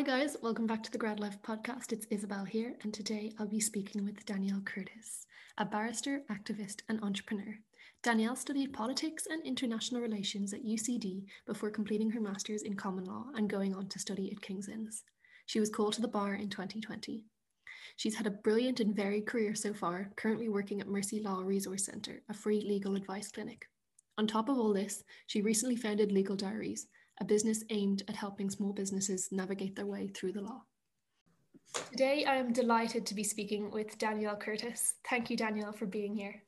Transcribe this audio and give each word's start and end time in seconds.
Hi, 0.00 0.18
guys. 0.18 0.34
Welcome 0.40 0.66
back 0.66 0.82
to 0.84 0.90
the 0.90 0.96
Grad 0.96 1.20
Life 1.20 1.36
podcast. 1.42 1.92
It's 1.92 2.06
Isabel 2.08 2.46
here, 2.46 2.74
and 2.82 2.94
today 2.94 3.32
I'll 3.38 3.46
be 3.46 3.60
speaking 3.60 4.02
with 4.02 4.24
Danielle 4.24 4.62
Curtis, 4.64 5.26
a 5.58 5.66
barrister, 5.66 6.22
activist, 6.30 6.80
and 6.88 6.98
entrepreneur. 7.02 7.58
Danielle 8.02 8.34
studied 8.34 8.72
politics 8.72 9.26
and 9.28 9.44
international 9.44 10.00
relations 10.00 10.54
at 10.54 10.64
UCD 10.64 11.24
before 11.46 11.68
completing 11.68 12.08
her 12.12 12.20
master's 12.22 12.62
in 12.62 12.76
common 12.76 13.04
law 13.04 13.26
and 13.34 13.50
going 13.50 13.74
on 13.74 13.88
to 13.88 13.98
study 13.98 14.32
at 14.32 14.40
King's 14.40 14.70
Inns. 14.70 15.04
She 15.44 15.60
was 15.60 15.68
called 15.68 15.92
to 15.92 16.00
the 16.00 16.08
bar 16.08 16.32
in 16.32 16.48
2020. 16.48 17.26
She's 17.96 18.16
had 18.16 18.26
a 18.26 18.30
brilliant 18.30 18.80
and 18.80 18.96
varied 18.96 19.26
career 19.26 19.54
so 19.54 19.74
far, 19.74 20.12
currently 20.16 20.48
working 20.48 20.80
at 20.80 20.88
Mercy 20.88 21.20
Law 21.20 21.42
Resource 21.42 21.84
Centre, 21.84 22.22
a 22.30 22.32
free 22.32 22.62
legal 22.62 22.96
advice 22.96 23.30
clinic. 23.30 23.66
On 24.16 24.26
top 24.26 24.48
of 24.48 24.56
all 24.56 24.72
this, 24.72 25.04
she 25.26 25.42
recently 25.42 25.76
founded 25.76 26.10
Legal 26.10 26.36
Diaries, 26.36 26.86
a 27.20 27.24
business 27.24 27.62
aimed 27.70 28.02
at 28.08 28.16
helping 28.16 28.50
small 28.50 28.72
businesses 28.72 29.28
navigate 29.30 29.76
their 29.76 29.86
way 29.86 30.08
through 30.08 30.32
the 30.32 30.40
law. 30.40 30.62
Today, 31.90 32.24
I 32.24 32.36
am 32.36 32.52
delighted 32.52 33.06
to 33.06 33.14
be 33.14 33.22
speaking 33.22 33.70
with 33.70 33.98
Danielle 33.98 34.36
Curtis. 34.36 34.94
Thank 35.08 35.30
you, 35.30 35.36
Danielle, 35.36 35.72
for 35.72 35.86
being 35.86 36.16
here. 36.16 36.42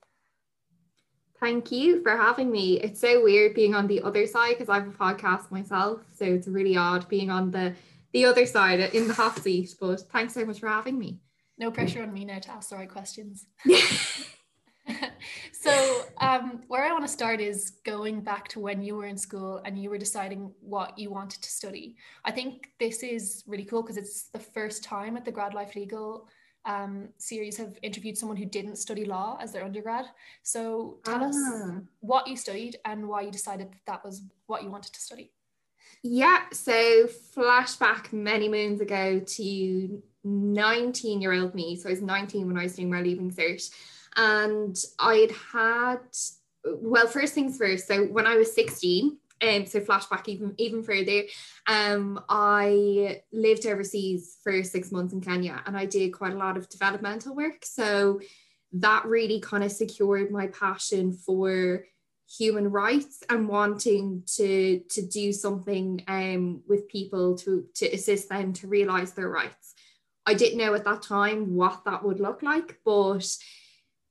Thank 1.38 1.70
you 1.72 2.02
for 2.02 2.16
having 2.16 2.50
me. 2.50 2.80
It's 2.80 3.00
so 3.00 3.22
weird 3.22 3.54
being 3.54 3.74
on 3.74 3.86
the 3.86 4.00
other 4.02 4.26
side 4.26 4.54
because 4.54 4.68
I 4.68 4.76
have 4.76 4.88
a 4.88 4.92
podcast 4.92 5.50
myself. 5.50 6.00
So 6.16 6.24
it's 6.24 6.48
really 6.48 6.76
odd 6.76 7.08
being 7.08 7.30
on 7.30 7.50
the 7.50 7.74
the 8.12 8.26
other 8.26 8.46
side 8.46 8.80
in 8.94 9.08
the 9.08 9.14
hot 9.14 9.38
seat. 9.38 9.74
But 9.80 10.00
thanks 10.12 10.34
so 10.34 10.44
much 10.44 10.60
for 10.60 10.68
having 10.68 10.98
me. 10.98 11.18
No 11.58 11.70
pressure 11.70 12.02
on 12.02 12.12
me 12.12 12.24
now 12.24 12.38
to 12.38 12.50
ask 12.50 12.70
the 12.70 12.76
right 12.76 12.88
questions. 12.88 13.46
so 15.52 16.02
um, 16.22 16.62
where 16.68 16.84
I 16.84 16.92
want 16.92 17.04
to 17.04 17.08
start 17.08 17.40
is 17.40 17.70
going 17.84 18.20
back 18.20 18.46
to 18.48 18.60
when 18.60 18.82
you 18.82 18.94
were 18.94 19.06
in 19.06 19.16
school 19.16 19.60
and 19.64 19.76
you 19.76 19.90
were 19.90 19.98
deciding 19.98 20.52
what 20.60 20.96
you 20.96 21.10
wanted 21.10 21.42
to 21.42 21.50
study. 21.50 21.96
I 22.24 22.30
think 22.30 22.68
this 22.78 23.02
is 23.02 23.42
really 23.46 23.64
cool 23.64 23.82
because 23.82 23.96
it's 23.96 24.24
the 24.24 24.38
first 24.38 24.84
time 24.84 25.16
at 25.16 25.24
the 25.24 25.32
Grad 25.32 25.52
Life 25.52 25.74
Legal 25.74 26.28
um, 26.64 27.08
series 27.18 27.56
have 27.56 27.76
interviewed 27.82 28.16
someone 28.16 28.36
who 28.36 28.44
didn't 28.44 28.76
study 28.76 29.04
law 29.04 29.36
as 29.40 29.52
their 29.52 29.64
undergrad. 29.64 30.06
So 30.44 30.98
tell 31.04 31.24
ah. 31.24 31.28
us 31.28 31.36
what 32.00 32.28
you 32.28 32.36
studied 32.36 32.76
and 32.84 33.08
why 33.08 33.22
you 33.22 33.32
decided 33.32 33.72
that 33.72 33.80
that 33.86 34.04
was 34.04 34.22
what 34.46 34.62
you 34.62 34.70
wanted 34.70 34.92
to 34.94 35.00
study. 35.00 35.32
Yeah, 36.04 36.42
so 36.52 37.06
flashback 37.36 38.12
many 38.12 38.48
moons 38.48 38.80
ago 38.80 39.18
to 39.18 40.02
19 40.24 41.20
year 41.20 41.32
old 41.32 41.54
me. 41.54 41.74
So 41.74 41.88
I 41.88 41.92
was 41.92 42.00
19 42.00 42.46
when 42.46 42.58
I 42.58 42.62
was 42.62 42.76
doing 42.76 42.90
my 42.90 43.00
leaving 43.00 43.30
cert 43.30 43.68
and 44.16 44.76
I'd 44.98 45.32
had 45.52 46.00
well, 46.64 47.06
first 47.06 47.34
things 47.34 47.58
first. 47.58 47.88
So 47.88 48.04
when 48.06 48.26
I 48.26 48.36
was 48.36 48.54
16, 48.54 49.18
um, 49.42 49.66
so 49.66 49.80
flashback 49.80 50.28
even 50.28 50.54
even 50.58 50.82
further, 50.82 51.22
um, 51.66 52.22
I 52.28 53.22
lived 53.32 53.66
overseas 53.66 54.38
for 54.42 54.62
six 54.62 54.92
months 54.92 55.12
in 55.12 55.20
Kenya, 55.20 55.62
and 55.66 55.76
I 55.76 55.86
did 55.86 56.10
quite 56.10 56.32
a 56.32 56.38
lot 56.38 56.56
of 56.56 56.68
developmental 56.68 57.34
work. 57.34 57.64
So 57.64 58.20
that 58.74 59.04
really 59.04 59.40
kind 59.40 59.64
of 59.64 59.72
secured 59.72 60.30
my 60.30 60.46
passion 60.48 61.12
for 61.12 61.84
human 62.38 62.70
rights 62.70 63.22
and 63.28 63.48
wanting 63.48 64.22
to 64.36 64.80
to 64.88 65.06
do 65.06 65.32
something 65.32 66.02
um, 66.06 66.62
with 66.68 66.88
people 66.88 67.36
to 67.38 67.66
to 67.74 67.86
assist 67.92 68.28
them 68.28 68.52
to 68.54 68.68
realize 68.68 69.12
their 69.12 69.28
rights. 69.28 69.74
I 70.24 70.34
didn't 70.34 70.58
know 70.58 70.72
at 70.74 70.84
that 70.84 71.02
time 71.02 71.56
what 71.56 71.82
that 71.84 72.04
would 72.04 72.20
look 72.20 72.42
like, 72.42 72.78
but 72.84 73.26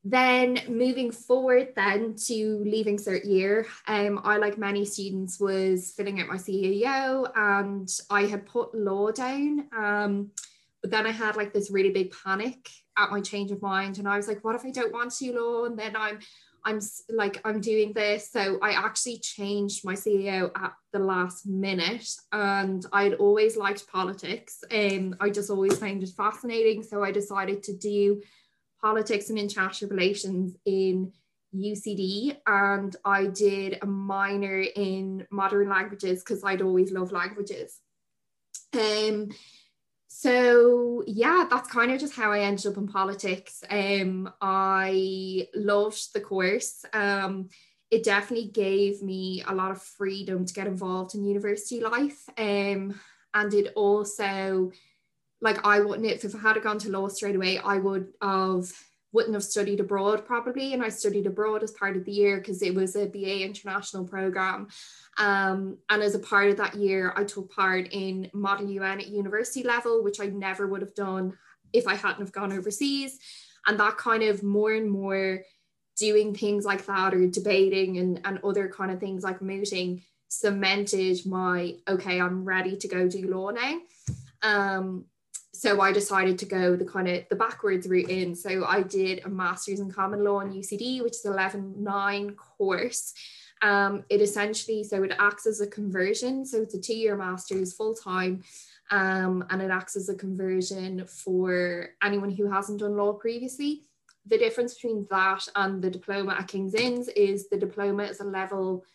then 0.03 0.59
moving 0.67 1.11
forward 1.11 1.69
then 1.75 2.15
to 2.27 2.63
leaving 2.65 2.97
cert 2.97 3.23
year, 3.23 3.67
um, 3.87 4.19
I 4.23 4.37
like 4.37 4.57
many 4.57 4.83
students 4.83 5.39
was 5.39 5.93
filling 5.95 6.19
out 6.19 6.27
my 6.27 6.37
CAO 6.37 7.31
and 7.35 7.87
I 8.09 8.23
had 8.23 8.47
put 8.47 8.73
law 8.73 9.11
down. 9.11 9.67
Um, 9.77 10.31
but 10.81 10.89
then 10.89 11.05
I 11.05 11.11
had 11.11 11.35
like 11.35 11.53
this 11.53 11.69
really 11.69 11.91
big 11.91 12.13
panic 12.23 12.67
at 12.97 13.11
my 13.11 13.21
change 13.21 13.51
of 13.51 13.61
mind, 13.61 13.99
and 13.99 14.07
I 14.07 14.17
was 14.17 14.27
like, 14.27 14.43
what 14.43 14.55
if 14.55 14.65
I 14.65 14.71
don't 14.71 14.91
want 14.91 15.13
to 15.13 15.33
law? 15.33 15.65
And 15.65 15.77
then 15.77 15.95
I'm 15.95 16.19
I'm 16.63 16.79
like 17.09 17.39
I'm 17.45 17.61
doing 17.61 17.93
this. 17.93 18.31
So 18.31 18.57
I 18.61 18.71
actually 18.71 19.19
changed 19.19 19.85
my 19.85 19.93
CAO 19.93 20.51
at 20.55 20.73
the 20.91 20.99
last 20.99 21.45
minute, 21.45 22.07
and 22.31 22.83
I'd 22.91 23.15
always 23.15 23.57
liked 23.57 23.87
politics, 23.87 24.63
and 24.71 25.15
I 25.19 25.29
just 25.29 25.51
always 25.51 25.77
found 25.77 26.01
it 26.01 26.09
fascinating. 26.17 26.81
So 26.81 27.03
I 27.03 27.11
decided 27.11 27.63
to 27.63 27.77
do 27.77 28.21
politics 28.81 29.29
and 29.29 29.37
international 29.37 29.91
relations 29.91 30.55
in 30.65 31.11
UCD 31.55 32.37
and 32.47 32.95
I 33.03 33.25
did 33.25 33.79
a 33.81 33.85
minor 33.85 34.61
in 34.61 35.27
modern 35.31 35.69
languages 35.69 36.19
because 36.19 36.43
I'd 36.43 36.61
always 36.61 36.91
loved 36.91 37.11
languages. 37.11 37.79
Um, 38.73 39.31
so 40.07 41.03
yeah, 41.07 41.45
that's 41.49 41.69
kind 41.69 41.91
of 41.91 41.99
just 41.99 42.15
how 42.15 42.31
I 42.31 42.41
ended 42.41 42.67
up 42.67 42.77
in 42.77 42.87
politics. 42.87 43.63
Um, 43.69 44.31
I 44.41 45.47
loved 45.53 46.13
the 46.13 46.21
course. 46.21 46.85
Um, 46.93 47.49
it 47.89 48.03
definitely 48.03 48.49
gave 48.49 49.01
me 49.01 49.43
a 49.45 49.53
lot 49.53 49.71
of 49.71 49.81
freedom 49.81 50.45
to 50.45 50.53
get 50.53 50.67
involved 50.67 51.15
in 51.15 51.25
university 51.25 51.81
life. 51.81 52.23
Um, 52.37 52.99
and 53.33 53.53
it 53.53 53.73
also 53.75 54.71
like 55.41 55.65
I 55.65 55.79
wouldn't 55.79 56.07
if 56.07 56.23
if 56.23 56.35
I 56.35 56.39
had 56.39 56.61
gone 56.61 56.79
to 56.79 56.89
law 56.89 57.07
straight 57.07 57.35
away, 57.35 57.57
I 57.57 57.77
would 57.77 58.13
have 58.21 58.71
wouldn't 59.13 59.33
have 59.33 59.43
studied 59.43 59.79
abroad 59.79 60.25
probably. 60.25 60.73
And 60.73 60.83
I 60.83 60.89
studied 60.89 61.25
abroad 61.25 61.63
as 61.63 61.71
part 61.71 61.97
of 61.97 62.05
the 62.05 62.11
year 62.11 62.37
because 62.37 62.61
it 62.61 62.73
was 62.73 62.95
a 62.95 63.07
BA 63.07 63.43
international 63.43 64.05
program. 64.05 64.67
Um, 65.17 65.77
and 65.89 66.01
as 66.01 66.15
a 66.15 66.19
part 66.19 66.49
of 66.49 66.57
that 66.57 66.75
year, 66.75 67.13
I 67.15 67.25
took 67.25 67.53
part 67.53 67.89
in 67.91 68.29
Model 68.33 68.69
UN 68.69 69.01
at 69.01 69.07
university 69.07 69.63
level, 69.63 70.03
which 70.03 70.19
I 70.21 70.27
never 70.27 70.67
would 70.67 70.81
have 70.81 70.95
done 70.95 71.37
if 71.73 71.87
I 71.87 71.95
hadn't 71.95 72.21
have 72.21 72.31
gone 72.31 72.53
overseas. 72.53 73.19
And 73.67 73.79
that 73.79 73.97
kind 73.97 74.23
of 74.23 74.43
more 74.43 74.71
and 74.73 74.89
more 74.89 75.41
doing 75.97 76.33
things 76.33 76.65
like 76.65 76.85
that 76.85 77.13
or 77.13 77.27
debating 77.27 77.97
and, 77.97 78.21
and 78.23 78.39
other 78.43 78.69
kind 78.69 78.91
of 78.91 78.99
things 78.99 79.23
like 79.23 79.41
mooting 79.41 80.01
cemented 80.29 81.25
my 81.25 81.75
okay, 81.87 82.19
I'm 82.21 82.45
ready 82.45 82.77
to 82.77 82.87
go 82.87 83.09
do 83.09 83.27
law 83.27 83.49
now. 83.49 83.79
Um, 84.41 85.05
so 85.53 85.81
I 85.81 85.91
decided 85.91 86.39
to 86.39 86.45
go 86.45 86.75
the 86.75 86.85
kind 86.85 87.07
of 87.07 87.25
the 87.29 87.35
backwards 87.35 87.87
route 87.87 88.09
in. 88.09 88.35
So 88.35 88.65
I 88.65 88.83
did 88.83 89.25
a 89.25 89.29
master's 89.29 89.79
in 89.79 89.91
common 89.91 90.23
law 90.23 90.39
in 90.39 90.53
UCD, 90.53 91.03
which 91.03 91.13
is 91.13 91.25
11.9 91.25 92.35
course. 92.35 93.13
Um, 93.61 94.03
it 94.09 94.21
essentially, 94.21 94.83
so 94.83 95.03
it 95.03 95.13
acts 95.19 95.45
as 95.45 95.59
a 95.59 95.67
conversion. 95.67 96.45
So 96.45 96.61
it's 96.61 96.73
a 96.73 96.81
two-year 96.81 97.17
master's 97.17 97.73
full 97.73 97.93
time. 97.93 98.43
Um, 98.91 99.45
and 99.49 99.61
it 99.61 99.71
acts 99.71 99.95
as 99.95 100.09
a 100.09 100.15
conversion 100.15 101.05
for 101.05 101.89
anyone 102.01 102.31
who 102.31 102.49
hasn't 102.49 102.79
done 102.79 102.97
law 102.97 103.13
previously. 103.13 103.83
The 104.25 104.37
difference 104.37 104.75
between 104.75 105.07
that 105.09 105.47
and 105.55 105.81
the 105.81 105.89
diploma 105.89 106.33
at 106.33 106.47
King's 106.47 106.75
Inns 106.75 107.07
is 107.09 107.49
the 107.49 107.57
diploma 107.57 108.03
is 108.03 108.19
a 108.19 108.25
level 108.25 108.85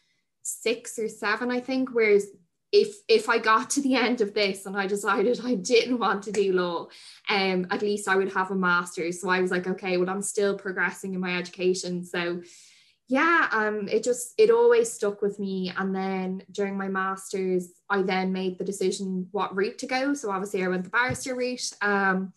six 0.42 0.98
or 0.98 1.08
seven, 1.08 1.50
I 1.50 1.60
think, 1.60 1.90
whereas 1.92 2.26
if 2.72 2.96
if 3.08 3.28
I 3.28 3.38
got 3.38 3.70
to 3.70 3.80
the 3.80 3.94
end 3.94 4.20
of 4.20 4.34
this 4.34 4.66
and 4.66 4.76
I 4.76 4.86
decided 4.86 5.40
I 5.44 5.54
didn't 5.54 5.98
want 5.98 6.24
to 6.24 6.32
do 6.32 6.52
law, 6.52 6.88
um, 7.28 7.66
at 7.70 7.82
least 7.82 8.08
I 8.08 8.16
would 8.16 8.32
have 8.32 8.50
a 8.50 8.54
master's. 8.54 9.20
So 9.20 9.28
I 9.28 9.40
was 9.40 9.50
like, 9.50 9.66
okay, 9.66 9.96
well, 9.96 10.10
I'm 10.10 10.22
still 10.22 10.58
progressing 10.58 11.14
in 11.14 11.20
my 11.20 11.38
education. 11.38 12.04
So 12.04 12.42
yeah, 13.08 13.48
um, 13.52 13.88
it 13.88 14.02
just 14.02 14.34
it 14.36 14.50
always 14.50 14.92
stuck 14.92 15.22
with 15.22 15.38
me. 15.38 15.72
And 15.76 15.94
then 15.94 16.42
during 16.50 16.76
my 16.76 16.88
master's, 16.88 17.68
I 17.88 18.02
then 18.02 18.32
made 18.32 18.58
the 18.58 18.64
decision 18.64 19.28
what 19.30 19.54
route 19.54 19.78
to 19.78 19.86
go. 19.86 20.14
So 20.14 20.30
obviously 20.30 20.64
I 20.64 20.68
went 20.68 20.84
the 20.84 20.90
barrister 20.90 21.36
route. 21.36 21.70
Um, 21.80 22.32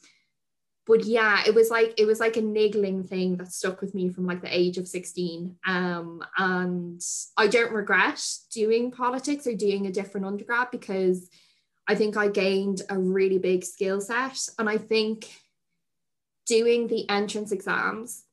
but 0.89 1.05
yeah 1.05 1.43
it 1.45 1.53
was 1.53 1.69
like 1.69 1.93
it 1.97 2.05
was 2.05 2.19
like 2.19 2.35
a 2.35 2.41
niggling 2.41 3.03
thing 3.03 3.37
that 3.37 3.53
stuck 3.53 3.79
with 3.79 3.93
me 3.93 4.09
from 4.09 4.25
like 4.25 4.41
the 4.41 4.57
age 4.57 4.79
of 4.79 4.87
16 4.87 5.55
um, 5.67 6.23
and 6.37 6.99
i 7.37 7.45
don't 7.45 7.71
regret 7.71 8.19
doing 8.51 8.89
politics 8.89 9.45
or 9.45 9.53
doing 9.53 9.85
a 9.85 9.91
different 9.91 10.25
undergrad 10.25 10.71
because 10.71 11.29
i 11.87 11.93
think 11.93 12.17
i 12.17 12.27
gained 12.27 12.81
a 12.89 12.97
really 12.97 13.37
big 13.37 13.63
skill 13.63 14.01
set. 14.01 14.37
And 14.57 14.67
i 14.67 14.77
think 14.77 15.31
doing 16.47 16.87
the 16.87 17.07
entrance 17.07 17.51
exams 17.51 18.23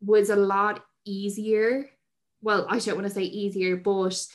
was 0.00 0.30
a 0.30 0.36
lot 0.36 0.82
easier. 1.04 1.90
Well 2.40 2.66
i 2.70 2.78
don't 2.78 2.96
want 2.96 3.06
to 3.06 3.12
say 3.12 3.24
easier 3.24 3.76
but 3.76 4.26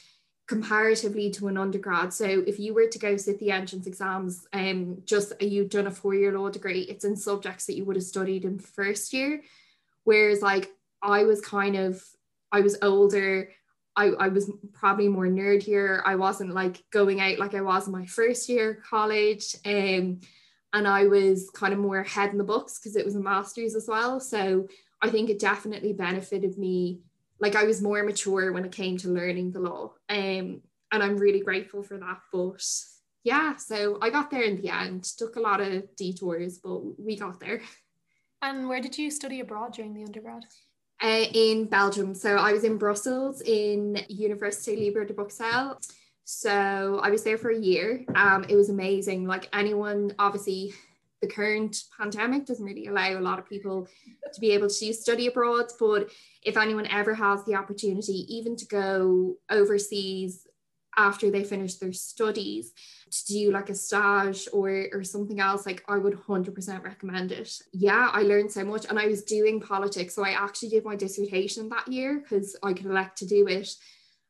comparatively 0.51 1.31
to 1.31 1.47
an 1.47 1.57
undergrad. 1.57 2.13
So 2.13 2.25
if 2.25 2.59
you 2.59 2.73
were 2.73 2.87
to 2.87 2.99
go 2.99 3.15
sit 3.15 3.39
the 3.39 3.51
entrance 3.51 3.87
exams, 3.87 4.45
um, 4.51 5.01
just 5.05 5.31
you've 5.41 5.69
done 5.69 5.87
a 5.87 5.91
four-year 5.91 6.37
law 6.37 6.49
degree, 6.49 6.81
it's 6.81 7.05
in 7.05 7.15
subjects 7.15 7.67
that 7.67 7.77
you 7.77 7.85
would 7.85 7.95
have 7.95 8.03
studied 8.03 8.43
in 8.43 8.59
first 8.59 9.13
year. 9.13 9.43
Whereas 10.03 10.41
like 10.41 10.69
I 11.01 11.23
was 11.23 11.39
kind 11.39 11.77
of, 11.77 12.03
I 12.51 12.59
was 12.59 12.77
older, 12.81 13.49
I, 13.95 14.07
I 14.07 14.27
was 14.27 14.51
probably 14.73 15.07
more 15.07 15.27
nerdier. 15.27 16.01
I 16.03 16.15
wasn't 16.15 16.53
like 16.53 16.83
going 16.91 17.21
out 17.21 17.39
like 17.39 17.55
I 17.55 17.61
was 17.61 17.87
in 17.87 17.93
my 17.93 18.05
first 18.05 18.49
year 18.49 18.83
college. 18.89 19.55
Um, 19.65 20.19
and 20.73 20.85
I 20.85 21.07
was 21.07 21.49
kind 21.53 21.71
of 21.71 21.79
more 21.79 22.03
head 22.03 22.31
in 22.31 22.37
the 22.37 22.43
books 22.43 22.77
because 22.77 22.97
it 22.97 23.05
was 23.05 23.15
a 23.15 23.21
master's 23.21 23.73
as 23.73 23.87
well. 23.87 24.19
So 24.19 24.67
I 25.01 25.07
think 25.09 25.29
it 25.29 25.39
definitely 25.39 25.93
benefited 25.93 26.57
me 26.57 26.99
like 27.41 27.55
I 27.55 27.65
was 27.65 27.81
more 27.81 28.03
mature 28.03 28.53
when 28.53 28.63
it 28.63 28.71
came 28.71 28.97
to 28.97 29.09
learning 29.09 29.51
the 29.51 29.59
law. 29.59 29.93
Um, 30.07 30.61
and 30.91 31.03
I'm 31.03 31.17
really 31.17 31.41
grateful 31.41 31.83
for 31.83 31.97
that. 31.97 32.19
But 32.31 32.63
yeah, 33.23 33.55
so 33.55 33.97
I 34.01 34.09
got 34.09 34.29
there 34.29 34.43
in 34.43 34.61
the 34.61 34.69
end. 34.69 35.03
Took 35.03 35.35
a 35.35 35.41
lot 35.41 35.59
of 35.59 35.95
detours, 35.95 36.59
but 36.59 36.99
we 36.99 37.17
got 37.17 37.39
there. 37.39 37.61
And 38.43 38.67
where 38.67 38.81
did 38.81 38.97
you 38.97 39.11
study 39.11 39.39
abroad 39.39 39.73
during 39.73 39.93
the 39.93 40.03
undergrad? 40.03 40.45
Uh, 41.01 41.25
in 41.33 41.65
Belgium. 41.65 42.13
So 42.13 42.37
I 42.37 42.53
was 42.53 42.63
in 42.63 42.77
Brussels 42.77 43.41
in 43.41 43.97
Université 44.09 44.77
Libre 44.77 45.05
de 45.05 45.13
Bruxelles. 45.13 45.77
So 46.25 46.99
I 47.03 47.09
was 47.09 47.23
there 47.23 47.37
for 47.37 47.49
a 47.49 47.59
year. 47.59 48.05
Um, 48.15 48.45
it 48.47 48.55
was 48.55 48.69
amazing. 48.69 49.25
Like 49.25 49.49
anyone, 49.53 50.13
obviously, 50.19 50.73
the 51.21 51.27
current 51.27 51.83
pandemic 51.97 52.45
doesn't 52.45 52.65
really 52.65 52.87
allow 52.87 53.17
a 53.17 53.21
lot 53.21 53.39
of 53.39 53.47
people 53.47 53.87
to 54.33 54.41
be 54.41 54.51
able 54.51 54.69
to 54.69 54.93
study 54.93 55.27
abroad. 55.27 55.71
But 55.79 56.09
if 56.43 56.57
anyone 56.57 56.87
ever 56.87 57.13
has 57.13 57.43
the 57.45 57.55
opportunity, 57.55 58.25
even 58.35 58.55
to 58.57 58.65
go 58.65 59.35
overseas 59.49 60.47
after 60.97 61.31
they 61.31 61.43
finish 61.43 61.75
their 61.75 61.93
studies 61.93 62.73
to 63.09 63.25
do 63.25 63.51
like 63.51 63.69
a 63.69 63.75
stage 63.75 64.47
or 64.51 64.87
or 64.91 65.03
something 65.03 65.39
else 65.39 65.65
like 65.65 65.83
I 65.87 65.97
would 65.97 66.15
100% 66.15 66.83
recommend 66.83 67.31
it. 67.31 67.61
Yeah, 67.71 68.09
I 68.11 68.23
learned 68.23 68.51
so 68.51 68.65
much 68.65 68.85
and 68.89 68.99
I 68.99 69.07
was 69.07 69.23
doing 69.23 69.61
politics 69.61 70.15
so 70.15 70.25
I 70.25 70.31
actually 70.31 70.69
did 70.69 70.83
my 70.83 70.95
dissertation 70.95 71.69
that 71.69 71.87
year 71.87 72.19
because 72.19 72.57
I 72.61 72.73
could 72.73 72.87
elect 72.87 73.17
to 73.19 73.25
do 73.25 73.47
it 73.47 73.69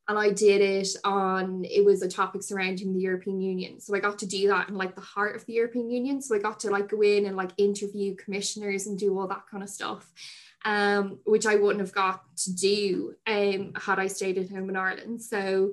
and 0.07 0.17
I 0.17 0.31
did 0.31 0.61
it 0.61 0.89
on 1.03 1.63
it 1.65 1.85
was 1.85 2.01
a 2.01 2.09
topic 2.09 2.43
surrounding 2.43 2.93
the 2.93 2.99
European 2.99 3.39
Union. 3.39 3.79
So 3.79 3.95
I 3.95 3.99
got 3.99 4.19
to 4.19 4.25
do 4.25 4.47
that 4.47 4.69
in 4.69 4.75
like 4.75 4.95
the 4.95 5.01
heart 5.01 5.35
of 5.35 5.45
the 5.45 5.53
European 5.53 5.89
Union. 5.89 6.21
So 6.21 6.35
I 6.35 6.39
got 6.39 6.59
to 6.61 6.69
like 6.69 6.89
go 6.89 7.01
in 7.01 7.25
and 7.25 7.37
like 7.37 7.51
interview 7.57 8.15
commissioners 8.15 8.87
and 8.87 8.97
do 8.97 9.17
all 9.17 9.27
that 9.27 9.45
kind 9.49 9.63
of 9.63 9.69
stuff. 9.69 10.11
Um, 10.63 11.17
which 11.25 11.47
I 11.47 11.55
wouldn't 11.55 11.79
have 11.79 11.91
got 11.93 12.21
to 12.37 12.55
do 12.55 13.15
um 13.25 13.73
had 13.75 13.97
I 13.97 14.07
stayed 14.07 14.37
at 14.37 14.49
home 14.49 14.69
in 14.69 14.75
Ireland. 14.75 15.21
So 15.21 15.71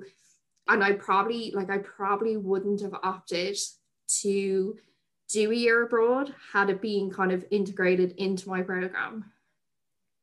and 0.67 0.83
I 0.83 0.93
probably 0.93 1.51
like 1.53 1.69
I 1.69 1.79
probably 1.79 2.37
wouldn't 2.37 2.81
have 2.81 2.95
opted 3.03 3.57
to 4.21 4.77
do 5.31 5.51
a 5.51 5.55
year 5.55 5.83
abroad 5.83 6.33
had 6.53 6.69
it 6.69 6.81
been 6.81 7.11
kind 7.11 7.31
of 7.31 7.45
integrated 7.51 8.13
into 8.13 8.49
my 8.49 8.61
program. 8.61 9.25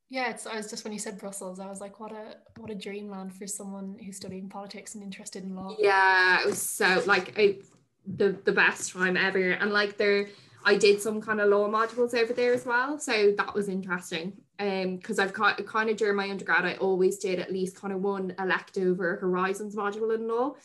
Yeah, 0.09 0.29
it's 0.29 0.47
I 0.47 0.55
was 0.55 0.69
just 0.69 0.83
when 0.83 0.93
you 0.93 0.99
said 0.99 1.17
Brussels, 1.17 1.59
I 1.59 1.67
was 1.67 1.81
like, 1.81 1.99
what 1.99 2.11
a 2.11 2.37
what 2.57 2.69
a 2.71 2.75
dreamland 2.75 3.33
for 3.35 3.45
someone 3.45 3.97
who's 4.03 4.15
studying 4.15 4.47
politics 4.47 4.95
and 4.95 5.03
interested 5.03 5.43
in 5.43 5.55
law. 5.55 5.75
Yeah, 5.77 6.41
it 6.41 6.45
was 6.45 6.61
so 6.61 7.03
like 7.05 7.37
I, 7.37 7.57
the 8.05 8.37
the 8.45 8.53
best 8.53 8.93
time 8.93 9.17
ever. 9.17 9.51
And 9.51 9.71
like 9.71 9.97
there 9.97 10.27
I 10.63 10.75
did 10.75 11.01
some 11.01 11.21
kind 11.21 11.41
of 11.41 11.49
law 11.49 11.69
modules 11.69 12.13
over 12.13 12.33
there 12.33 12.53
as 12.53 12.65
well. 12.65 12.99
So 12.99 13.33
that 13.37 13.53
was 13.53 13.67
interesting. 13.69 14.33
Um, 14.59 14.95
because 14.97 15.19
I've 15.19 15.33
kind 15.33 15.65
kind 15.67 15.89
of 15.89 15.97
during 15.97 16.15
my 16.15 16.29
undergrad, 16.29 16.65
I 16.65 16.75
always 16.75 17.17
did 17.17 17.39
at 17.39 17.51
least 17.51 17.79
kind 17.79 17.93
of 17.93 18.01
one 18.01 18.33
elective 18.39 18.99
or 18.99 19.17
horizons 19.17 19.75
module 19.75 20.15
in 20.15 20.27
law. 20.27 20.55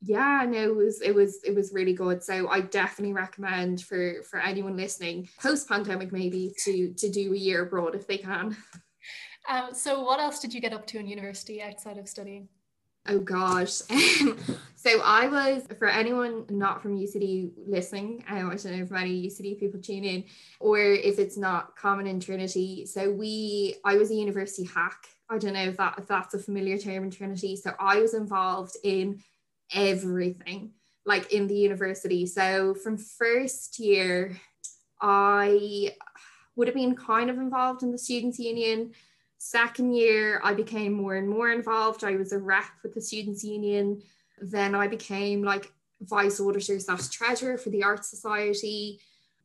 Yeah, 0.00 0.46
no, 0.48 0.62
it 0.62 0.76
was 0.76 1.00
it 1.00 1.14
was 1.14 1.40
it 1.44 1.54
was 1.54 1.72
really 1.72 1.92
good. 1.92 2.22
So 2.22 2.48
I 2.48 2.60
definitely 2.60 3.14
recommend 3.14 3.82
for 3.82 4.22
for 4.22 4.38
anyone 4.38 4.76
listening, 4.76 5.28
post 5.40 5.68
pandemic 5.68 6.12
maybe 6.12 6.54
to 6.64 6.92
to 6.94 7.10
do 7.10 7.34
a 7.34 7.36
year 7.36 7.62
abroad 7.62 7.94
if 7.94 8.06
they 8.06 8.18
can. 8.18 8.56
Um, 9.48 9.72
so 9.72 10.02
what 10.02 10.20
else 10.20 10.40
did 10.40 10.52
you 10.52 10.60
get 10.60 10.74
up 10.74 10.86
to 10.88 10.98
in 10.98 11.06
university 11.06 11.62
outside 11.62 11.96
of 11.96 12.06
studying? 12.08 12.48
Oh 13.08 13.18
gosh. 13.18 13.70
so 14.76 15.00
I 15.02 15.26
was 15.28 15.66
for 15.78 15.88
anyone 15.88 16.44
not 16.50 16.82
from 16.82 16.98
UCD 16.98 17.52
listening, 17.66 18.22
I 18.28 18.40
don't 18.40 18.64
know 18.64 18.82
if 18.82 18.90
many 18.90 19.26
UCD 19.26 19.58
people 19.58 19.80
tune 19.80 20.04
in, 20.04 20.24
or 20.60 20.78
if 20.78 21.18
it's 21.18 21.38
not 21.38 21.74
common 21.74 22.06
in 22.06 22.20
Trinity. 22.20 22.84
So 22.84 23.10
we 23.10 23.76
I 23.84 23.96
was 23.96 24.10
a 24.10 24.14
university 24.14 24.64
hack. 24.64 25.08
I 25.30 25.38
don't 25.38 25.54
know 25.54 25.64
if 25.64 25.78
that 25.78 25.94
if 25.98 26.06
that's 26.06 26.34
a 26.34 26.38
familiar 26.38 26.76
term 26.76 27.04
in 27.04 27.10
Trinity. 27.10 27.56
So 27.56 27.72
I 27.80 28.00
was 28.00 28.12
involved 28.12 28.76
in 28.84 29.22
everything 29.72 30.72
like 31.04 31.32
in 31.32 31.46
the 31.46 31.56
university. 31.56 32.26
So 32.26 32.74
from 32.74 32.98
first 32.98 33.78
year, 33.78 34.38
I 35.00 35.94
would 36.56 36.68
have 36.68 36.74
been 36.74 36.96
kind 36.96 37.30
of 37.30 37.38
involved 37.38 37.82
in 37.82 37.92
the 37.92 37.98
students 37.98 38.38
union 38.38 38.92
Second 39.38 39.94
year, 39.94 40.40
I 40.42 40.52
became 40.52 40.92
more 40.92 41.14
and 41.14 41.28
more 41.28 41.50
involved. 41.50 42.02
I 42.02 42.16
was 42.16 42.32
a 42.32 42.38
rep 42.38 42.64
with 42.82 42.92
the 42.92 43.00
Students' 43.00 43.44
Union. 43.44 44.02
Then 44.40 44.74
I 44.74 44.88
became 44.88 45.42
like 45.42 45.72
vice 46.00 46.40
auditor 46.40 46.78
slash 46.80 47.08
treasurer 47.08 47.56
for 47.56 47.70
the 47.70 47.84
Art 47.84 48.04
Society. 48.04 49.00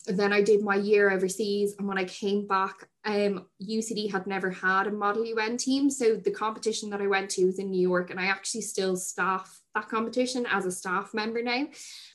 Then 0.07 0.33
I 0.33 0.41
did 0.41 0.63
my 0.63 0.75
year 0.75 1.11
overseas. 1.11 1.75
And 1.77 1.87
when 1.87 1.99
I 1.99 2.05
came 2.05 2.47
back, 2.47 2.89
um, 3.05 3.45
UCD 3.61 4.11
had 4.11 4.25
never 4.25 4.49
had 4.49 4.87
a 4.87 4.91
Model 4.91 5.25
UN 5.25 5.57
team. 5.57 5.91
So 5.91 6.15
the 6.15 6.31
competition 6.31 6.89
that 6.89 7.01
I 7.01 7.07
went 7.07 7.29
to 7.31 7.45
was 7.45 7.59
in 7.59 7.69
New 7.69 7.81
York, 7.81 8.09
and 8.09 8.19
I 8.19 8.25
actually 8.25 8.61
still 8.61 8.95
staff 8.95 9.61
that 9.75 9.89
competition 9.89 10.45
as 10.49 10.65
a 10.65 10.71
staff 10.71 11.13
member 11.13 11.41
now. 11.41 11.65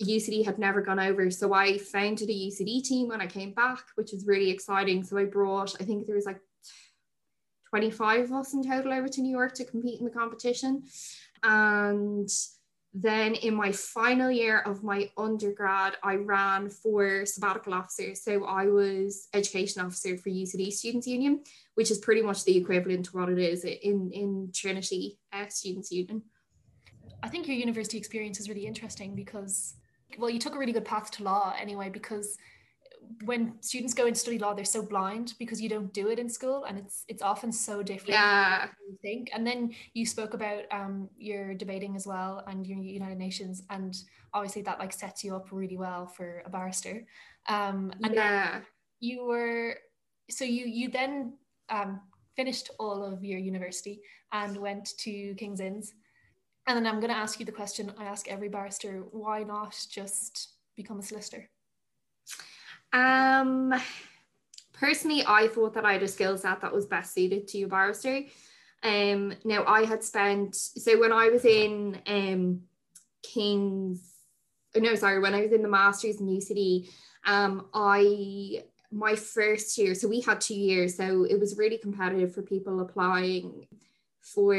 UCD 0.03 0.45
had 0.45 0.59
never 0.59 0.81
gone 0.81 1.01
over. 1.01 1.31
So 1.31 1.53
I 1.53 1.79
founded 1.79 2.31
a 2.31 2.33
UCD 2.33 2.85
team 2.85 3.09
when 3.09 3.21
I 3.21 3.27
came 3.27 3.53
back, 3.53 3.85
which 3.97 4.13
is 4.13 4.27
really 4.27 4.51
exciting. 4.51 5.03
So 5.03 5.19
I 5.19 5.25
brought, 5.25 5.75
I 5.81 5.85
think 5.85 6.07
there 6.07 6.17
was 6.17 6.27
like 6.27 6.41
25 7.71 8.25
of 8.25 8.33
us 8.33 8.55
in 8.55 8.63
total 8.63 8.93
over 8.93 9.09
to 9.09 9.21
New 9.21 9.31
York 9.31 9.55
to 9.55 9.65
compete 9.65 9.99
in 9.99 10.05
the 10.05 10.11
competition. 10.11 10.85
And 11.43 12.29
then 12.95 13.35
in 13.35 13.55
my 13.55 13.71
final 13.71 14.31
year 14.31 14.61
of 14.61 14.83
my 14.83 15.11
undergrad, 15.17 15.95
I 16.03 16.15
ran 16.15 16.71
for 16.71 17.27
sabbatical 17.27 17.75
officer. 17.75 18.15
So 18.15 18.45
I 18.45 18.67
was 18.67 19.29
education 19.35 19.85
officer 19.85 20.17
for 20.17 20.31
UCD 20.31 20.73
Students 20.73 21.07
Union, 21.07 21.43
which 21.75 21.91
is 21.91 21.99
pretty 21.99 22.23
much 22.23 22.45
the 22.45 22.57
equivalent 22.57 23.07
to 23.07 23.17
what 23.17 23.29
it 23.29 23.39
is 23.39 23.65
in, 23.65 24.11
in 24.13 24.51
Trinity 24.55 25.19
uh, 25.33 25.47
Students 25.49 25.93
Union. 25.93 26.23
I 27.23 27.29
think 27.29 27.47
your 27.47 27.57
university 27.57 27.99
experience 27.99 28.41
is 28.41 28.49
really 28.49 28.67
interesting 28.67 29.15
because, 29.15 29.75
well, 30.19 30.31
you 30.31 30.39
took 30.39 30.55
a 30.55 30.59
really 30.59 30.73
good 30.73 30.85
path 30.85 31.11
to 31.13 31.23
law 31.23 31.55
anyway, 31.59 31.91
because 31.91 32.39
when 33.25 33.55
students 33.61 33.95
go 33.95 34.07
and 34.07 34.17
study 34.17 34.39
law, 34.39 34.55
they're 34.55 34.65
so 34.65 34.83
blind 34.83 35.35
because 35.39 35.61
you 35.61 35.69
don't 35.69 35.93
do 35.93 36.09
it 36.09 36.19
in 36.19 36.29
school, 36.29 36.65
and 36.65 36.79
it's 36.79 37.05
it's 37.09 37.23
often 37.23 37.51
so 37.51 37.83
different. 37.83 38.11
Yeah. 38.11 38.67
you 38.87 38.99
think. 39.03 39.31
And 39.33 39.47
then 39.47 39.75
you 39.95 40.07
spoke 40.07 40.35
about 40.35 40.65
um 40.71 41.09
your 41.17 41.55
debating 41.55 41.97
as 41.97 42.07
well, 42.07 42.45
and 42.47 42.67
your 42.67 42.79
United 42.79 43.19
Nations, 43.19 43.63
and 43.71 43.97
obviously 44.35 44.63
that 44.63 44.79
like 44.79 44.93
sets 44.93 45.25
you 45.25 45.35
up 45.35 45.49
really 45.51 45.77
well 45.77 46.07
for 46.07 46.43
a 46.45 46.51
barrister. 46.51 47.07
Um, 47.49 47.93
and 48.03 48.15
yeah. 48.15 48.61
you 49.01 49.25
were 49.25 49.79
so 50.31 50.45
you 50.45 50.67
you 50.67 50.91
then 50.91 51.35
um 51.71 52.01
finished 52.37 52.71
all 52.79 53.03
of 53.03 53.25
your 53.25 53.39
university 53.39 54.01
and 54.33 54.57
went 54.57 54.97
to 54.99 55.35
King's 55.35 55.61
Inns. 55.61 55.95
And 56.69 56.77
then 56.77 56.87
I'm 56.87 57.01
going 57.01 57.11
to 57.11 57.17
ask 57.17 57.41
you 57.41 57.47
the 57.47 57.53
question 57.53 57.91
I 57.99 58.05
ask 58.05 58.29
every 58.29 58.51
barrister: 58.51 59.03
Why 59.11 59.43
not 59.43 59.75
just 59.91 60.51
become 60.77 60.99
a 60.99 61.03
solicitor? 61.03 61.49
Um, 62.93 63.75
personally, 64.75 65.25
I 65.27 65.49
thought 65.49 65.73
that 65.75 65.87
I 65.87 65.95
had 65.95 66.03
a 66.03 66.09
skill 66.09 66.37
set 66.37 66.61
that 66.61 66.73
was 66.73 66.85
best 66.85 67.15
suited 67.15 67.49
to 67.49 67.63
a 67.63 67.69
barrister. 67.69 68.25
Um, 68.83 69.35
now 69.45 69.65
I 69.65 69.87
had 69.87 70.05
spent 70.05 70.55
so 70.55 71.01
when 71.01 71.11
I 71.11 71.31
was 71.31 71.47
in 71.47 71.99
um 72.07 72.61
King's, 73.23 74.03
oh, 74.77 74.81
no, 74.81 74.95
sorry, 74.95 75.21
when 75.21 75.35
I 75.35 75.41
was 75.41 75.53
in 75.53 75.63
the 75.63 75.69
masters 75.69 76.21
in 76.21 76.29
UCD, 76.29 76.91
um, 77.27 77.67
I 77.73 78.65
my 78.93 79.17
first 79.17 79.79
year, 79.79 79.95
so 79.95 80.07
we 80.07 80.21
had 80.21 80.43
two 80.43 80.55
years, 80.55 80.99
so 80.99 81.25
it 81.25 81.41
was 81.41 81.57
really 81.57 81.79
competitive 81.79 82.35
for 82.35 82.43
people 82.43 82.81
applying 82.81 83.67
for 84.35 84.55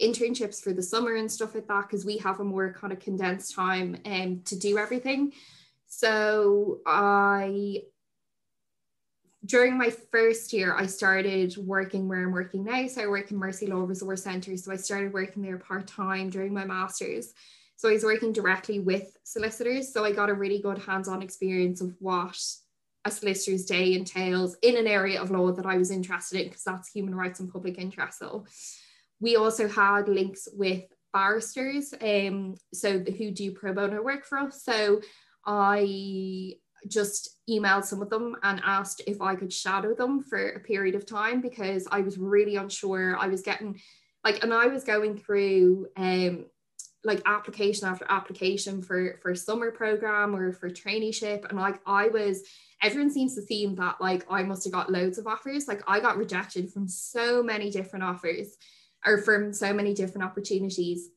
internships 0.00 0.62
for 0.62 0.72
the 0.72 0.82
summer 0.82 1.14
and 1.14 1.30
stuff 1.30 1.54
like 1.54 1.66
that 1.68 1.82
because 1.82 2.04
we 2.04 2.18
have 2.18 2.40
a 2.40 2.44
more 2.44 2.72
kind 2.72 2.92
of 2.92 3.00
condensed 3.00 3.54
time 3.54 3.96
um, 4.04 4.40
to 4.44 4.56
do 4.56 4.78
everything. 4.78 5.32
So 5.86 6.80
I 6.86 7.82
during 9.44 9.78
my 9.78 9.90
first 9.90 10.52
year, 10.52 10.74
I 10.76 10.86
started 10.86 11.56
working 11.56 12.08
where 12.08 12.22
I'm 12.22 12.32
working 12.32 12.64
now. 12.64 12.86
So 12.88 13.02
I 13.02 13.06
work 13.06 13.30
in 13.30 13.38
Mercy 13.38 13.66
Law 13.66 13.84
Resource 13.84 14.24
Centre. 14.24 14.56
So 14.56 14.72
I 14.72 14.76
started 14.76 15.12
working 15.12 15.42
there 15.42 15.58
part 15.58 15.86
time 15.86 16.28
during 16.28 16.52
my 16.52 16.64
master's. 16.64 17.32
So 17.76 17.88
I 17.88 17.92
was 17.92 18.04
working 18.04 18.32
directly 18.32 18.80
with 18.80 19.16
solicitors. 19.22 19.92
So 19.92 20.04
I 20.04 20.12
got 20.12 20.28
a 20.28 20.34
really 20.34 20.60
good 20.60 20.78
hands 20.78 21.06
on 21.08 21.22
experience 21.22 21.80
of 21.80 21.94
what 22.00 22.36
a 23.04 23.10
solicitor's 23.10 23.64
day 23.64 23.94
entails 23.94 24.56
in 24.62 24.76
an 24.76 24.88
area 24.88 25.22
of 25.22 25.30
law 25.30 25.52
that 25.52 25.66
I 25.66 25.78
was 25.78 25.92
interested 25.92 26.40
in, 26.40 26.48
because 26.48 26.64
that's 26.64 26.90
human 26.90 27.14
rights 27.14 27.38
and 27.38 27.50
public 27.50 27.78
interest. 27.78 28.18
So 28.18 28.44
we 29.20 29.36
also 29.36 29.68
had 29.68 30.08
links 30.08 30.48
with 30.52 30.84
barristers, 31.12 31.92
um, 32.00 32.54
so 32.72 33.00
who 33.00 33.30
do 33.30 33.52
pro 33.52 33.72
bono 33.72 34.02
work 34.02 34.24
for 34.24 34.38
us. 34.38 34.62
So 34.62 35.00
I 35.46 36.54
just 36.86 37.30
emailed 37.50 37.84
some 37.84 38.02
of 38.02 38.10
them 38.10 38.36
and 38.42 38.60
asked 38.64 39.02
if 39.06 39.20
I 39.20 39.34
could 39.34 39.52
shadow 39.52 39.94
them 39.94 40.22
for 40.22 40.50
a 40.50 40.60
period 40.60 40.94
of 40.94 41.06
time 41.06 41.40
because 41.40 41.88
I 41.90 42.02
was 42.02 42.18
really 42.18 42.56
unsure. 42.56 43.16
I 43.18 43.26
was 43.28 43.42
getting 43.42 43.80
like, 44.24 44.42
and 44.44 44.52
I 44.52 44.66
was 44.66 44.84
going 44.84 45.16
through 45.18 45.88
um 45.96 46.46
like 47.04 47.22
application 47.26 47.88
after 47.88 48.04
application 48.08 48.82
for 48.82 49.18
for 49.22 49.34
summer 49.34 49.70
program 49.70 50.34
or 50.34 50.52
for 50.52 50.68
traineeship, 50.68 51.48
and 51.48 51.58
like 51.58 51.80
I 51.86 52.08
was. 52.08 52.42
Everyone 52.80 53.10
seems 53.10 53.34
to 53.34 53.40
think 53.40 53.76
that 53.78 54.00
like 54.00 54.24
I 54.30 54.44
must 54.44 54.62
have 54.62 54.72
got 54.72 54.92
loads 54.92 55.18
of 55.18 55.26
offers. 55.26 55.66
Like 55.66 55.82
I 55.88 55.98
got 55.98 56.16
rejected 56.16 56.70
from 56.72 56.86
so 56.86 57.42
many 57.42 57.70
different 57.72 58.04
offers 58.04 58.56
or 59.04 59.18
from 59.18 59.52
so 59.52 59.72
many 59.72 59.94
different 59.94 60.24
opportunities. 60.24 61.08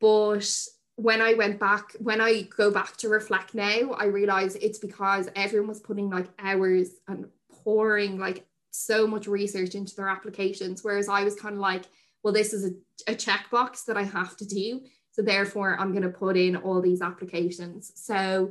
But 0.00 0.48
when 0.96 1.20
I 1.20 1.34
went 1.34 1.58
back, 1.58 1.92
when 1.98 2.20
I 2.20 2.42
go 2.42 2.70
back 2.70 2.96
to 2.98 3.08
reflect 3.08 3.54
now, 3.54 3.92
I 3.92 4.04
realize 4.04 4.56
it's 4.56 4.78
because 4.78 5.28
everyone 5.34 5.68
was 5.68 5.80
putting 5.80 6.10
like 6.10 6.28
hours 6.38 6.90
and 7.08 7.26
pouring 7.64 8.18
like 8.18 8.46
so 8.70 9.06
much 9.06 9.26
research 9.26 9.74
into 9.74 9.96
their 9.96 10.08
applications. 10.08 10.84
Whereas 10.84 11.08
I 11.08 11.24
was 11.24 11.34
kind 11.34 11.54
of 11.54 11.60
like, 11.60 11.84
well, 12.22 12.34
this 12.34 12.52
is 12.52 12.64
a, 12.66 13.12
a 13.12 13.14
checkbox 13.14 13.86
that 13.86 13.96
I 13.96 14.02
have 14.02 14.36
to 14.38 14.46
do. 14.46 14.82
So 15.12 15.22
therefore, 15.22 15.76
I'm 15.78 15.92
going 15.92 16.02
to 16.02 16.10
put 16.10 16.36
in 16.36 16.56
all 16.56 16.80
these 16.80 17.02
applications. 17.02 17.92
So 17.94 18.50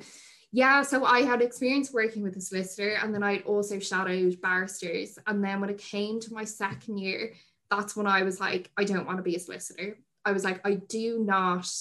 yeah, 0.51 0.81
so 0.81 1.05
I 1.05 1.21
had 1.21 1.41
experience 1.41 1.93
working 1.93 2.23
with 2.23 2.35
a 2.35 2.41
solicitor 2.41 2.97
and 3.01 3.13
then 3.13 3.21
I'd 3.21 3.43
also 3.43 3.77
shadowed 3.77 4.41
barristers. 4.41 5.19
And 5.27 5.43
then 5.43 5.61
when 5.61 5.69
it 5.69 5.77
came 5.77 6.19
to 6.21 6.33
my 6.33 6.43
second 6.43 6.97
year, 6.97 7.33
that's 7.69 7.95
when 7.95 8.07
I 8.07 8.23
was 8.23 8.39
like, 8.39 8.71
I 8.77 8.83
don't 8.83 9.05
want 9.05 9.17
to 9.17 9.23
be 9.23 9.35
a 9.35 9.39
solicitor. 9.39 9.97
I 10.25 10.31
was 10.31 10.43
like, 10.43 10.65
I 10.65 10.75
do 10.75 11.19
not 11.19 11.71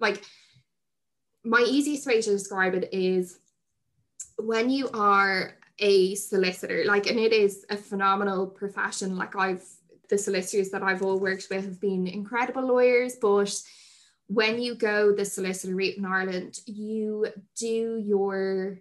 like 0.00 0.22
my 1.44 1.64
easiest 1.66 2.06
way 2.06 2.20
to 2.20 2.30
describe 2.30 2.74
it 2.74 2.88
is 2.92 3.38
when 4.36 4.70
you 4.70 4.88
are 4.94 5.54
a 5.78 6.14
solicitor, 6.14 6.84
like, 6.86 7.08
and 7.08 7.18
it 7.18 7.32
is 7.32 7.64
a 7.70 7.76
phenomenal 7.76 8.46
profession. 8.46 9.16
Like, 9.16 9.36
I've 9.36 9.64
the 10.08 10.18
solicitors 10.18 10.70
that 10.70 10.82
I've 10.82 11.02
all 11.02 11.18
worked 11.18 11.48
with 11.50 11.64
have 11.64 11.80
been 11.80 12.06
incredible 12.06 12.66
lawyers, 12.66 13.16
but 13.16 13.54
when 14.26 14.60
you 14.60 14.74
go 14.74 15.14
the 15.14 15.24
solicitor 15.24 15.74
route 15.74 15.98
in 15.98 16.06
Ireland, 16.06 16.60
you 16.66 17.26
do 17.56 18.02
your 18.04 18.78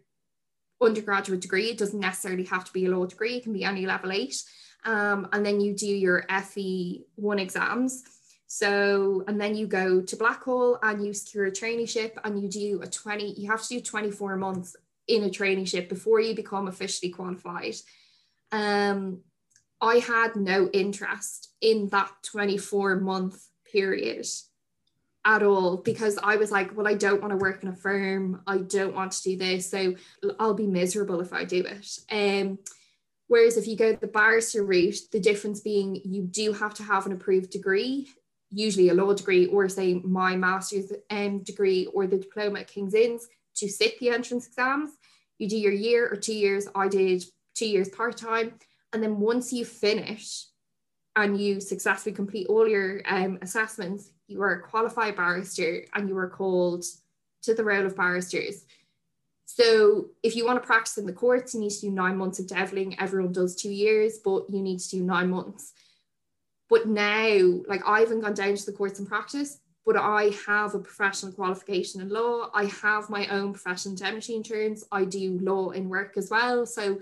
undergraduate 0.81 1.41
degree. 1.41 1.69
It 1.69 1.77
doesn't 1.77 1.99
necessarily 1.99 2.45
have 2.45 2.63
to 2.65 2.73
be 2.73 2.85
a 2.85 2.89
law 2.89 3.05
degree, 3.05 3.37
it 3.37 3.43
can 3.43 3.53
be 3.53 3.65
any 3.65 3.85
level 3.85 4.11
eight. 4.11 4.41
Um, 4.85 5.27
and 5.33 5.45
then 5.45 5.59
you 5.59 5.73
do 5.73 5.87
your 5.87 6.25
FE1 6.29 7.39
exams. 7.39 8.03
So, 8.47 9.23
and 9.27 9.39
then 9.39 9.55
you 9.55 9.67
go 9.67 10.01
to 10.01 10.15
Blackhall 10.15 10.79
and 10.81 11.05
you 11.05 11.13
secure 11.13 11.45
a 11.45 11.51
traineeship 11.51 12.13
and 12.23 12.41
you 12.41 12.47
do 12.47 12.81
a 12.81 12.87
20, 12.87 13.33
you 13.33 13.51
have 13.51 13.61
to 13.63 13.67
do 13.67 13.81
24 13.81 14.37
months 14.37 14.75
in 15.07 15.23
a 15.23 15.29
traineeship 15.29 15.89
before 15.89 16.21
you 16.21 16.33
become 16.33 16.67
officially 16.67 17.11
qualified. 17.11 17.75
Um, 18.51 19.21
I 19.81 19.97
had 19.97 20.35
no 20.35 20.69
interest 20.69 21.51
in 21.61 21.89
that 21.89 22.11
24 22.23 22.97
month 22.97 23.45
period 23.71 24.25
at 25.25 25.43
all 25.43 25.77
because 25.77 26.17
I 26.23 26.37
was 26.37 26.51
like, 26.51 26.75
well, 26.75 26.87
I 26.87 26.93
don't 26.93 27.21
want 27.21 27.31
to 27.31 27.37
work 27.37 27.61
in 27.61 27.69
a 27.69 27.75
firm. 27.75 28.41
I 28.47 28.59
don't 28.59 28.95
want 28.95 29.11
to 29.11 29.23
do 29.23 29.37
this. 29.37 29.69
So 29.69 29.95
I'll 30.39 30.53
be 30.53 30.67
miserable 30.67 31.19
if 31.19 31.33
I 31.33 31.43
do 31.43 31.65
it. 31.65 31.99
Um, 32.09 32.59
whereas 33.27 33.57
if 33.57 33.67
you 33.67 33.75
go 33.75 33.93
the 33.93 34.07
barrister 34.07 34.63
route, 34.63 34.97
the 35.11 35.19
difference 35.19 35.61
being 35.61 36.01
you 36.03 36.23
do 36.23 36.53
have 36.53 36.73
to 36.75 36.83
have 36.83 37.05
an 37.05 37.11
approved 37.11 37.51
degree 37.51 38.07
usually 38.49 38.89
a 38.89 38.93
law 38.93 39.13
degree 39.13 39.45
or 39.47 39.67
say 39.67 39.95
my 39.95 40.35
master's 40.35 40.91
um, 41.09 41.43
degree 41.43 41.87
or 41.93 42.07
the 42.07 42.17
diploma 42.17 42.61
at 42.61 42.67
King's 42.67 42.93
Inns 42.93 43.27
to 43.55 43.67
sit 43.67 43.99
the 43.99 44.09
entrance 44.09 44.47
exams. 44.47 44.91
You 45.37 45.49
do 45.49 45.57
your 45.57 45.73
year 45.73 46.07
or 46.07 46.15
two 46.15 46.33
years. 46.33 46.67
I 46.73 46.87
did 46.87 47.23
two 47.55 47.67
years 47.67 47.89
part 47.89 48.17
time. 48.17 48.53
And 48.93 49.03
then 49.03 49.19
once 49.19 49.51
you 49.51 49.65
finish 49.65 50.45
and 51.15 51.39
you 51.39 51.59
successfully 51.59 52.15
complete 52.15 52.47
all 52.47 52.67
your 52.67 53.01
um, 53.05 53.39
assessments, 53.41 54.11
you 54.27 54.41
are 54.41 54.53
a 54.53 54.61
qualified 54.61 55.15
barrister 55.15 55.83
and 55.93 56.07
you 56.07 56.17
are 56.17 56.29
called 56.29 56.85
to 57.43 57.53
the 57.53 57.63
roll 57.63 57.85
of 57.85 57.95
barristers. 57.95 58.65
So 59.49 60.07
if 60.23 60.35
you 60.35 60.45
want 60.45 60.61
to 60.61 60.67
practice 60.67 60.97
in 60.97 61.05
the 61.05 61.13
courts, 61.13 61.53
you 61.53 61.61
need 61.61 61.71
to 61.71 61.81
do 61.81 61.89
nine 61.89 62.17
months 62.17 62.37
of 62.37 62.47
deviling. 62.47 62.99
Everyone 62.99 63.31
does 63.31 63.55
two 63.55 63.71
years, 63.71 64.19
but 64.23 64.43
you 64.49 64.61
need 64.61 64.79
to 64.79 64.89
do 64.89 65.01
nine 65.01 65.29
months. 65.29 65.71
But 66.69 66.85
now, 66.85 67.61
like 67.65 67.81
I 67.87 68.01
haven't 68.01 68.19
gone 68.19 68.33
down 68.33 68.55
to 68.57 68.65
the 68.65 68.77
courts 68.77 68.99
and 68.99 69.07
practice, 69.07 69.59
but 69.85 69.95
I 69.95 70.31
have 70.45 70.75
a 70.75 70.79
professional 70.79 71.31
qualification 71.31 72.01
in 72.01 72.09
law. 72.09 72.49
I 72.53 72.65
have 72.65 73.09
my 73.09 73.25
own 73.27 73.53
professional 73.53 73.93
indemnity 73.93 74.35
insurance. 74.35 74.83
I 74.91 75.05
do 75.05 75.39
law 75.39 75.69
in 75.69 75.87
work 75.87 76.17
as 76.17 76.29
well. 76.29 76.65
So 76.65 76.99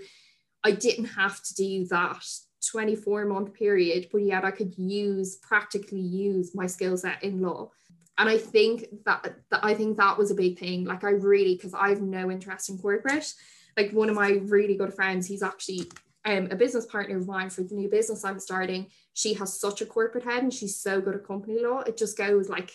I 0.62 0.70
didn't 0.70 1.06
have 1.06 1.42
to 1.42 1.54
do 1.54 1.84
that 1.86 2.24
24 2.70 3.24
month 3.24 3.54
period, 3.54 4.06
but 4.12 4.22
yet 4.22 4.44
I 4.44 4.52
could 4.52 4.78
use 4.78 5.36
practically 5.36 6.00
use 6.00 6.54
my 6.54 6.68
skill 6.68 6.96
set 6.96 7.24
in 7.24 7.42
law. 7.42 7.72
And 8.18 8.28
I 8.28 8.38
think 8.38 8.86
that, 9.04 9.36
that 9.50 9.60
I 9.62 9.74
think 9.74 9.96
that 9.98 10.16
was 10.16 10.30
a 10.30 10.34
big 10.34 10.58
thing. 10.58 10.84
Like 10.84 11.04
I 11.04 11.10
really, 11.10 11.54
because 11.54 11.74
I 11.74 11.90
have 11.90 12.00
no 12.00 12.30
interest 12.30 12.70
in 12.70 12.78
corporate. 12.78 13.32
Like 13.76 13.92
one 13.92 14.08
of 14.08 14.16
my 14.16 14.40
really 14.44 14.76
good 14.76 14.94
friends, 14.94 15.26
he's 15.26 15.42
actually 15.42 15.90
um, 16.24 16.48
a 16.50 16.56
business 16.56 16.86
partner 16.86 17.18
of 17.18 17.26
mine 17.26 17.50
for 17.50 17.62
the 17.62 17.74
new 17.74 17.88
business 17.88 18.24
I'm 18.24 18.40
starting 18.40 18.86
she 19.16 19.32
has 19.32 19.58
such 19.58 19.80
a 19.80 19.86
corporate 19.86 20.24
head 20.24 20.42
and 20.42 20.52
she's 20.52 20.76
so 20.76 21.00
good 21.00 21.14
at 21.14 21.24
company 21.24 21.58
law. 21.62 21.80
It 21.80 21.96
just 21.96 22.18
goes 22.18 22.50
like 22.50 22.70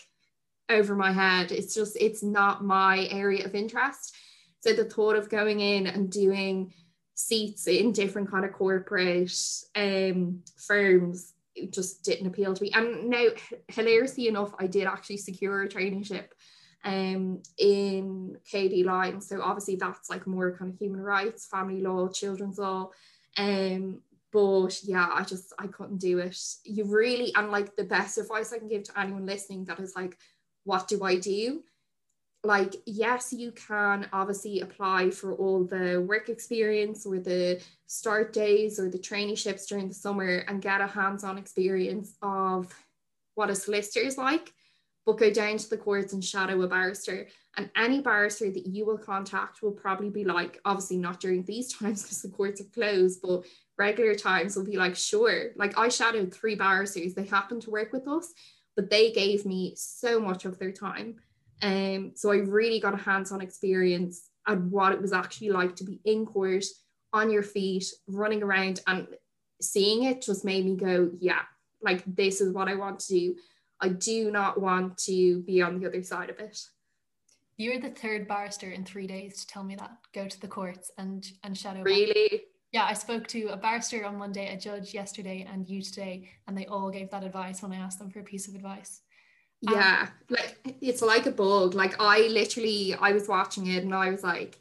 over 0.68 0.96
my 0.96 1.12
head. 1.12 1.52
It's 1.52 1.72
just, 1.72 1.96
it's 2.00 2.24
not 2.24 2.64
my 2.64 3.06
area 3.12 3.44
of 3.44 3.54
interest. 3.54 4.16
So 4.58 4.72
the 4.72 4.84
thought 4.84 5.14
of 5.14 5.30
going 5.30 5.60
in 5.60 5.86
and 5.86 6.10
doing 6.10 6.74
seats 7.14 7.68
in 7.68 7.92
different 7.92 8.28
kind 8.28 8.44
of 8.44 8.52
corporate 8.52 9.32
um, 9.76 10.42
firms 10.56 11.31
just 11.70 12.02
didn't 12.04 12.26
appeal 12.26 12.54
to 12.54 12.62
me. 12.62 12.70
And 12.74 13.10
now, 13.10 13.26
hilariously 13.68 14.28
enough, 14.28 14.52
I 14.58 14.66
did 14.66 14.86
actually 14.86 15.18
secure 15.18 15.62
a 15.62 15.68
traineeship 15.68 16.26
um, 16.84 17.42
in 17.58 18.36
KOD 18.52 18.84
Lyons. 18.84 19.28
So 19.28 19.40
obviously 19.42 19.76
that's 19.76 20.10
like 20.10 20.26
more 20.26 20.56
kind 20.56 20.72
of 20.72 20.78
human 20.78 21.00
rights, 21.00 21.46
family 21.46 21.80
law, 21.80 22.08
children's 22.08 22.58
law. 22.58 22.90
Um, 23.36 24.00
but 24.32 24.82
yeah 24.82 25.08
i 25.12 25.22
just 25.22 25.52
i 25.58 25.66
couldn't 25.66 25.98
do 25.98 26.18
it 26.18 26.36
you 26.64 26.84
really 26.84 27.32
and 27.34 27.50
like 27.50 27.76
the 27.76 27.84
best 27.84 28.18
advice 28.18 28.52
i 28.52 28.58
can 28.58 28.68
give 28.68 28.82
to 28.82 28.98
anyone 28.98 29.26
listening 29.26 29.64
that 29.64 29.78
is 29.78 29.94
like 29.94 30.16
what 30.64 30.88
do 30.88 31.04
i 31.04 31.16
do 31.16 31.62
like 32.44 32.74
yes 32.86 33.32
you 33.32 33.52
can 33.52 34.08
obviously 34.12 34.60
apply 34.60 35.10
for 35.10 35.34
all 35.34 35.64
the 35.64 36.04
work 36.08 36.28
experience 36.28 37.06
or 37.06 37.18
the 37.18 37.60
start 37.86 38.32
days 38.32 38.80
or 38.80 38.90
the 38.90 38.98
traineeships 38.98 39.66
during 39.68 39.88
the 39.88 39.94
summer 39.94 40.38
and 40.48 40.62
get 40.62 40.80
a 40.80 40.86
hands-on 40.86 41.38
experience 41.38 42.16
of 42.22 42.74
what 43.34 43.50
a 43.50 43.54
solicitor 43.54 44.04
is 44.04 44.18
like 44.18 44.52
but 45.06 45.18
go 45.18 45.30
down 45.30 45.56
to 45.56 45.68
the 45.68 45.76
courts 45.76 46.12
and 46.12 46.24
shadow 46.24 46.60
a 46.62 46.68
barrister 46.68 47.28
and 47.56 47.70
any 47.76 48.00
barrister 48.00 48.50
that 48.50 48.66
you 48.66 48.84
will 48.84 48.98
contact 48.98 49.62
will 49.62 49.72
probably 49.72 50.10
be 50.10 50.24
like 50.24 50.60
obviously 50.64 50.96
not 50.96 51.20
during 51.20 51.44
these 51.44 51.72
times 51.78 52.02
because 52.02 52.22
the 52.22 52.28
courts 52.28 52.60
are 52.60 52.64
closed 52.64 53.20
but 53.22 53.44
regular 53.78 54.14
times 54.14 54.56
will 54.56 54.64
be 54.64 54.76
like, 54.76 54.96
sure. 54.96 55.50
Like 55.56 55.78
I 55.78 55.88
shadowed 55.88 56.32
three 56.32 56.54
barristers, 56.54 57.14
they 57.14 57.24
happened 57.24 57.62
to 57.62 57.70
work 57.70 57.92
with 57.92 58.06
us, 58.06 58.32
but 58.76 58.90
they 58.90 59.12
gave 59.12 59.44
me 59.44 59.74
so 59.76 60.20
much 60.20 60.44
of 60.44 60.58
their 60.58 60.72
time. 60.72 61.16
Um, 61.62 62.12
so 62.14 62.32
I 62.32 62.36
really 62.36 62.80
got 62.80 62.94
a 62.94 63.02
hands-on 63.02 63.40
experience 63.40 64.28
at 64.46 64.60
what 64.60 64.92
it 64.92 65.00
was 65.00 65.12
actually 65.12 65.50
like 65.50 65.76
to 65.76 65.84
be 65.84 66.00
in 66.04 66.26
court, 66.26 66.64
on 67.12 67.30
your 67.30 67.42
feet, 67.42 67.84
running 68.08 68.42
around, 68.42 68.80
and 68.86 69.06
seeing 69.60 70.04
it 70.04 70.22
just 70.22 70.44
made 70.44 70.64
me 70.64 70.76
go, 70.76 71.10
yeah, 71.20 71.42
like 71.80 72.02
this 72.06 72.40
is 72.40 72.52
what 72.52 72.68
I 72.68 72.74
want 72.74 73.00
to 73.00 73.14
do. 73.14 73.36
I 73.80 73.88
do 73.88 74.30
not 74.30 74.60
want 74.60 74.98
to 75.04 75.42
be 75.42 75.62
on 75.62 75.78
the 75.78 75.86
other 75.86 76.02
side 76.02 76.30
of 76.30 76.38
it. 76.38 76.58
You're 77.56 77.80
the 77.80 77.90
third 77.90 78.26
barrister 78.26 78.70
in 78.70 78.84
three 78.84 79.06
days 79.06 79.40
to 79.40 79.46
tell 79.46 79.62
me 79.62 79.76
that. 79.76 79.92
Go 80.12 80.26
to 80.26 80.40
the 80.40 80.48
courts 80.48 80.90
and 80.98 81.30
and 81.44 81.56
shadow. 81.56 81.82
Really? 81.82 82.44
Yeah, 82.72 82.84
I 82.84 82.94
spoke 82.94 83.26
to 83.28 83.48
a 83.48 83.56
barrister 83.56 84.04
on 84.06 84.16
Monday, 84.16 84.52
a 84.52 84.56
judge 84.56 84.94
yesterday, 84.94 85.46
and 85.50 85.68
you 85.68 85.82
today, 85.82 86.30
and 86.48 86.56
they 86.56 86.66
all 86.66 86.90
gave 86.90 87.10
that 87.10 87.22
advice 87.22 87.62
when 87.62 87.72
I 87.72 87.76
asked 87.76 87.98
them 87.98 88.10
for 88.10 88.20
a 88.20 88.24
piece 88.24 88.48
of 88.48 88.54
advice. 88.54 89.02
Um, 89.68 89.74
yeah, 89.74 90.08
like 90.28 90.76
it's 90.80 91.02
like 91.02 91.26
a 91.26 91.30
bug. 91.30 91.74
Like 91.74 92.00
I 92.00 92.28
literally, 92.28 92.94
I 92.94 93.12
was 93.12 93.28
watching 93.28 93.66
it 93.66 93.84
and 93.84 93.94
I 93.94 94.10
was 94.10 94.22
like, 94.22 94.58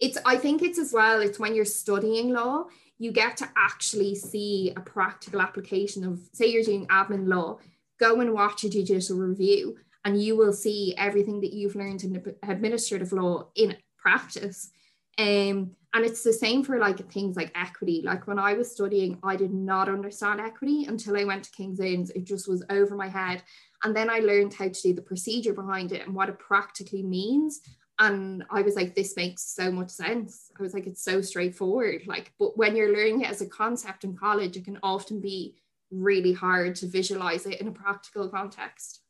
it's. 0.00 0.18
I 0.24 0.36
think 0.36 0.62
it's 0.62 0.78
as 0.78 0.92
well. 0.92 1.20
It's 1.20 1.38
when 1.38 1.54
you're 1.54 1.64
studying 1.64 2.32
law, 2.32 2.64
you 2.98 3.12
get 3.12 3.36
to 3.38 3.48
actually 3.56 4.14
see 4.14 4.72
a 4.76 4.80
practical 4.80 5.40
application 5.40 6.04
of. 6.04 6.20
Say 6.32 6.46
you're 6.46 6.64
doing 6.64 6.86
admin 6.88 7.28
law, 7.28 7.58
go 7.98 8.20
and 8.20 8.32
watch 8.32 8.64
a 8.64 8.70
judicial 8.70 9.18
review, 9.18 9.76
and 10.04 10.20
you 10.20 10.36
will 10.36 10.52
see 10.52 10.94
everything 10.96 11.40
that 11.42 11.52
you've 11.52 11.76
learned 11.76 12.02
in 12.02 12.34
administrative 12.42 13.12
law 13.12 13.48
in 13.54 13.76
practice. 13.98 14.70
Um, 15.18 15.76
and 15.92 16.04
it's 16.04 16.22
the 16.22 16.32
same 16.32 16.62
for 16.62 16.78
like 16.78 17.10
things 17.10 17.36
like 17.36 17.50
equity. 17.56 18.02
Like 18.04 18.26
when 18.26 18.38
I 18.38 18.54
was 18.54 18.70
studying, 18.70 19.18
I 19.24 19.34
did 19.34 19.52
not 19.52 19.88
understand 19.88 20.40
equity 20.40 20.84
until 20.84 21.16
I 21.16 21.24
went 21.24 21.44
to 21.44 21.50
King's 21.50 21.80
Inns. 21.80 22.10
It 22.10 22.24
just 22.24 22.48
was 22.48 22.64
over 22.70 22.94
my 22.94 23.08
head. 23.08 23.42
And 23.82 23.96
then 23.96 24.08
I 24.08 24.20
learned 24.20 24.54
how 24.54 24.68
to 24.68 24.82
do 24.82 24.94
the 24.94 25.02
procedure 25.02 25.52
behind 25.52 25.90
it 25.90 26.06
and 26.06 26.14
what 26.14 26.28
it 26.28 26.38
practically 26.38 27.02
means. 27.02 27.60
And 27.98 28.44
I 28.50 28.62
was 28.62 28.76
like, 28.76 28.94
this 28.94 29.16
makes 29.16 29.42
so 29.42 29.72
much 29.72 29.90
sense. 29.90 30.50
I 30.58 30.62
was 30.62 30.74
like, 30.74 30.86
it's 30.86 31.02
so 31.02 31.20
straightforward. 31.20 32.02
Like, 32.06 32.32
but 32.38 32.56
when 32.56 32.76
you're 32.76 32.96
learning 32.96 33.22
it 33.22 33.30
as 33.30 33.40
a 33.40 33.46
concept 33.46 34.04
in 34.04 34.16
college, 34.16 34.56
it 34.56 34.64
can 34.64 34.78
often 34.82 35.20
be 35.20 35.56
really 35.90 36.32
hard 36.32 36.76
to 36.76 36.86
visualize 36.86 37.46
it 37.46 37.60
in 37.60 37.66
a 37.66 37.72
practical 37.72 38.28
context. 38.28 39.00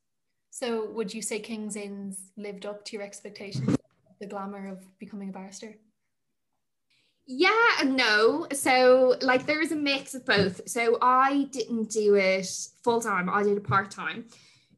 So, 0.51 0.91
would 0.91 1.13
you 1.13 1.23
say 1.23 1.39
King's 1.41 1.77
Inns 1.77 2.33
lived 2.37 2.67
up 2.67 2.85
to 2.87 2.97
your 2.97 3.05
expectations, 3.05 3.77
the 4.19 4.27
glamour 4.27 4.67
of 4.67 4.85
becoming 4.99 5.29
a 5.29 5.33
barrister? 5.33 5.77
Yeah 7.27 7.77
and 7.81 7.97
no. 7.97 8.47
So 8.53 9.17
like 9.23 9.47
there 9.47 9.63
is 9.63 9.73
a 9.73 9.77
mix 9.77 10.15
of 10.15 10.27
both. 10.27 10.69
So 10.69 10.99
I 11.01 11.49
didn't 11.53 11.91
do 11.91 12.17
it 12.17 12.49
full 12.83 13.01
time. 13.01 13.29
I 13.29 13.43
did 13.43 13.57
it 13.57 13.65
part 13.65 13.91
time. 13.91 14.27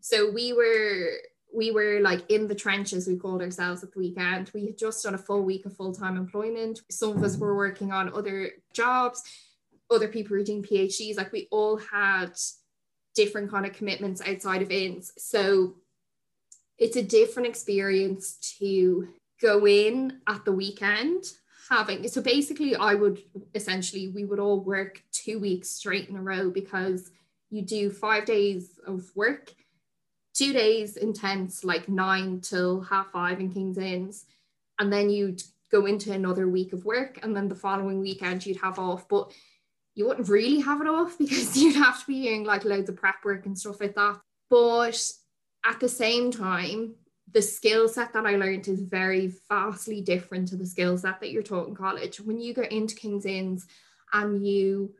So 0.00 0.30
we 0.30 0.52
were 0.52 1.12
we 1.54 1.70
were 1.70 2.00
like 2.00 2.30
in 2.30 2.48
the 2.48 2.54
trenches, 2.54 3.06
we 3.06 3.16
called 3.16 3.42
ourselves 3.42 3.82
at 3.82 3.92
the 3.92 3.98
weekend. 3.98 4.50
We 4.54 4.66
had 4.66 4.78
just 4.78 5.02
done 5.02 5.14
a 5.14 5.18
full 5.18 5.42
week 5.42 5.66
of 5.66 5.76
full 5.76 5.94
time 5.94 6.16
employment. 6.16 6.80
Some 6.90 7.10
of 7.10 7.22
us 7.22 7.36
were 7.36 7.56
working 7.56 7.92
on 7.92 8.12
other 8.12 8.52
jobs, 8.72 9.22
other 9.90 10.08
people 10.08 10.36
were 10.36 10.42
doing 10.42 10.62
PhDs. 10.62 11.16
Like 11.16 11.32
we 11.32 11.48
all 11.50 11.76
had 11.76 12.32
different 13.14 13.50
kind 13.50 13.66
of 13.66 13.74
commitments 13.74 14.22
outside 14.22 14.62
of 14.62 14.70
Inns. 14.70 15.12
So 15.18 15.76
it's 16.78 16.96
a 16.96 17.02
different 17.02 17.48
experience 17.48 18.56
to 18.58 19.08
go 19.40 19.66
in 19.66 20.20
at 20.26 20.44
the 20.44 20.52
weekend 20.52 21.24
having 21.72 22.06
so 22.06 22.20
basically 22.20 22.76
I 22.76 22.94
would 22.94 23.20
essentially 23.54 24.08
we 24.08 24.24
would 24.24 24.38
all 24.38 24.60
work 24.60 25.02
two 25.10 25.38
weeks 25.40 25.70
straight 25.70 26.08
in 26.08 26.16
a 26.16 26.22
row 26.22 26.50
because 26.50 27.10
you 27.50 27.62
do 27.62 27.90
five 27.90 28.24
days 28.24 28.78
of 28.86 29.10
work 29.16 29.52
two 30.34 30.52
days 30.52 30.96
intense, 30.96 31.64
like 31.64 31.88
nine 31.88 32.40
till 32.40 32.80
half 32.80 33.10
five 33.12 33.40
in 33.40 33.52
King's 33.52 33.78
Inns, 33.78 34.26
and 34.78 34.92
then 34.92 35.10
you'd 35.10 35.42
go 35.70 35.86
into 35.86 36.12
another 36.12 36.48
week 36.48 36.72
of 36.72 36.84
work, 36.84 37.18
and 37.22 37.36
then 37.36 37.48
the 37.48 37.54
following 37.54 38.00
weekend 38.00 38.44
you'd 38.44 38.60
have 38.60 38.78
off. 38.78 39.08
But 39.08 39.32
you 39.94 40.06
wouldn't 40.06 40.28
really 40.28 40.60
have 40.60 40.80
it 40.80 40.88
off 40.88 41.18
because 41.18 41.56
you'd 41.56 41.76
have 41.76 42.00
to 42.00 42.06
be 42.06 42.22
doing 42.22 42.44
like 42.44 42.64
loads 42.64 42.88
of 42.88 42.96
prep 42.96 43.16
work 43.24 43.46
and 43.46 43.58
stuff 43.58 43.80
like 43.80 43.94
that. 43.94 44.20
But 44.50 45.00
at 45.64 45.80
the 45.80 45.88
same 45.88 46.30
time, 46.30 46.94
the 47.32 47.42
skill 47.42 47.88
set 47.88 48.12
that 48.12 48.26
I 48.26 48.36
learned 48.36 48.68
is 48.68 48.80
very 48.80 49.32
vastly 49.48 50.00
different 50.00 50.48
to 50.48 50.56
the 50.56 50.66
skill 50.66 50.98
set 50.98 51.20
that 51.20 51.30
you're 51.30 51.42
taught 51.42 51.68
in 51.68 51.74
college. 51.74 52.20
When 52.20 52.38
you 52.38 52.52
go 52.52 52.62
into 52.62 52.94
King's 52.94 53.26
Inns 53.26 53.66
and 54.12 54.46
you 54.46 54.94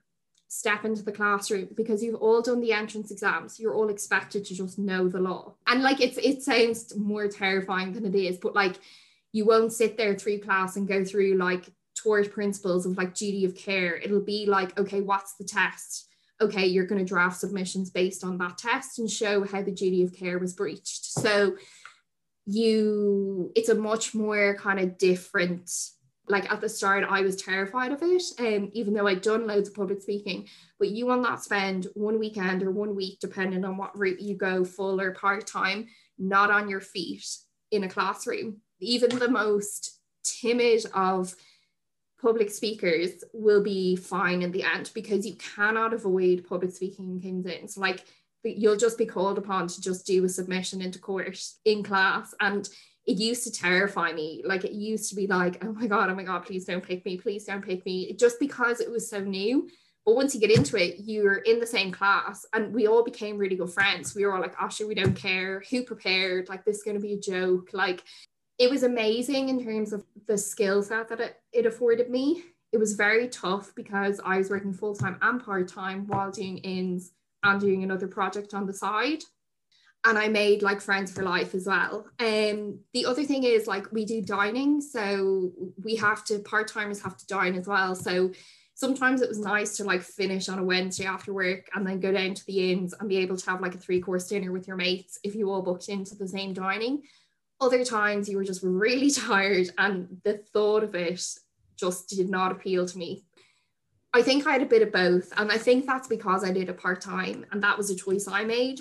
step 0.49 0.85
into 0.85 1.03
the 1.03 1.12
classroom 1.12 1.67
because 1.75 2.03
you've 2.03 2.21
all 2.21 2.43
done 2.43 2.61
the 2.61 2.75
entrance 2.75 3.11
exams 3.11 3.59
you're 3.59 3.75
all 3.75 3.89
expected 3.89 4.45
to 4.45 4.55
just 4.55 4.79
know 4.79 5.09
the 5.09 5.19
law. 5.19 5.55
And 5.67 5.83
like 5.83 6.01
it's 6.03 6.19
it 6.19 6.43
sounds 6.43 6.95
more 6.95 7.27
terrifying 7.27 7.95
than 7.95 8.05
it 8.05 8.15
is 8.15 8.37
but 8.37 8.55
like 8.55 8.77
you 9.33 9.47
won't 9.47 9.73
sit 9.73 9.97
there 9.97 10.15
through 10.15 10.41
class 10.41 10.77
and 10.77 10.87
go 10.87 11.07
through 11.07 11.39
like 11.39 11.71
tort 11.97 12.31
principles 12.31 12.85
of 12.85 12.99
like 12.99 13.15
duty 13.15 13.47
of 13.47 13.55
care. 13.55 13.97
It'll 13.97 14.21
be 14.21 14.45
like 14.45 14.79
okay 14.79 15.01
what's 15.01 15.37
the 15.37 15.45
test? 15.45 16.09
Okay 16.39 16.67
you're 16.67 16.87
going 16.87 17.03
to 17.03 17.09
draft 17.09 17.41
submissions 17.41 17.89
based 17.89 18.23
on 18.23 18.37
that 18.37 18.59
test 18.59 18.99
and 18.99 19.11
show 19.11 19.45
how 19.45 19.62
the 19.62 19.73
duty 19.73 20.03
of 20.03 20.15
care 20.15 20.39
was 20.39 20.53
breached. 20.53 21.07
So 21.07 21.57
you 22.47 23.53
it's 23.55 23.69
a 23.69 23.75
much 23.75 24.15
more 24.15 24.57
kind 24.57 24.81
of 24.81 24.99
different 24.99 25.71
like 26.29 26.51
at 26.51 26.61
the 26.61 26.69
start 26.69 27.05
I 27.09 27.21
was 27.21 27.37
terrified 27.37 27.93
of 27.93 28.03
it 28.03 28.23
um, 28.39 28.71
even 28.73 28.95
though 28.95 29.07
I'd 29.07 29.23
done 29.23 29.47
loads 29.47 29.69
of 29.69 29.75
public 29.75 30.03
speaking. 30.03 30.49
But 30.79 30.91
you 30.91 31.07
will 31.07 31.21
not 31.21 31.43
spend 31.43 31.89
one 31.95 32.19
weekend 32.19 32.63
or 32.63 32.71
one 32.71 32.95
week 32.95 33.19
depending 33.21 33.65
on 33.65 33.77
what 33.77 33.97
route 33.99 34.21
you 34.21 34.37
go 34.37 34.65
full 34.65 35.01
or 35.01 35.13
part-time 35.13 35.89
not 36.19 36.51
on 36.51 36.69
your 36.69 36.81
feet 36.81 37.27
in 37.71 37.85
a 37.85 37.89
classroom. 37.89 38.61
Even 38.81 39.19
the 39.19 39.29
most 39.29 40.01
timid 40.23 40.85
of 40.95 41.35
public 42.21 42.51
speakers 42.51 43.25
will 43.33 43.63
be 43.63 43.97
fine 43.97 44.43
in 44.43 44.53
the 44.53 44.63
end 44.63 44.91
because 44.95 45.27
you 45.27 45.35
cannot 45.35 45.93
avoid 45.93 46.47
public 46.49 46.71
speaking 46.73 47.21
in 47.25 47.45
Inns. 47.45 47.77
Like 47.77 48.05
you'll 48.45 48.77
just 48.77 48.99
be 48.99 49.07
called 49.07 49.39
upon 49.39 49.69
to 49.69 49.81
just 49.81 50.07
do 50.07 50.25
a 50.25 50.29
submission 50.29 50.83
into 50.83 50.99
court 50.99 51.39
in 51.65 51.83
class 51.83 52.35
and 52.41 52.69
it 53.07 53.19
used 53.19 53.45
to 53.45 53.53
terrify 53.53 54.13
me. 54.13 54.43
Like 54.45 54.65
it 54.65 54.73
used 54.73 55.11
to 55.11 55.17
be 55.17 55.27
like, 55.27 55.65
oh 55.65 55.73
my 55.73 55.87
God, 55.87 56.11
oh 56.11 56.15
my 56.15 56.23
God, 56.23 56.45
please 56.45 56.65
don't 56.65 56.85
pick 56.85 57.05
me, 57.05 57.17
please 57.17 57.45
don't 57.45 57.65
pick 57.65 57.85
me, 57.85 58.13
just 58.15 58.39
because 58.39 58.81
it 58.81 58.91
was 58.91 59.09
so 59.09 59.21
new. 59.21 59.69
But 60.05 60.17
once 60.17 60.35
you 60.35 60.41
get 60.41 60.57
into 60.57 60.77
it, 60.77 60.97
you're 60.99 61.37
in 61.37 61.61
the 61.61 61.67
same 61.67 61.93
class 61.93 62.45
and 62.53 62.75
we 62.75 62.89
all 62.89 63.05
became 63.05 63.39
really 63.39 63.57
good 63.57 63.71
friends. 63.71 64.15
We 64.15 64.25
were 64.25 64.35
all 64.35 64.41
like, 64.41 64.57
oh, 64.61 64.69
sure, 64.69 64.89
we 64.89 64.97
don't 64.97 65.15
care. 65.15 65.63
Who 65.71 65.85
prepared? 65.85 66.49
Like, 66.49 66.65
this 66.65 66.79
is 66.79 66.83
going 66.83 66.97
to 66.97 67.03
be 67.03 67.15
a 67.15 67.21
joke. 67.21 67.71
Like, 67.73 68.03
it 68.59 68.69
was 68.69 68.83
amazing 68.83 69.49
in 69.49 69.65
terms 69.65 69.93
of 69.93 70.05
the 70.27 70.37
skill 70.37 70.83
set 70.83 71.09
that 71.09 71.21
it, 71.21 71.37
it 71.53 71.67
afforded 71.67 72.11
me. 72.11 72.43
It 72.73 72.79
was 72.79 72.95
very 72.95 73.29
tough 73.29 73.73
because 73.77 74.21
I 74.25 74.38
was 74.38 74.51
working 74.51 74.73
full 74.73 74.97
time 74.97 75.19
and 75.23 75.43
part 75.43 75.69
time 75.69 76.07
while 76.09 76.33
doing 76.33 76.59
Inns 76.59 77.12
and 77.42 77.61
doing 77.61 77.83
another 77.83 78.09
project 78.09 78.55
on 78.55 78.66
the 78.66 78.74
side 78.74 79.22
and 80.05 80.18
I 80.18 80.28
made 80.28 80.62
like 80.62 80.81
friends 80.81 81.12
for 81.12 81.22
life 81.22 81.55
as 81.55 81.66
well. 81.66 82.07
Um, 82.18 82.81
the 82.92 83.07
other 83.07 83.24
thing 83.24 83.44
is 83.44 83.66
like 83.66 83.90
we 83.92 84.05
do 84.05 84.20
dining, 84.20 84.81
so 84.81 85.52
we 85.83 85.96
have 85.96 86.24
to 86.24 86.40
part 86.40 86.68
timers 86.68 87.02
have 87.02 87.16
to 87.18 87.26
dine 87.26 87.55
as 87.55 87.68
well. 87.68 87.94
So 87.94 88.33
sometimes 88.74 89.22
it 89.22 89.28
was 89.28 89.38
nice 89.38 89.76
to 89.76 89.85
like 89.85 90.02
finish 90.02 90.48
on 90.48 90.59
a 90.59 90.64
Wednesday 90.64 91.05
after 91.05 91.33
work 91.33 91.68
and 91.74 91.87
then 91.87 92.00
go 92.00 92.11
down 92.11 92.35
to 92.35 92.46
the 92.46 92.72
inns 92.72 92.94
and 92.94 93.09
be 93.09 93.18
able 93.18 93.37
to 93.37 93.50
have 93.50 93.61
like 93.61 93.76
a 93.76 93.78
three 93.78 94.00
course 94.00 94.26
dinner 94.26 94.50
with 94.50 94.66
your 94.66 94.76
mates 94.76 95.20
if 95.22 95.37
you 95.37 95.50
all 95.50 95.62
booked 95.62 95.88
into 95.88 96.16
the 96.16 96.26
same 96.26 96.52
dining. 96.52 97.02
Other 97.61 97.85
times 97.85 98.28
you 98.28 98.37
were 98.37 98.44
just 98.44 98.64
really 98.64 99.11
tired 99.11 99.68
and 99.78 100.20
the 100.24 100.38
thought 100.52 100.83
of 100.83 100.96
it 100.96 101.24
just 101.76 102.09
did 102.09 102.28
not 102.28 102.50
appeal 102.50 102.87
to 102.87 102.98
me. 102.98 103.24
I 104.14 104.22
think 104.22 104.46
I 104.46 104.53
had 104.53 104.62
a 104.62 104.66
bit 104.66 104.83
of 104.83 104.92
both, 104.92 105.33
and 105.37 105.51
I 105.51 105.59
think 105.59 105.87
that's 105.87 106.09
because 106.09 106.44
I 106.44 106.53
did 106.53 106.68
it 106.68 106.79
part 106.79 107.01
time, 107.01 107.46
and 107.51 107.62
that 107.62 107.79
was 107.79 107.90
a 107.90 107.96
choice 107.96 108.29
I 108.29 108.44
made. 108.44 108.81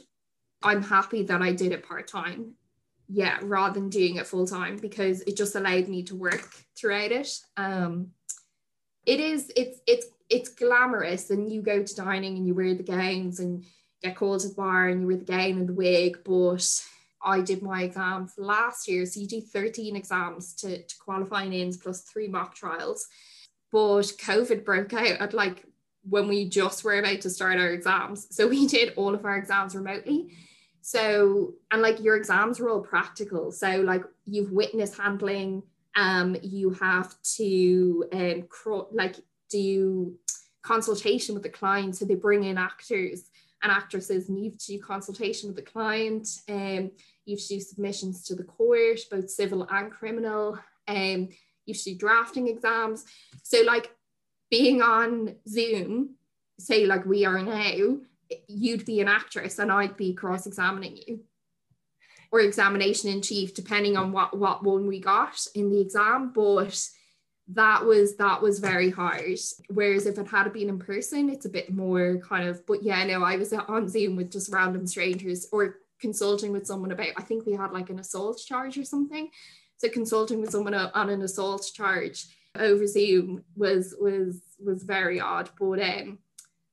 I'm 0.61 0.83
happy 0.83 1.23
that 1.23 1.41
I 1.41 1.53
did 1.53 1.71
it 1.71 1.87
part 1.87 2.07
time. 2.07 2.55
Yeah, 3.07 3.39
rather 3.41 3.79
than 3.79 3.89
doing 3.89 4.17
it 4.17 4.27
full 4.27 4.47
time 4.47 4.77
because 4.77 5.21
it 5.21 5.35
just 5.35 5.55
allowed 5.55 5.87
me 5.87 6.03
to 6.03 6.15
work 6.15 6.49
throughout 6.77 7.11
it. 7.11 7.29
Um, 7.57 8.11
it 9.05 9.19
is 9.19 9.51
it's 9.55 9.79
it's 9.87 10.07
it's 10.29 10.49
glamorous, 10.49 11.29
and 11.29 11.51
you 11.51 11.61
go 11.61 11.81
to 11.81 11.95
dining 11.95 12.37
and 12.37 12.45
you 12.45 12.53
wear 12.53 12.73
the 12.73 12.83
gowns 12.83 13.39
and 13.39 13.65
get 14.01 14.15
called 14.15 14.41
to 14.41 14.49
the 14.49 14.55
bar 14.55 14.87
and 14.87 15.01
you 15.01 15.07
wear 15.07 15.17
the 15.17 15.25
gown 15.25 15.59
and 15.59 15.69
the 15.69 15.73
wig. 15.73 16.19
But 16.25 16.83
I 17.23 17.41
did 17.41 17.61
my 17.61 17.83
exams 17.83 18.33
last 18.37 18.87
year, 18.87 19.05
so 19.05 19.19
you 19.19 19.27
do 19.27 19.41
13 19.41 19.95
exams 19.95 20.53
to, 20.55 20.83
to 20.83 20.95
qualify 20.97 21.43
in 21.43 21.73
plus 21.77 22.01
three 22.01 22.27
mock 22.27 22.55
trials. 22.55 23.07
But 23.71 24.01
COVID 24.01 24.65
broke 24.65 24.93
out 24.93 25.21
at 25.21 25.33
like 25.33 25.65
when 26.03 26.27
we 26.27 26.49
just 26.49 26.83
were 26.83 26.99
about 26.99 27.21
to 27.21 27.29
start 27.29 27.59
our 27.59 27.69
exams. 27.69 28.27
So 28.31 28.47
we 28.47 28.67
did 28.67 28.93
all 28.95 29.13
of 29.13 29.25
our 29.25 29.37
exams 29.37 29.75
remotely. 29.75 30.35
So, 30.81 31.53
and 31.71 31.81
like 31.81 32.01
your 32.01 32.15
exams 32.15 32.59
are 32.59 32.69
all 32.69 32.81
practical. 32.81 33.51
So, 33.51 33.81
like 33.81 34.03
you've 34.25 34.51
witness 34.51 34.97
handling, 34.97 35.61
um, 35.95 36.35
you 36.41 36.71
have 36.71 37.13
to 37.37 38.05
um, 38.11 38.43
cro- 38.49 38.87
like 38.91 39.15
do 39.49 40.15
consultation 40.63 41.35
with 41.35 41.43
the 41.43 41.49
client. 41.49 41.95
So 41.95 42.05
they 42.05 42.15
bring 42.15 42.43
in 42.43 42.57
actors 42.57 43.29
and 43.61 43.71
actresses, 43.71 44.27
and 44.27 44.39
you 44.39 44.49
have 44.49 44.57
to 44.57 44.67
do 44.67 44.79
consultation 44.79 45.49
with 45.49 45.55
the 45.55 45.71
client. 45.71 46.27
Um, 46.49 46.91
you 47.25 47.35
have 47.35 47.45
to 47.45 47.55
do 47.55 47.59
submissions 47.59 48.23
to 48.25 48.35
the 48.35 48.43
court, 48.43 48.99
both 49.11 49.29
civil 49.29 49.67
and 49.69 49.91
criminal. 49.91 50.57
Um, 50.87 51.29
you 51.71 51.93
do 51.93 51.99
drafting 51.99 52.47
exams. 52.47 53.05
So, 53.43 53.61
like 53.65 53.91
being 54.49 54.81
on 54.81 55.35
Zoom, 55.47 56.15
say 56.59 56.85
like 56.85 57.05
we 57.05 57.25
are 57.25 57.41
now, 57.41 57.97
you'd 58.47 58.85
be 58.85 59.01
an 59.01 59.07
actress 59.07 59.59
and 59.59 59.71
I'd 59.71 59.97
be 59.97 60.13
cross 60.13 60.45
examining 60.45 60.97
you 60.97 61.21
or 62.31 62.39
examination 62.39 63.09
in 63.09 63.21
chief, 63.21 63.53
depending 63.53 63.97
on 63.97 64.11
what, 64.11 64.37
what 64.37 64.63
one 64.63 64.87
we 64.87 64.99
got 64.99 65.45
in 65.53 65.69
the 65.69 65.81
exam. 65.81 66.31
But 66.33 66.81
that 67.49 67.85
was 67.85 68.15
that 68.17 68.41
was 68.41 68.59
very 68.59 68.89
hard. 68.89 69.37
Whereas 69.69 70.05
if 70.05 70.17
it 70.17 70.27
had 70.27 70.51
been 70.53 70.69
in 70.69 70.79
person, 70.79 71.29
it's 71.29 71.45
a 71.45 71.49
bit 71.49 71.73
more 71.73 72.17
kind 72.19 72.47
of, 72.47 72.65
but 72.65 72.83
yeah, 72.83 73.03
no, 73.05 73.23
I 73.23 73.35
was 73.35 73.51
on 73.53 73.89
Zoom 73.89 74.15
with 74.15 74.31
just 74.31 74.53
random 74.53 74.87
strangers 74.87 75.47
or 75.51 75.77
consulting 75.99 76.51
with 76.51 76.65
someone 76.65 76.91
about, 76.91 77.09
I 77.17 77.23
think 77.23 77.45
we 77.45 77.53
had 77.53 77.71
like 77.71 77.89
an 77.89 77.99
assault 77.99 78.41
charge 78.45 78.77
or 78.77 78.85
something. 78.85 79.29
So 79.81 79.89
consulting 79.89 80.39
with 80.39 80.51
someone 80.51 80.75
on 80.75 81.09
an 81.09 81.23
assault 81.23 81.67
charge 81.73 82.27
over 82.55 82.85
Zoom 82.85 83.43
was 83.55 83.95
was 83.99 84.39
was 84.63 84.83
very 84.83 85.19
odd. 85.19 85.49
But 85.59 85.81
um 85.81 86.19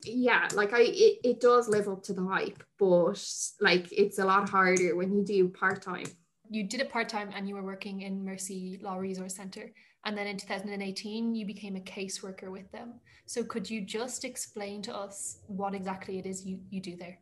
yeah 0.05 0.47
like 0.55 0.73
i 0.73 0.83
it, 0.83 1.19
it 1.25 1.41
does 1.41 1.69
live 1.69 1.89
up 1.89 2.05
to 2.05 2.13
the 2.13 2.25
hype 2.25 2.63
but 2.79 3.21
like 3.61 3.91
it's 3.91 4.21
a 4.21 4.25
lot 4.25 4.49
harder 4.49 4.95
when 4.95 5.13
you 5.13 5.25
do 5.25 5.49
part-time 5.49 6.07
you 6.49 6.63
did 6.63 6.81
it 6.81 6.89
part-time 6.89 7.31
and 7.35 7.49
you 7.49 7.57
were 7.57 7.65
working 7.65 8.03
in 8.03 8.25
mercy 8.25 8.79
law 8.81 8.95
resource 8.95 9.35
center 9.35 9.73
and 10.05 10.17
then 10.17 10.29
in 10.29 10.37
2018 10.37 11.35
you 11.35 11.45
became 11.45 11.75
a 11.75 11.81
caseworker 11.81 12.49
with 12.49 12.71
them 12.71 12.95
so 13.27 13.43
could 13.43 13.69
you 13.69 13.81
just 13.81 14.25
explain 14.25 14.81
to 14.81 14.95
us 14.95 15.41
what 15.49 15.75
exactly 15.75 16.17
it 16.21 16.27
is 16.27 16.47
you, 16.47 16.61
you 16.71 16.81
do 16.81 16.97
there 16.97 17.19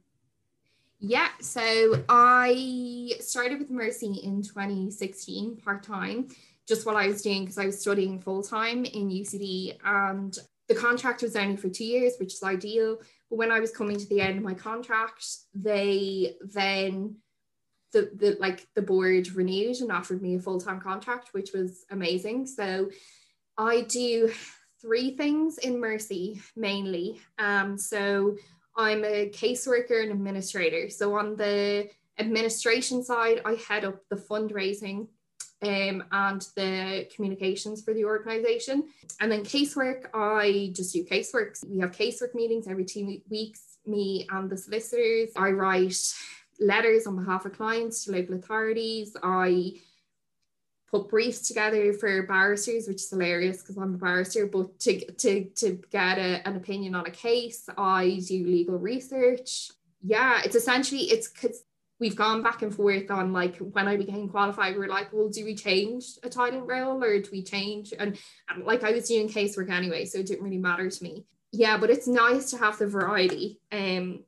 yeah 0.99 1.29
so 1.41 2.03
i 2.09 3.13
started 3.21 3.59
with 3.59 3.71
mercy 3.71 4.21
in 4.23 4.43
2016 4.43 5.57
part-time 5.57 6.29
just 6.67 6.87
while 6.87 6.97
i 6.97 7.07
was 7.07 7.23
doing 7.23 7.43
because 7.43 7.59
i 7.59 7.67
was 7.67 7.81
studying 7.81 8.21
full-time 8.21 8.85
in 8.85 9.09
ucd 9.09 9.77
and 9.85 10.39
the 10.69 10.75
contract 10.75 11.23
was 11.23 11.37
only 11.37 11.57
for 11.57 11.69
two 11.69 11.85
years, 11.85 12.15
which 12.19 12.35
is 12.35 12.43
ideal. 12.43 12.99
But 13.31 13.37
when 13.37 13.53
I 13.53 13.61
was 13.61 13.71
coming 13.71 13.97
to 13.99 14.09
the 14.09 14.21
end 14.21 14.39
of 14.39 14.45
my 14.45 14.55
contract, 14.55 15.25
they 15.55 16.35
then 16.41 17.17
the, 17.93 18.11
the 18.15 18.37
like 18.41 18.67
the 18.75 18.83
board 18.83 19.31
renewed 19.33 19.81
and 19.81 19.93
offered 19.93 20.23
me 20.23 20.37
a 20.37 20.41
full-time 20.41 20.81
contract, 20.81 21.29
which 21.33 21.53
was 21.53 21.85
amazing. 21.91 22.47
So 22.47 22.91
I 23.57 23.83
do 23.83 24.33
three 24.83 25.17
things 25.17 25.59
in 25.59 25.81
Mercy 25.81 26.41
mainly. 26.57 27.21
Um, 27.39 27.79
so 27.79 28.37
I'm 28.77 29.05
a 29.05 29.31
caseworker 29.31 30.03
and 30.03 30.12
administrator. 30.12 30.91
So 30.91 31.17
on 31.17 31.37
the 31.37 31.89
administration 32.19 33.03
side, 33.03 33.41
I 33.45 33.55
head 33.55 33.85
up 33.85 34.01
the 34.11 34.17
fundraising 34.17 35.09
um, 35.62 36.05
and 36.12 36.47
the 36.55 37.09
communications 37.15 37.83
for 37.83 37.95
the 37.95 38.05
organization. 38.05 38.85
And 39.21 39.33
then 39.33 39.43
casework, 39.45 40.07
I 40.15 40.71
just 40.75 40.93
do 40.93 41.05
casework. 41.05 41.65
We 41.67 41.79
have 41.81 41.93
casework 41.93 42.35
meetings 42.35 42.67
every 42.69 42.85
two 42.85 43.21
weeks, 43.31 43.79
me 43.87 44.27
and 44.31 44.51
the 44.51 44.57
solicitors. 44.57 45.31
I 45.37 45.51
write 45.51 45.97
letters 46.61 47.07
on 47.07 47.17
behalf 47.17 47.47
of 47.47 47.53
clients 47.55 48.05
to 48.05 48.12
local 48.12 48.35
authorities. 48.37 49.17
I 49.23 49.81
put 50.90 51.09
briefs 51.09 51.49
together 51.49 51.92
for 51.92 52.22
barristers, 52.22 52.87
which 52.87 53.03
is 53.03 53.11
hilarious 53.11 53.61
because 53.61 53.77
I'm 53.77 53.94
a 53.94 53.99
barrister, 53.99 54.46
but 54.46 54.79
to, 54.81 55.12
to, 55.12 55.44
to 55.44 55.81
get 55.90 56.18
a, 56.18 56.46
an 56.46 56.57
opinion 56.57 56.94
on 56.94 57.07
a 57.07 57.11
case, 57.11 57.68
I 57.77 58.20
do 58.27 58.46
legal 58.46 58.79
research. 58.79 59.70
Yeah, 60.03 60.42
it's 60.44 60.55
essentially, 60.55 61.03
it's 61.03 61.29
because 61.29 61.64
we've 61.99 62.14
gone 62.14 62.42
back 62.42 62.62
and 62.62 62.75
forth 62.75 63.11
on 63.11 63.33
like 63.33 63.57
when 63.59 63.88
I 63.88 63.96
became 63.96 64.29
qualified, 64.29 64.75
we 64.75 64.81
were 64.81 64.88
like, 64.88 65.12
well, 65.12 65.29
do 65.29 65.44
we 65.44 65.55
change 65.55 66.05
a 66.22 66.29
title 66.29 66.61
role 66.61 67.03
or 67.03 67.20
do 67.20 67.31
we 67.33 67.42
change? 67.42 67.92
And, 67.99 68.18
and 68.49 68.64
like 68.64 68.85
I 68.85 68.92
was 68.92 69.09
doing 69.09 69.29
casework 69.29 69.70
anyway, 69.70 70.05
so 70.05 70.18
it 70.18 70.27
didn't 70.27 70.44
really 70.44 70.59
matter 70.59 70.88
to 70.88 71.03
me. 71.03 71.25
Yeah, 71.53 71.79
but 71.79 71.90
it's 71.90 72.07
nice 72.07 72.51
to 72.51 72.59
have 72.59 72.79
the 72.79 72.87
variety 72.87 73.61
um 73.72 74.25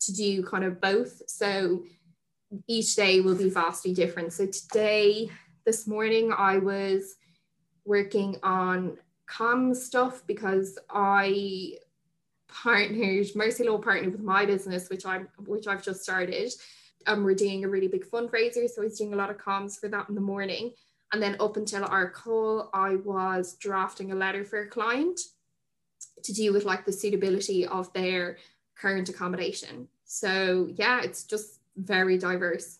to 0.00 0.12
do 0.12 0.42
kind 0.42 0.64
of 0.64 0.80
both. 0.80 1.22
So 1.28 1.84
each 2.66 2.94
day 2.94 3.20
will 3.20 3.36
be 3.36 3.48
vastly 3.48 3.94
different. 3.94 4.32
So 4.32 4.46
today, 4.46 5.30
this 5.64 5.86
morning, 5.86 6.32
I 6.36 6.58
was 6.58 7.16
working 7.84 8.36
on 8.42 8.98
com 9.26 9.74
stuff 9.74 10.22
because 10.26 10.78
I 10.90 11.78
partnered, 12.48 13.26
Mercy 13.34 13.64
Law 13.64 13.78
partnered 13.78 14.12
with 14.12 14.22
my 14.22 14.46
business, 14.46 14.88
which 14.88 15.06
I'm 15.06 15.28
which 15.46 15.66
I've 15.66 15.82
just 15.82 16.02
started 16.02 16.52
um, 17.06 17.24
we're 17.24 17.34
doing 17.34 17.64
a 17.64 17.68
really 17.68 17.88
big 17.88 18.06
fundraiser. 18.06 18.68
So 18.68 18.82
I 18.82 18.84
was 18.84 18.98
doing 18.98 19.12
a 19.12 19.16
lot 19.16 19.30
of 19.30 19.38
comms 19.38 19.78
for 19.78 19.88
that 19.88 20.08
in 20.08 20.14
the 20.14 20.20
morning. 20.20 20.72
And 21.12 21.22
then 21.22 21.36
up 21.40 21.56
until 21.56 21.84
our 21.84 22.10
call, 22.10 22.70
I 22.72 22.96
was 22.96 23.56
drafting 23.56 24.12
a 24.12 24.16
letter 24.16 24.44
for 24.44 24.62
a 24.62 24.68
client 24.68 25.20
to 26.22 26.32
do 26.32 26.52
with 26.52 26.64
like 26.64 26.84
the 26.84 26.92
suitability 26.92 27.66
of 27.66 27.92
their 27.92 28.38
current 28.76 29.08
accommodation. 29.08 29.88
So 30.04 30.68
yeah, 30.74 31.02
it's 31.02 31.24
just 31.24 31.60
very 31.76 32.18
diverse. 32.18 32.78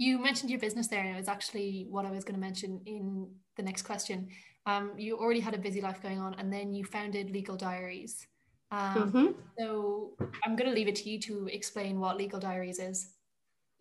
You 0.00 0.18
mentioned 0.18 0.48
your 0.48 0.58
business 0.58 0.88
there, 0.88 1.00
and 1.00 1.10
it 1.10 1.18
was 1.18 1.28
actually 1.28 1.86
what 1.90 2.06
I 2.06 2.10
was 2.10 2.24
going 2.24 2.34
to 2.34 2.40
mention 2.40 2.80
in 2.86 3.28
the 3.56 3.62
next 3.62 3.82
question. 3.82 4.28
Um, 4.64 4.92
you 4.96 5.18
already 5.18 5.40
had 5.40 5.52
a 5.52 5.58
busy 5.58 5.82
life 5.82 6.02
going 6.02 6.18
on, 6.18 6.34
and 6.38 6.50
then 6.50 6.72
you 6.72 6.86
founded 6.86 7.28
Legal 7.30 7.54
Diaries. 7.54 8.26
Um, 8.70 8.94
mm-hmm. 8.94 9.26
So 9.58 10.12
I'm 10.42 10.56
going 10.56 10.70
to 10.70 10.74
leave 10.74 10.88
it 10.88 10.94
to 10.96 11.10
you 11.10 11.20
to 11.20 11.48
explain 11.52 12.00
what 12.00 12.16
Legal 12.16 12.40
Diaries 12.40 12.78
is. 12.78 13.10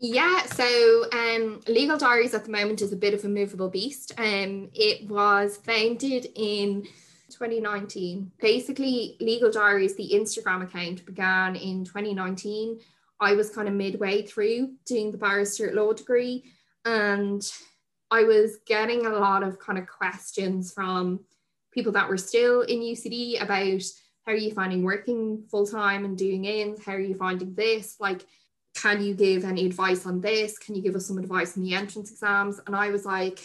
Yeah, 0.02 0.44
so 0.44 1.06
um, 1.14 1.62
Legal 1.70 1.98
Diaries 1.98 2.34
at 2.34 2.44
the 2.44 2.52
moment 2.52 2.82
is 2.82 2.92
a 2.92 2.98
bit 2.98 3.14
of 3.14 3.24
a 3.24 3.30
movable 3.30 3.70
beast. 3.70 4.12
Um, 4.18 4.72
it 4.74 5.08
was 5.08 5.56
founded 5.56 6.28
in 6.36 6.84
2019. 7.30 8.30
Basically, 8.42 9.16
Legal 9.22 9.52
Diaries, 9.52 9.96
the 9.96 10.12
Instagram 10.14 10.64
account, 10.64 11.06
began 11.06 11.56
in 11.56 11.86
2019. 11.86 12.82
I 13.20 13.34
was 13.34 13.50
kind 13.50 13.68
of 13.68 13.74
midway 13.74 14.26
through 14.26 14.76
doing 14.86 15.12
the 15.12 15.18
barrister 15.18 15.72
law 15.74 15.94
degree, 15.94 16.46
and 16.86 17.42
I 18.12 18.24
was 18.24 18.58
getting 18.66 19.06
a 19.06 19.10
lot 19.10 19.44
of 19.44 19.60
kind 19.60 19.78
of 19.78 19.88
questions 19.88 20.74
from 20.74 21.20
people 21.72 21.92
that 21.92 22.10
were 22.10 22.18
still 22.18 22.62
in 22.62 22.80
UCD 22.80 23.42
about 23.42 23.84
how 24.26 24.32
are 24.32 24.36
you 24.36 24.52
finding 24.52 24.84
working 24.84 25.44
full 25.50 25.66
time 25.66 26.06
and 26.06 26.18
doing 26.18 26.46
in? 26.46 26.78
How 26.86 26.94
are 26.94 27.00
you 27.00 27.16
finding 27.16 27.54
this? 27.56 27.96
Like, 28.00 28.26
can 28.76 29.02
you 29.02 29.14
give 29.14 29.44
any 29.44 29.66
advice 29.66 30.06
on 30.06 30.22
this? 30.22 30.58
Can 30.58 30.76
you 30.76 30.82
give 30.82 30.96
us 30.96 31.06
some 31.06 31.18
advice 31.18 31.58
on 31.58 31.64
the 31.64 31.74
entrance 31.74 32.12
exams? 32.12 32.60
And 32.66 32.76
I 32.76 32.90
was 32.90 33.06
like, 33.06 33.40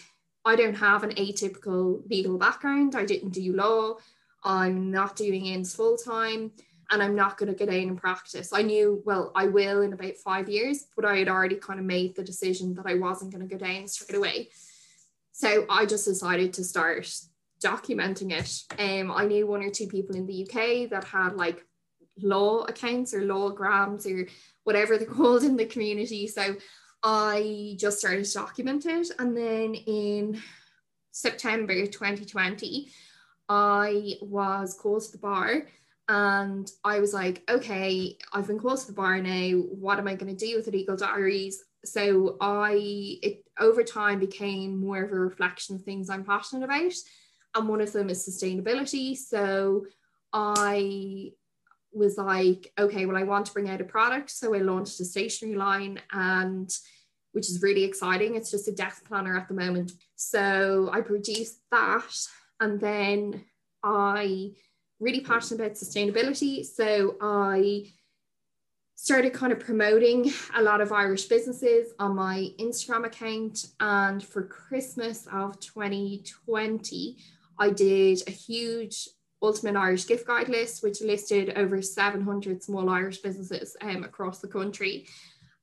I 0.44 0.56
don't 0.56 0.74
have 0.74 1.02
an 1.02 1.10
atypical 1.10 2.08
legal 2.10 2.38
background. 2.38 2.94
I 2.94 3.04
didn't 3.04 3.30
do 3.30 3.52
law. 3.54 3.96
I'm 4.42 4.90
not 4.90 5.16
doing 5.16 5.46
ins 5.46 5.74
full 5.74 5.96
time 5.96 6.52
and 6.90 7.02
I'm 7.02 7.14
not 7.14 7.36
going 7.36 7.52
to 7.52 7.58
get 7.58 7.72
in 7.72 7.88
and 7.88 7.98
practice. 7.98 8.52
I 8.52 8.62
knew, 8.62 9.02
well, 9.04 9.32
I 9.34 9.46
will 9.46 9.82
in 9.82 9.92
about 9.92 10.16
five 10.16 10.48
years, 10.48 10.86
but 10.96 11.04
I 11.04 11.16
had 11.16 11.28
already 11.28 11.56
kind 11.56 11.78
of 11.78 11.86
made 11.86 12.14
the 12.14 12.22
decision 12.22 12.74
that 12.74 12.86
I 12.86 12.94
wasn't 12.94 13.32
going 13.32 13.46
to 13.46 13.56
go 13.56 13.64
down 13.64 13.88
straight 13.88 14.16
away. 14.16 14.50
So 15.32 15.66
I 15.68 15.86
just 15.86 16.04
decided 16.04 16.52
to 16.54 16.64
start 16.64 17.10
documenting 17.62 18.30
it. 18.32 18.80
Um, 18.80 19.10
I 19.10 19.24
knew 19.24 19.46
one 19.46 19.62
or 19.62 19.70
two 19.70 19.86
people 19.86 20.16
in 20.16 20.26
the 20.26 20.42
UK 20.42 20.90
that 20.90 21.04
had 21.04 21.36
like 21.36 21.64
law 22.20 22.62
accounts 22.64 23.14
or 23.14 23.22
lawgrams 23.22 24.06
or 24.06 24.28
whatever 24.64 24.96
they're 24.96 25.06
called 25.18 25.42
in 25.42 25.56
the 25.56 25.66
community. 25.66 26.26
So 26.26 26.56
I 27.02 27.76
just 27.78 27.98
started 27.98 28.24
to 28.24 28.32
document 28.32 28.86
it. 28.86 29.08
And 29.18 29.36
then 29.36 29.74
in 29.74 30.40
September 31.10 31.86
2020, 31.86 32.90
I 33.48 34.14
was 34.22 34.74
called 34.74 35.02
to 35.02 35.12
the 35.12 35.18
bar 35.18 35.66
and 36.08 36.70
I 36.84 37.00
was 37.00 37.14
like, 37.14 37.42
okay, 37.48 38.18
I've 38.32 38.46
been 38.46 38.58
called 38.58 38.80
to 38.80 38.86
the 38.86 38.92
bar 38.92 39.20
now. 39.20 39.58
What 39.58 39.98
am 39.98 40.08
I 40.08 40.14
going 40.14 40.36
to 40.36 40.46
do 40.46 40.56
with 40.56 40.66
the 40.66 40.70
legal 40.70 40.96
diaries? 40.96 41.62
So 41.84 42.36
I, 42.40 43.18
it 43.22 43.44
over 43.58 43.82
time 43.82 44.18
became 44.18 44.78
more 44.78 45.02
of 45.02 45.12
a 45.12 45.18
reflection 45.18 45.76
of 45.76 45.82
things 45.82 46.10
I'm 46.10 46.24
passionate 46.24 46.64
about 46.64 46.92
and 47.54 47.68
one 47.68 47.80
of 47.80 47.92
them 47.92 48.10
is 48.10 48.26
sustainability. 48.28 49.16
So 49.16 49.86
I 50.32 51.32
was 51.92 52.18
like, 52.18 52.72
okay, 52.78 53.06
well, 53.06 53.16
I 53.16 53.22
want 53.22 53.46
to 53.46 53.52
bring 53.52 53.70
out 53.70 53.80
a 53.80 53.84
product. 53.84 54.30
So 54.30 54.54
I 54.54 54.58
launched 54.58 55.00
a 55.00 55.04
stationery 55.04 55.56
line 55.56 56.00
and 56.12 56.70
which 57.32 57.48
is 57.48 57.62
really 57.62 57.84
exciting. 57.84 58.34
It's 58.34 58.50
just 58.50 58.68
a 58.68 58.72
desk 58.72 59.06
planner 59.06 59.36
at 59.36 59.48
the 59.48 59.54
moment. 59.54 59.92
So 60.16 60.90
I 60.92 61.00
produced 61.00 61.60
that 61.70 62.04
and 62.60 62.80
then 62.80 63.44
I 63.82 64.52
really 65.00 65.20
passionate 65.20 65.60
about 65.60 65.76
sustainability. 65.76 66.64
So 66.64 67.16
I 67.20 67.86
started 68.96 69.32
kind 69.32 69.52
of 69.52 69.60
promoting 69.60 70.32
a 70.56 70.62
lot 70.62 70.80
of 70.80 70.92
Irish 70.92 71.26
businesses 71.26 71.92
on 71.98 72.14
my 72.14 72.50
Instagram 72.58 73.04
account. 73.04 73.66
And 73.80 74.22
for 74.24 74.42
Christmas 74.44 75.26
of 75.32 75.58
2020, 75.60 77.16
I 77.58 77.70
did 77.70 78.22
a 78.26 78.30
huge 78.30 79.08
Ultimate 79.42 79.76
Irish 79.76 80.06
gift 80.06 80.26
guide 80.26 80.48
list, 80.48 80.82
which 80.82 81.02
listed 81.02 81.52
over 81.56 81.82
700 81.82 82.62
small 82.62 82.88
Irish 82.88 83.18
businesses 83.18 83.76
um, 83.82 84.02
across 84.02 84.38
the 84.38 84.48
country. 84.48 85.06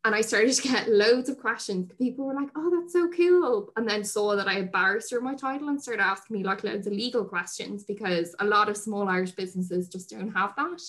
And 0.04 0.16
I 0.16 0.22
started 0.22 0.54
to 0.56 0.68
get 0.68 0.90
loads 0.90 1.30
of 1.30 1.40
questions. 1.40 1.92
People 1.98 2.26
were 2.26 2.34
like, 2.34 2.50
oh, 2.56 2.70
that's 2.70 2.94
so 2.94 3.10
cool. 3.10 3.72
And 3.76 3.88
then 3.88 4.04
saw 4.04 4.36
that 4.36 4.48
I 4.48 4.54
had 4.54 4.72
barrister 4.72 5.18
in 5.18 5.24
my 5.24 5.36
title 5.36 5.70
and 5.70 5.82
started 5.82 6.02
asking 6.02 6.38
me 6.38 6.44
like 6.44 6.64
loads 6.64 6.88
of 6.88 6.94
legal 6.94 7.26
questions 7.26 7.84
because 7.84 8.36
a 8.40 8.46
lot 8.46 8.70
of 8.70 8.78
small 8.78 9.08
Irish 9.08 9.32
businesses 9.32 9.90
just 9.90 10.10
don't 10.10 10.34
have 10.34 10.56
that. 10.56 10.82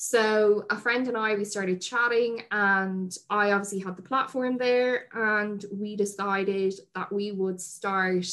So 0.00 0.64
a 0.70 0.76
friend 0.76 1.08
and 1.08 1.16
I, 1.16 1.34
we 1.34 1.44
started 1.44 1.80
chatting, 1.80 2.44
and 2.52 3.12
I 3.30 3.50
obviously 3.50 3.80
had 3.80 3.96
the 3.96 4.02
platform 4.02 4.56
there, 4.56 5.08
and 5.12 5.64
we 5.72 5.96
decided 5.96 6.74
that 6.94 7.12
we 7.12 7.32
would 7.32 7.60
start 7.60 8.28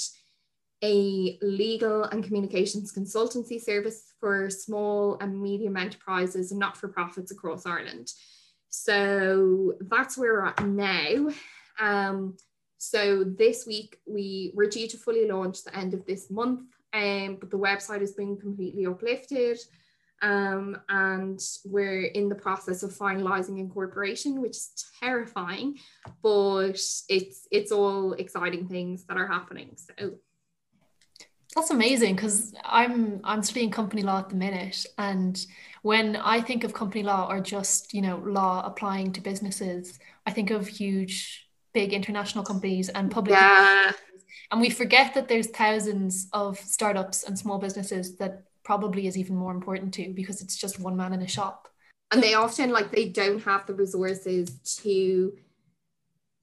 a 0.83 1.39
legal 1.41 2.03
and 2.03 2.23
communications 2.23 2.93
consultancy 2.93 3.59
service 3.59 4.13
for 4.19 4.47
small 4.51 5.17
and 5.21 5.41
medium 5.41 5.75
enterprises 5.75 6.51
and 6.51 6.59
not 6.59 6.77
for 6.77 6.87
profits 6.87 7.31
across 7.31 7.65
Ireland. 7.65 8.11
So 8.83 9.73
that's 9.81 10.17
where 10.17 10.33
we're 10.33 10.45
at 10.45 10.65
now. 10.65 11.29
Um, 11.79 12.37
so 12.77 13.23
this 13.23 13.65
week 13.65 13.97
we 14.05 14.51
were 14.53 14.67
due 14.67 14.87
to 14.87 14.97
fully 14.97 15.27
launch 15.27 15.63
the 15.63 15.75
end 15.75 15.93
of 15.93 16.05
this 16.05 16.29
month, 16.29 16.61
um, 16.93 17.37
but 17.39 17.49
the 17.49 17.57
website 17.57 18.01
has 18.01 18.13
been 18.13 18.37
completely 18.37 18.85
uplifted. 18.85 19.57
Um, 20.21 20.77
and 20.89 21.39
we're 21.65 22.03
in 22.03 22.29
the 22.29 22.35
process 22.35 22.83
of 22.83 22.91
finalizing 22.91 23.59
incorporation, 23.59 24.41
which 24.41 24.51
is 24.57 24.85
terrifying, 25.01 25.77
but 26.23 26.79
it's 27.09 27.47
it's 27.51 27.71
all 27.71 28.13
exciting 28.13 28.67
things 28.67 29.05
that 29.05 29.17
are 29.17 29.27
happening. 29.27 29.75
So 29.75 30.11
that's 31.55 31.71
amazing 31.71 32.15
because 32.15 32.53
I'm 32.63 33.21
I'm 33.23 33.41
studying 33.41 33.71
company 33.71 34.01
law 34.01 34.19
at 34.19 34.29
the 34.29 34.35
minute, 34.35 34.85
and 34.97 35.43
when 35.81 36.15
I 36.17 36.41
think 36.41 36.63
of 36.63 36.73
company 36.73 37.03
law 37.03 37.27
or 37.29 37.39
just 37.39 37.93
you 37.93 38.01
know 38.01 38.17
law 38.25 38.63
applying 38.65 39.13
to 39.13 39.21
businesses, 39.21 39.97
I 40.25 40.31
think 40.31 40.51
of 40.51 40.67
huge, 40.67 41.47
big 41.73 41.93
international 41.93 42.43
companies 42.43 42.89
and 42.89 43.09
public. 43.09 43.37
Yeah. 43.37 43.91
And 44.51 44.61
we 44.61 44.69
forget 44.69 45.13
that 45.15 45.27
there's 45.27 45.47
thousands 45.47 46.27
of 46.33 46.59
startups 46.59 47.23
and 47.23 47.37
small 47.37 47.57
businesses 47.57 48.15
that 48.17 48.43
probably 48.63 49.07
is 49.07 49.17
even 49.17 49.35
more 49.35 49.53
important 49.53 49.93
to 49.95 50.13
because 50.13 50.41
it's 50.41 50.57
just 50.57 50.79
one 50.79 50.97
man 50.97 51.13
in 51.13 51.21
a 51.21 51.27
shop. 51.27 51.67
And 52.11 52.21
they 52.21 52.33
often 52.35 52.69
like 52.69 52.91
they 52.91 53.09
don't 53.09 53.41
have 53.43 53.65
the 53.65 53.73
resources 53.73 54.49
to 54.83 55.33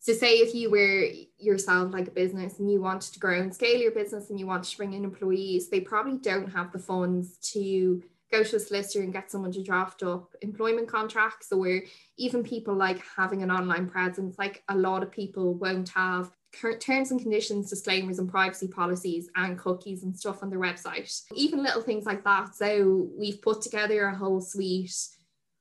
so 0.03 0.13
say 0.13 0.39
if 0.39 0.53
you 0.53 0.69
were 0.69 1.09
yourself 1.39 1.93
like 1.93 2.09
a 2.09 2.11
business 2.11 2.59
and 2.59 2.69
you 2.69 2.81
wanted 2.81 3.13
to 3.13 3.21
grow 3.21 3.39
and 3.41 3.55
scale 3.55 3.81
your 3.81 3.93
business 3.93 4.31
and 4.31 4.41
you 4.41 4.49
want 4.49 4.65
to 4.65 4.77
bring 4.77 4.95
in 4.95 5.05
employees, 5.05 5.71
they 5.71 5.79
probably 5.79 6.19
don't 6.19 6.51
have 6.51 6.73
the 6.73 6.79
funds 6.81 7.39
to 7.53 8.03
go 8.33 8.43
to 8.43 8.57
a 8.57 8.59
solicitor 8.59 9.05
and 9.05 9.13
get 9.13 9.31
someone 9.31 9.53
to 9.53 9.63
draft 9.63 10.03
up 10.03 10.35
employment 10.41 10.89
contracts 10.89 11.53
or 11.53 11.83
even 12.17 12.43
people 12.43 12.75
like 12.75 13.01
having 13.17 13.45
an 13.45 13.51
online 13.53 13.89
presence. 13.89 14.37
Like 14.41 14.65
a 14.69 14.77
lot 14.77 15.05
of 15.05 15.13
people 15.13 15.55
won't 15.55 15.91
have 15.91 16.33
terms 16.81 17.13
and 17.13 17.21
conditions 17.21 17.71
disclaimers 17.71 18.19
and 18.19 18.29
privacy 18.29 18.67
policies 18.67 19.31
and 19.37 19.57
cookies 19.57 20.03
and 20.03 20.19
stuff 20.19 20.43
on 20.43 20.51
their 20.51 20.59
website. 20.59 21.23
Even 21.33 21.63
little 21.63 21.81
things 21.81 22.07
like 22.07 22.25
that. 22.25 22.57
So 22.57 23.09
we've 23.17 23.41
put 23.41 23.63
together 23.63 24.07
a 24.07 24.17
whole 24.17 24.41
suite 24.41 24.97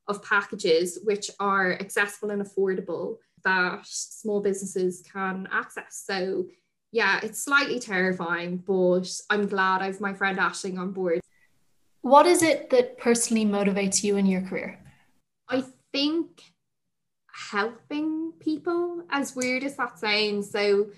of 0.08 0.20
packages 0.24 0.98
which 1.04 1.30
are 1.38 1.74
accessible 1.74 2.30
and 2.30 2.42
affordable 2.44 3.18
that 3.44 3.80
small 3.84 4.40
businesses 4.40 5.02
can 5.12 5.48
access 5.50 6.02
so 6.06 6.44
yeah 6.92 7.20
it's 7.22 7.42
slightly 7.42 7.78
terrifying 7.78 8.56
but 8.56 9.08
i'm 9.30 9.46
glad 9.46 9.82
i've 9.82 10.00
my 10.00 10.12
friend 10.12 10.38
ashling 10.38 10.78
on 10.78 10.92
board 10.92 11.20
what 12.02 12.26
is 12.26 12.42
it 12.42 12.68
that 12.70 12.98
personally 12.98 13.46
motivates 13.46 14.02
you 14.02 14.16
in 14.16 14.26
your 14.26 14.42
career? 14.42 14.78
I 15.48 15.64
think 15.92 16.42
helping 17.50 18.32
people, 18.40 19.04
as 19.10 19.36
weird 19.36 19.62
as 19.62 19.76
that 19.76 19.98
sounds. 19.98 20.50
So, 20.50 20.88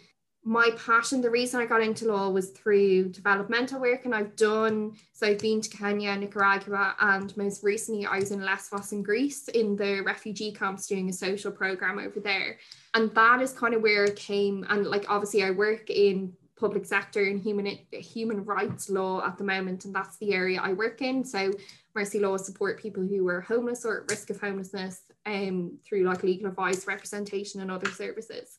my 0.47 0.71
passion, 0.77 1.23
the 1.23 1.31
reason 1.31 1.59
I 1.59 1.65
got 1.65 1.81
into 1.81 2.07
law 2.07 2.29
was 2.29 2.51
through 2.51 3.09
developmental 3.09 3.81
work, 3.81 4.05
and 4.05 4.15
I've 4.15 4.37
done 4.37 4.93
so. 5.15 5.27
I've 5.27 5.39
been 5.39 5.63
to 5.63 5.71
Kenya, 5.71 6.15
Nicaragua, 6.17 6.95
and 7.01 7.35
most 7.37 7.65
recently, 7.65 8.05
I 8.05 8.19
was 8.19 8.31
in 8.31 8.45
Lesbos 8.45 8.93
in 8.93 9.03
Greece 9.03 9.49
in 9.49 9.75
the 9.75 10.03
refugee 10.03 10.53
camps 10.53 10.87
doing 10.87 11.09
a 11.09 11.15
social 11.15 11.51
program 11.51 11.99
over 11.99 12.21
there. 12.21 12.59
And 12.93 13.11
that 13.15 13.41
is 13.41 13.53
kind 13.53 13.73
of 13.73 13.81
where 13.81 14.05
it 14.05 14.17
came. 14.17 14.67
And 14.69 14.87
like, 14.87 15.07
obviously, 15.09 15.43
I 15.43 15.51
work 15.51 15.89
in 15.89 16.35
public 16.57 16.85
sector 16.85 17.25
and 17.25 17.41
human 17.41 17.79
human 17.93 18.45
rights 18.45 18.91
law 18.91 19.27
at 19.27 19.39
the 19.39 19.45
moment, 19.45 19.87
and 19.87 19.95
that's 19.95 20.19
the 20.19 20.35
area 20.35 20.61
I 20.63 20.75
work 20.75 21.01
in. 21.01 21.25
So 21.25 21.53
Mercy 21.95 22.21
Law 22.21 22.37
support 22.37 22.81
people 22.81 23.03
who 23.03 23.27
are 23.29 23.41
homeless 23.41 23.87
or 23.87 24.03
at 24.03 24.11
risk 24.11 24.29
of 24.29 24.41
homelessness 24.41 25.01
um, 25.25 25.79
through 25.85 26.05
like 26.05 26.23
legal 26.23 26.49
advice, 26.49 26.87
representation, 26.87 27.63
and 27.63 27.71
other 27.71 27.91
services. 27.91 28.59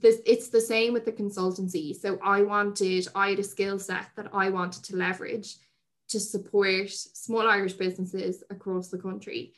This, 0.00 0.20
it's 0.26 0.48
the 0.48 0.60
same 0.60 0.92
with 0.92 1.04
the 1.04 1.12
consultancy. 1.12 1.94
So 1.94 2.18
I 2.22 2.42
wanted, 2.42 3.08
I 3.14 3.30
had 3.30 3.38
a 3.38 3.44
skill 3.44 3.78
set 3.78 4.06
that 4.16 4.28
I 4.32 4.50
wanted 4.50 4.84
to 4.84 4.96
leverage 4.96 5.56
to 6.08 6.20
support 6.20 6.90
small 6.90 7.48
Irish 7.48 7.74
businesses 7.74 8.42
across 8.50 8.88
the 8.88 8.98
country. 8.98 9.54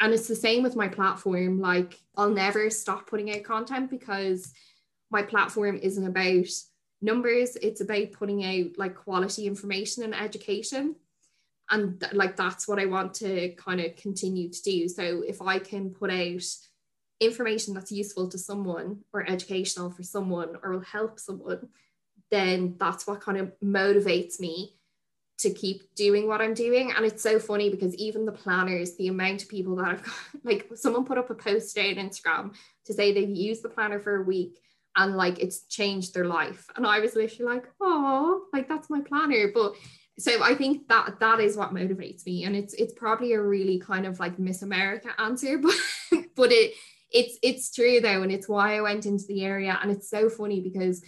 And 0.00 0.12
it's 0.12 0.28
the 0.28 0.36
same 0.36 0.62
with 0.62 0.76
my 0.76 0.88
platform. 0.88 1.60
Like 1.60 2.00
I'll 2.16 2.30
never 2.30 2.70
stop 2.70 3.06
putting 3.08 3.34
out 3.34 3.44
content 3.44 3.90
because 3.90 4.52
my 5.10 5.22
platform 5.22 5.78
isn't 5.82 6.06
about 6.06 6.46
numbers 7.02 7.56
it's 7.56 7.80
about 7.80 8.12
putting 8.12 8.44
out 8.44 8.78
like 8.78 8.94
quality 8.94 9.46
information 9.46 10.02
and 10.02 10.14
education 10.14 10.94
and 11.70 12.00
th- 12.00 12.14
like 12.14 12.36
that's 12.36 12.66
what 12.66 12.78
i 12.78 12.86
want 12.86 13.12
to 13.12 13.50
kind 13.50 13.80
of 13.80 13.94
continue 13.96 14.48
to 14.48 14.62
do 14.62 14.88
so 14.88 15.22
if 15.26 15.42
i 15.42 15.58
can 15.58 15.90
put 15.90 16.10
out 16.10 16.42
information 17.20 17.74
that's 17.74 17.92
useful 17.92 18.28
to 18.28 18.38
someone 18.38 19.00
or 19.12 19.28
educational 19.28 19.90
for 19.90 20.02
someone 20.02 20.56
or 20.62 20.72
will 20.72 20.80
help 20.80 21.18
someone 21.18 21.68
then 22.30 22.74
that's 22.78 23.06
what 23.06 23.20
kind 23.20 23.38
of 23.38 23.52
motivates 23.62 24.40
me 24.40 24.76
to 25.38 25.50
keep 25.50 25.94
doing 25.94 26.26
what 26.26 26.40
I'm 26.40 26.54
doing. 26.54 26.92
And 26.96 27.04
it's 27.04 27.22
so 27.22 27.38
funny 27.38 27.68
because 27.68 27.94
even 27.96 28.24
the 28.24 28.32
planners, 28.32 28.96
the 28.96 29.08
amount 29.08 29.42
of 29.42 29.48
people 29.48 29.76
that 29.76 29.86
I've 29.86 30.02
got, 30.02 30.14
like 30.44 30.68
someone 30.74 31.04
put 31.04 31.18
up 31.18 31.30
a 31.30 31.34
post 31.34 31.74
today 31.74 31.90
on 31.90 32.08
Instagram 32.08 32.54
to 32.86 32.94
say 32.94 33.12
they've 33.12 33.28
used 33.28 33.62
the 33.62 33.68
planner 33.68 34.00
for 34.00 34.16
a 34.16 34.22
week 34.22 34.58
and 34.96 35.16
like 35.16 35.38
it's 35.38 35.64
changed 35.66 36.14
their 36.14 36.24
life. 36.24 36.66
And 36.74 36.86
I 36.86 37.00
was 37.00 37.14
literally 37.14 37.54
like, 37.54 37.66
oh, 37.80 38.44
like 38.52 38.66
that's 38.66 38.88
my 38.88 39.00
planner. 39.02 39.50
But 39.52 39.74
so 40.18 40.42
I 40.42 40.54
think 40.54 40.88
that 40.88 41.20
that 41.20 41.40
is 41.40 41.56
what 41.56 41.74
motivates 41.74 42.24
me. 42.24 42.44
And 42.44 42.56
it's 42.56 42.72
it's 42.72 42.94
probably 42.94 43.34
a 43.34 43.42
really 43.42 43.78
kind 43.78 44.06
of 44.06 44.18
like 44.18 44.38
Miss 44.38 44.62
America 44.62 45.08
answer, 45.18 45.58
but 45.62 45.74
but 46.34 46.50
it 46.50 46.72
it's 47.16 47.38
it's 47.42 47.72
true 47.72 48.00
though, 48.00 48.22
and 48.22 48.30
it's 48.30 48.48
why 48.48 48.76
I 48.76 48.80
went 48.82 49.06
into 49.06 49.24
the 49.26 49.44
area. 49.44 49.78
And 49.82 49.90
it's 49.90 50.10
so 50.10 50.28
funny 50.28 50.60
because 50.60 51.02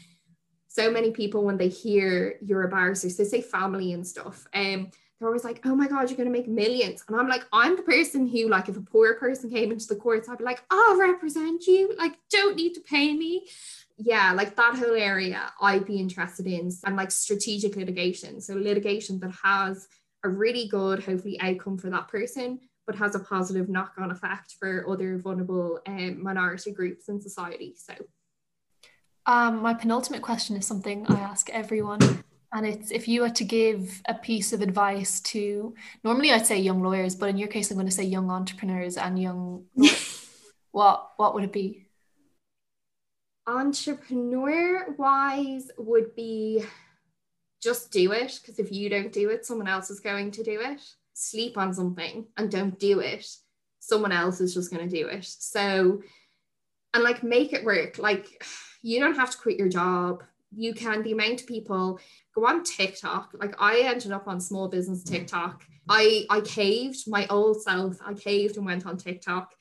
so 0.69 0.91
many 0.91 1.11
people 1.11 1.45
when 1.45 1.59
they 1.59 1.69
hear 1.69 2.39
you're 2.41 2.65
a 2.65 2.69
barrister, 2.69 3.11
so 3.11 3.23
they 3.23 3.29
say 3.29 3.41
family 3.43 3.93
and 3.93 4.07
stuff. 4.07 4.47
Um 4.55 4.91
they're 5.19 5.29
always 5.29 5.45
like, 5.45 5.61
oh 5.65 5.75
my 5.75 5.89
God, 5.89 6.09
you're 6.09 6.17
going 6.17 6.33
to 6.33 6.39
make 6.39 6.47
millions. 6.47 7.03
And 7.09 7.17
I'm 7.17 7.29
like, 7.29 7.45
I'm 7.53 7.75
the 7.75 7.83
person 7.83 8.29
who, 8.29 8.49
like, 8.49 8.69
if 8.69 8.77
a 8.77 8.81
poor 8.81 9.15
person 9.15 9.51
came 9.51 9.73
into 9.73 9.89
the 9.89 9.97
courts, 9.97 10.29
I'd 10.29 10.39
be 10.39 10.45
like, 10.45 10.63
I'll 10.71 10.97
represent 10.97 11.67
you. 11.67 11.93
Like, 11.99 12.15
don't 12.31 12.55
need 12.55 12.75
to 12.75 12.81
pay 12.81 13.13
me. 13.15 13.49
Yeah, 13.97 14.33
like 14.33 14.55
that 14.55 14.77
whole 14.77 14.95
area 14.95 15.53
I'd 15.61 15.87
be 15.87 15.99
interested 15.99 16.47
in 16.47 16.71
and 16.87 16.95
like 16.95 17.11
strategic 17.11 17.75
litigation. 17.75 18.41
So, 18.41 18.55
litigation 18.55 19.19
that 19.19 19.35
has 19.43 19.89
a 20.23 20.29
really 20.29 20.69
good, 20.69 21.03
hopefully, 21.03 21.41
outcome 21.41 21.79
for 21.79 21.91
that 21.91 22.07
person, 22.07 22.61
but 22.89 22.97
has 22.97 23.15
a 23.15 23.21
positive 23.21 23.69
knock 23.69 23.93
on 23.99 24.11
effect 24.11 24.57
for 24.59 24.89
other 24.89 25.19
vulnerable 25.19 25.79
um, 25.87 26.23
minority 26.23 26.73
groups 26.73 27.11
in 27.11 27.21
society. 27.21 27.75
So, 27.77 27.93
um, 29.27 29.61
my 29.61 29.75
penultimate 29.75 30.23
question 30.23 30.57
is 30.57 30.67
something 30.67 31.05
I 31.07 31.21
ask 31.21 31.51
everyone 31.51 32.01
and 32.53 32.67
it's 32.67 32.91
if 32.91 33.07
you 33.07 33.21
were 33.21 33.31
to 33.31 33.45
give 33.45 34.01
a 34.09 34.15
piece 34.15 34.55
of 34.55 34.63
advice 34.63 35.21
to 35.21 35.75
normally 36.03 36.33
I'd 36.33 36.47
say 36.47 36.59
young 36.59 36.83
lawyers, 36.83 37.15
but 37.15 37.29
in 37.29 37.37
your 37.37 37.49
case 37.49 37.71
I'm 37.71 37.77
going 37.77 37.87
to 37.87 37.95
say 37.95 38.05
young 38.05 38.31
entrepreneurs 38.31 38.97
and 38.97 39.21
young 39.21 39.67
what 40.73 41.11
what 41.19 41.35
would 41.35 41.45
it 41.45 41.53
be? 41.53 41.87
Entrepreneur 43.47 44.95
wise 44.97 45.71
would 45.77 46.15
be 46.15 46.65
just 47.63 47.91
do 47.91 48.13
it 48.13 48.41
because 48.41 48.59
if 48.59 48.73
you 48.73 48.89
don't 48.89 49.13
do 49.13 49.29
it, 49.29 49.45
someone 49.45 49.69
else 49.69 49.91
is 49.91 50.01
going 50.01 50.31
to 50.31 50.43
do 50.43 50.61
it. 50.61 50.81
Sleep 51.19 51.59
on 51.59 51.75
something 51.75 52.27
and 52.37 52.51
don't 52.51 52.79
do 52.79 53.01
it. 53.01 53.27
Someone 53.81 54.13
else 54.13 54.41
is 54.41 54.55
just 54.55 54.71
going 54.71 54.89
to 54.89 54.97
do 54.97 55.09
it. 55.09 55.25
So, 55.25 56.03
and 56.95 57.03
like 57.03 57.23
make 57.23 57.53
it 57.53 57.65
work. 57.65 57.99
Like, 57.99 58.45
you 58.83 59.01
don't 59.01 59.17
have 59.17 59.31
to 59.31 59.39
quit 59.39 59.59
your 59.59 59.69
job 59.69 60.23
you 60.55 60.75
can 60.75 61.03
the 61.03 61.13
amount 61.13 61.43
of 61.43 61.47
people 61.47 62.01
go 62.35 62.47
on 62.47 62.65
TikTok. 62.65 63.31
Like 63.39 63.55
I 63.61 63.81
ended 63.81 64.13
up 64.13 64.29
on 64.29 64.41
small 64.41 64.69
business 64.69 65.03
TikTok. 65.03 65.63
I 65.89 66.27
I 66.31 66.41
caved 66.41 67.05
my 67.07 67.27
old 67.29 67.63
self. 67.63 67.99
I 68.05 68.15
caved 68.15 68.57
and 68.57 68.67
went 68.67 68.87
on 68.87 68.97
TikTok. 68.97 69.53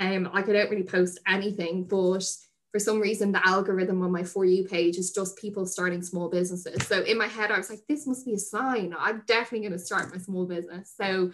Um, 0.00 0.24
like 0.34 0.48
I 0.48 0.52
don't 0.52 0.70
really 0.70 0.84
post 0.84 1.20
anything, 1.26 1.84
but 1.84 2.26
for 2.74 2.80
some 2.80 2.98
reason 2.98 3.30
the 3.30 3.46
algorithm 3.46 4.02
on 4.02 4.10
my 4.10 4.24
for 4.24 4.44
you 4.44 4.64
page 4.64 4.96
is 4.96 5.12
just 5.12 5.38
people 5.38 5.64
starting 5.64 6.02
small 6.02 6.28
businesses. 6.28 6.84
So 6.88 7.02
in 7.02 7.16
my 7.16 7.28
head, 7.28 7.52
I 7.52 7.56
was 7.56 7.70
like, 7.70 7.78
this 7.88 8.04
must 8.04 8.26
be 8.26 8.34
a 8.34 8.38
sign. 8.38 8.92
I'm 8.98 9.22
definitely 9.28 9.60
going 9.60 9.78
to 9.78 9.86
start 9.86 10.10
my 10.12 10.20
small 10.20 10.44
business. 10.44 10.92
So 11.00 11.30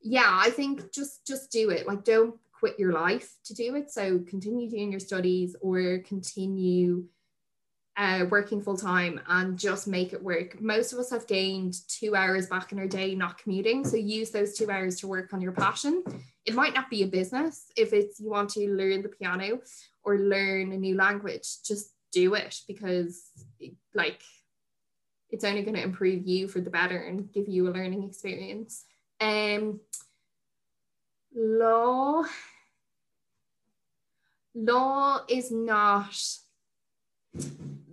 yeah, 0.00 0.30
I 0.30 0.48
think 0.48 0.94
just 0.94 1.26
just 1.26 1.52
do 1.52 1.68
it. 1.68 1.86
Like 1.86 2.04
don't 2.04 2.36
quit 2.58 2.78
your 2.78 2.94
life 2.94 3.34
to 3.44 3.52
do 3.52 3.74
it. 3.74 3.90
So 3.90 4.20
continue 4.20 4.70
doing 4.70 4.90
your 4.90 4.98
studies 4.98 5.54
or 5.60 5.98
continue 6.06 7.04
uh, 7.96 8.26
working 8.30 8.60
full 8.60 8.76
time 8.76 9.20
and 9.28 9.58
just 9.58 9.88
make 9.88 10.12
it 10.12 10.22
work. 10.22 10.60
Most 10.60 10.92
of 10.92 10.98
us 10.98 11.10
have 11.10 11.26
gained 11.26 11.76
two 11.88 12.14
hours 12.14 12.46
back 12.46 12.72
in 12.72 12.78
our 12.78 12.86
day 12.86 13.14
not 13.14 13.38
commuting. 13.38 13.84
So 13.86 13.96
use 13.96 14.30
those 14.30 14.54
two 14.54 14.70
hours 14.70 15.00
to 15.00 15.06
work 15.06 15.32
on 15.32 15.40
your 15.40 15.52
passion. 15.52 16.04
It 16.44 16.54
might 16.54 16.74
not 16.74 16.90
be 16.90 17.02
a 17.02 17.06
business 17.06 17.72
if 17.76 17.92
it's 17.92 18.20
you 18.20 18.30
want 18.30 18.50
to 18.50 18.68
learn 18.68 19.02
the 19.02 19.08
piano 19.08 19.60
or 20.04 20.18
learn 20.18 20.72
a 20.72 20.76
new 20.76 20.94
language, 20.94 21.62
just 21.64 21.92
do 22.12 22.34
it 22.34 22.60
because 22.68 23.30
like 23.94 24.20
it's 25.30 25.44
only 25.44 25.62
going 25.62 25.74
to 25.74 25.82
improve 25.82 26.26
you 26.26 26.48
for 26.48 26.60
the 26.60 26.70
better 26.70 26.98
and 26.98 27.32
give 27.32 27.48
you 27.48 27.68
a 27.68 27.70
learning 27.70 28.04
experience. 28.04 28.84
Um 29.20 29.80
law 31.34 32.24
law 34.54 35.20
is 35.28 35.50
not 35.50 36.14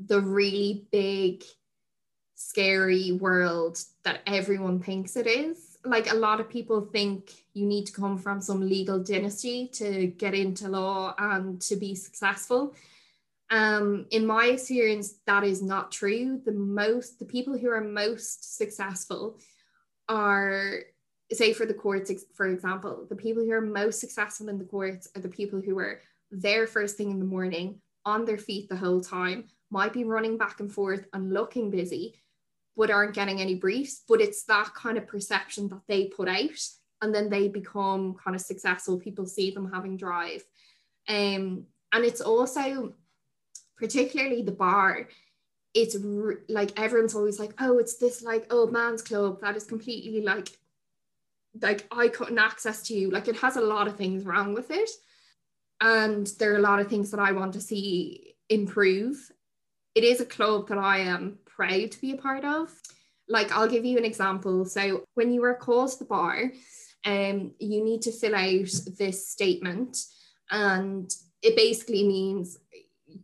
the 0.07 0.21
really 0.21 0.85
big, 0.91 1.43
scary 2.35 3.11
world 3.13 3.79
that 4.03 4.21
everyone 4.27 4.79
thinks 4.79 5.15
it 5.15 5.27
is. 5.27 5.77
Like 5.85 6.11
a 6.11 6.15
lot 6.15 6.39
of 6.39 6.49
people 6.49 6.81
think 6.81 7.31
you 7.53 7.65
need 7.65 7.85
to 7.87 7.93
come 7.93 8.17
from 8.17 8.41
some 8.41 8.61
legal 8.61 8.99
dynasty 8.99 9.67
to 9.73 10.07
get 10.07 10.33
into 10.33 10.69
law 10.69 11.13
and 11.17 11.61
to 11.61 11.75
be 11.75 11.95
successful. 11.95 12.75
Um, 13.49 14.07
in 14.09 14.25
my 14.25 14.45
experience, 14.47 15.15
that 15.27 15.43
is 15.43 15.61
not 15.61 15.91
true. 15.91 16.41
The 16.43 16.53
most, 16.53 17.19
the 17.19 17.25
people 17.25 17.57
who 17.57 17.69
are 17.69 17.81
most 17.81 18.57
successful 18.57 19.37
are, 20.09 20.79
say, 21.31 21.53
for 21.53 21.65
the 21.65 21.73
courts, 21.73 22.11
for 22.33 22.47
example, 22.47 23.05
the 23.09 23.15
people 23.15 23.43
who 23.43 23.51
are 23.51 23.61
most 23.61 23.99
successful 23.99 24.49
in 24.49 24.57
the 24.57 24.65
courts 24.65 25.07
are 25.15 25.21
the 25.21 25.29
people 25.29 25.61
who 25.61 25.77
are 25.77 26.01
there 26.31 26.65
first 26.65 26.97
thing 26.97 27.11
in 27.11 27.19
the 27.19 27.25
morning, 27.25 27.79
on 28.05 28.25
their 28.25 28.37
feet 28.37 28.69
the 28.69 28.75
whole 28.75 29.01
time, 29.01 29.45
might 29.73 29.91
be 29.91 30.03
running 30.03 30.37
back 30.37 30.59
and 30.59 30.71
forth 30.71 31.05
and 31.13 31.33
looking 31.33 31.69
busy, 31.69 32.15
but 32.77 32.91
aren't 32.91 33.15
getting 33.15 33.41
any 33.41 33.55
briefs. 33.55 34.03
But 34.07 34.21
it's 34.21 34.43
that 34.45 34.73
kind 34.73 34.97
of 34.97 35.07
perception 35.07 35.67
that 35.69 35.81
they 35.87 36.05
put 36.05 36.29
out, 36.29 36.59
and 37.01 37.13
then 37.13 37.29
they 37.29 37.49
become 37.49 38.15
kind 38.23 38.35
of 38.35 38.41
successful. 38.41 38.97
People 38.97 39.25
see 39.25 39.51
them 39.51 39.71
having 39.71 39.97
drive. 39.97 40.43
Um, 41.09 41.65
and 41.91 42.05
it's 42.05 42.21
also 42.21 42.93
particularly 43.77 44.43
the 44.43 44.51
bar 44.51 45.09
it's 45.73 45.95
re- 45.95 46.35
like 46.47 46.79
everyone's 46.79 47.15
always 47.15 47.39
like 47.39 47.53
oh 47.59 47.79
it's 47.79 47.97
this 47.97 48.21
like 48.21 48.53
old 48.53 48.71
man's 48.71 49.01
club 49.01 49.41
that 49.41 49.57
is 49.57 49.65
completely 49.65 50.21
like 50.21 50.49
like 51.61 51.87
I 51.91 52.07
couldn't 52.07 52.39
access 52.39 52.81
to. 52.83 52.93
You 52.93 53.11
like 53.11 53.27
it 53.27 53.37
has 53.37 53.57
a 53.57 53.61
lot 53.61 53.87
of 53.87 53.95
things 53.95 54.25
wrong 54.25 54.53
with 54.53 54.71
it. 54.71 54.89
And 55.81 56.27
there 56.39 56.53
are 56.53 56.57
a 56.57 56.61
lot 56.61 56.79
of 56.79 56.87
things 56.87 57.11
that 57.11 57.19
I 57.19 57.31
want 57.33 57.53
to 57.53 57.61
see 57.61 58.35
improve. 58.49 59.31
It 59.95 60.03
is 60.03 60.19
a 60.19 60.25
club 60.25 60.67
that 60.69 60.77
I 60.77 60.99
am 60.99 61.37
proud 61.45 61.91
to 61.91 62.01
be 62.01 62.13
a 62.13 62.17
part 62.17 62.43
of. 62.43 62.71
Like 63.29 63.51
I'll 63.51 63.69
give 63.69 63.85
you 63.85 63.97
an 63.97 64.05
example. 64.05 64.65
So 64.65 65.03
when 65.13 65.31
you 65.31 65.43
are 65.43 65.55
called 65.55 65.91
to 65.91 65.99
the 65.99 66.05
bar, 66.05 66.51
um, 67.05 67.51
you 67.59 67.83
need 67.83 68.01
to 68.03 68.11
fill 68.11 68.35
out 68.35 68.69
this 68.97 69.29
statement, 69.29 69.97
and 70.49 71.13
it 71.41 71.55
basically 71.55 72.07
means 72.07 72.57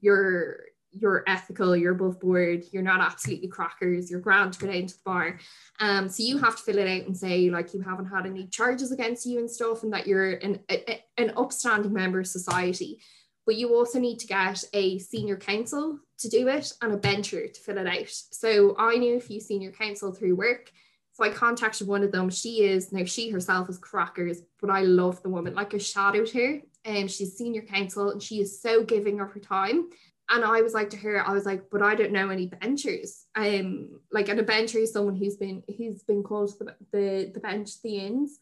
you're 0.02 0.58
you're 0.92 1.24
ethical, 1.28 1.76
you're 1.76 1.94
above 1.94 2.20
board, 2.20 2.64
you're 2.72 2.82
not 2.82 3.00
absolutely 3.00 3.48
crackers, 3.48 4.10
you're 4.10 4.20
grand 4.20 4.54
to 4.54 4.60
get 4.60 4.74
down 4.74 4.88
to 4.88 4.94
the 4.94 5.02
bar. 5.06 5.40
Um, 5.80 6.10
so 6.10 6.24
you 6.24 6.40
have 6.40 6.58
to 6.58 6.64
fill 6.64 6.80
it 6.80 6.88
out 6.90 7.06
and 7.06 7.16
say 7.16 7.50
like 7.50 7.74
you 7.74 7.82
haven't 7.82 8.08
had 8.08 8.26
any 8.26 8.48
charges 8.48 8.92
against 8.92 9.26
you 9.26 9.40
and 9.40 9.50
stuff, 9.50 9.84
and 9.84 9.94
that 9.94 10.08
you're 10.08 10.32
an 10.32 10.60
a, 10.70 11.04
an 11.18 11.34
upstanding 11.38 11.94
member 11.94 12.20
of 12.20 12.28
society. 12.28 13.02
But 13.50 13.56
you 13.56 13.74
also 13.74 13.98
need 13.98 14.20
to 14.20 14.28
get 14.28 14.64
a 14.74 15.00
senior 15.00 15.36
counsel 15.36 15.98
to 16.20 16.30
do 16.30 16.48
it 16.50 16.72
and 16.84 16.94
a 16.94 16.98
bencher 16.98 17.48
to 17.48 17.60
fill 17.60 17.80
it 17.80 17.88
out. 17.88 18.12
So 18.30 18.76
I 18.78 18.96
knew 18.98 19.16
a 19.16 19.20
few 19.20 19.40
senior 19.40 19.72
counsel 19.72 20.12
through 20.12 20.36
work. 20.36 20.72
So 21.14 21.24
I 21.24 21.30
contacted 21.30 21.88
one 21.88 22.04
of 22.04 22.12
them. 22.12 22.30
She 22.30 22.62
is 22.66 22.92
now 22.92 23.06
she 23.06 23.32
herself 23.32 23.68
is 23.68 23.80
crackers, 23.80 24.44
but 24.62 24.70
I 24.70 24.82
love 24.82 25.24
the 25.24 25.30
woman. 25.30 25.56
Like 25.56 25.74
I 25.74 25.80
shadowed 25.80 26.30
her, 26.30 26.60
and 26.86 27.10
she's 27.10 27.38
senior 27.38 27.64
counsel, 27.64 28.12
and 28.12 28.22
she 28.22 28.40
is 28.40 28.62
so 28.62 28.84
giving 28.84 29.20
of 29.20 29.32
her 29.32 29.40
time 29.40 29.90
and 30.30 30.46
I 30.46 30.62
was 30.62 30.76
like 30.76 30.92
to 30.92 30.98
her, 30.98 31.28
I 31.28 31.34
was 31.34 31.48
like, 31.48 31.72
but 31.72 31.82
I 31.82 31.96
don't 31.96 32.12
know 32.12 32.30
any 32.30 32.46
benchers. 32.46 33.26
Um, 33.36 34.00
like, 34.12 34.30
and 34.30 34.40
a 34.40 34.44
bencher 34.44 34.78
is 34.78 34.94
someone 34.94 35.16
who's 35.16 35.38
been 35.38 35.64
who's 35.76 36.04
been 36.04 36.22
called 36.22 36.54
the 36.60 36.76
the, 36.92 37.32
the 37.34 37.40
bench 37.40 37.82
the 37.82 37.98
Inns. 37.98 38.40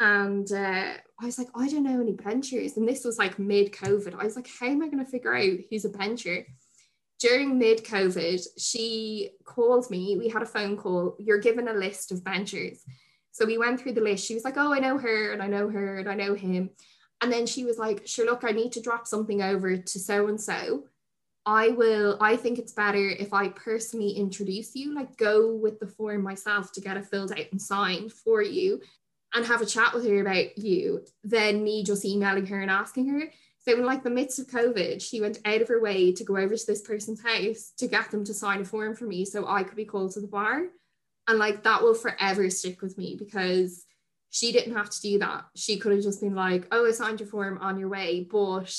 And 0.00 0.50
uh, 0.50 0.94
I 1.20 1.24
was 1.24 1.38
like, 1.38 1.48
I 1.54 1.68
don't 1.68 1.84
know 1.84 2.00
any 2.00 2.12
benchers. 2.12 2.76
And 2.76 2.88
this 2.88 3.04
was 3.04 3.18
like 3.18 3.38
mid 3.38 3.72
COVID. 3.72 4.18
I 4.18 4.24
was 4.24 4.36
like, 4.36 4.48
how 4.60 4.66
am 4.66 4.82
I 4.82 4.88
going 4.88 5.04
to 5.04 5.10
figure 5.10 5.34
out 5.34 5.58
who's 5.70 5.84
a 5.84 5.90
bencher? 5.90 6.46
During 7.20 7.58
mid 7.58 7.84
COVID, 7.84 8.44
she 8.58 9.30
called 9.44 9.88
me. 9.90 10.16
We 10.18 10.28
had 10.28 10.42
a 10.42 10.46
phone 10.46 10.76
call. 10.76 11.16
You're 11.18 11.38
given 11.38 11.68
a 11.68 11.72
list 11.72 12.10
of 12.10 12.24
benchers. 12.24 12.80
So 13.30 13.46
we 13.46 13.58
went 13.58 13.80
through 13.80 13.92
the 13.92 14.00
list. 14.00 14.26
She 14.26 14.34
was 14.34 14.44
like, 14.44 14.56
oh, 14.56 14.72
I 14.72 14.80
know 14.80 14.98
her 14.98 15.32
and 15.32 15.42
I 15.42 15.46
know 15.46 15.68
her 15.68 15.98
and 15.98 16.08
I 16.08 16.14
know 16.14 16.34
him. 16.34 16.70
And 17.20 17.32
then 17.32 17.46
she 17.46 17.64
was 17.64 17.78
like, 17.78 18.06
sure, 18.06 18.26
look, 18.26 18.44
I 18.44 18.50
need 18.50 18.72
to 18.72 18.82
drop 18.82 19.06
something 19.06 19.42
over 19.42 19.76
to 19.76 19.98
so 19.98 20.26
and 20.26 20.40
so 20.40 20.84
I 21.46 21.68
will, 21.68 22.16
I 22.20 22.36
think 22.36 22.58
it's 22.58 22.72
better 22.72 23.08
if 23.08 23.32
I 23.32 23.48
personally 23.48 24.10
introduce 24.10 24.74
you, 24.74 24.94
like 24.94 25.16
go 25.16 25.54
with 25.54 25.78
the 25.78 25.86
form 25.86 26.22
myself 26.22 26.72
to 26.72 26.80
get 26.80 26.96
it 26.96 27.06
filled 27.06 27.32
out 27.32 27.46
and 27.52 27.60
signed 27.60 28.12
for 28.12 28.42
you 28.42 28.80
and 29.34 29.44
have 29.44 29.60
a 29.60 29.66
chat 29.66 29.92
with 29.92 30.06
her 30.06 30.20
about 30.20 30.56
you, 30.56 31.04
than 31.22 31.64
me 31.64 31.82
just 31.82 32.04
emailing 32.04 32.46
her 32.46 32.60
and 32.60 32.70
asking 32.70 33.08
her. 33.08 33.30
So 33.58 33.72
in 33.72 33.84
like 33.84 34.02
the 34.02 34.10
midst 34.10 34.38
of 34.38 34.46
COVID, 34.46 35.02
she 35.02 35.20
went 35.20 35.40
out 35.44 35.62
of 35.62 35.68
her 35.68 35.80
way 35.80 36.12
to 36.12 36.24
go 36.24 36.36
over 36.36 36.54
to 36.54 36.66
this 36.66 36.82
person's 36.82 37.22
house 37.22 37.72
to 37.78 37.88
get 37.88 38.10
them 38.10 38.24
to 38.24 38.34
sign 38.34 38.60
a 38.60 38.64
form 38.64 38.94
for 38.94 39.04
me 39.04 39.24
so 39.24 39.46
I 39.48 39.62
could 39.62 39.76
be 39.76 39.86
called 39.86 40.12
to 40.12 40.20
the 40.20 40.26
bar. 40.26 40.64
And 41.26 41.38
like 41.38 41.62
that 41.62 41.82
will 41.82 41.94
forever 41.94 42.48
stick 42.50 42.82
with 42.82 42.98
me 42.98 43.16
because 43.18 43.86
she 44.30 44.52
didn't 44.52 44.74
have 44.76 44.90
to 44.90 45.00
do 45.00 45.18
that. 45.20 45.44
She 45.56 45.78
could 45.78 45.92
have 45.92 46.02
just 46.02 46.20
been 46.20 46.34
like, 46.34 46.66
oh, 46.72 46.86
I 46.86 46.90
signed 46.90 47.20
your 47.20 47.28
form 47.28 47.58
on 47.58 47.78
your 47.78 47.88
way. 47.88 48.26
But 48.30 48.76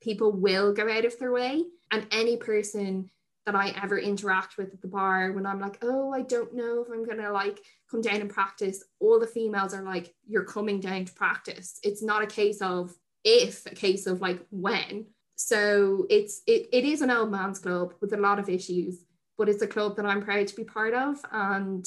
people 0.00 0.32
will 0.32 0.72
go 0.72 0.90
out 0.90 1.04
of 1.04 1.18
their 1.18 1.32
way 1.32 1.64
and 1.90 2.06
any 2.10 2.36
person 2.38 3.10
that 3.46 3.54
I 3.54 3.74
ever 3.82 3.98
interact 3.98 4.56
with 4.56 4.72
at 4.72 4.80
the 4.80 4.88
bar 4.88 5.32
when 5.32 5.46
I'm 5.46 5.60
like, 5.60 5.78
oh, 5.82 6.12
I 6.12 6.22
don't 6.22 6.54
know 6.54 6.82
if 6.82 6.88
I'm 6.92 7.04
gonna 7.04 7.32
like 7.32 7.60
come 7.90 8.00
down 8.00 8.20
and 8.20 8.30
practice, 8.30 8.84
all 9.00 9.18
the 9.18 9.26
females 9.26 9.74
are 9.74 9.82
like, 9.82 10.14
you're 10.26 10.44
coming 10.44 10.80
down 10.80 11.04
to 11.04 11.12
practice. 11.12 11.78
It's 11.82 12.02
not 12.02 12.22
a 12.22 12.26
case 12.26 12.62
of 12.62 12.92
if, 13.24 13.66
a 13.66 13.74
case 13.74 14.06
of 14.06 14.20
like 14.20 14.40
when. 14.50 15.06
So 15.36 16.06
it's 16.08 16.42
it, 16.46 16.68
it 16.72 16.84
is 16.84 17.02
an 17.02 17.10
old 17.10 17.30
man's 17.30 17.58
club 17.58 17.94
with 18.00 18.12
a 18.12 18.18
lot 18.18 18.38
of 18.38 18.48
issues, 18.48 19.04
but 19.36 19.48
it's 19.48 19.62
a 19.62 19.66
club 19.66 19.96
that 19.96 20.06
I'm 20.06 20.22
proud 20.22 20.46
to 20.48 20.56
be 20.56 20.64
part 20.64 20.94
of. 20.94 21.18
And 21.32 21.84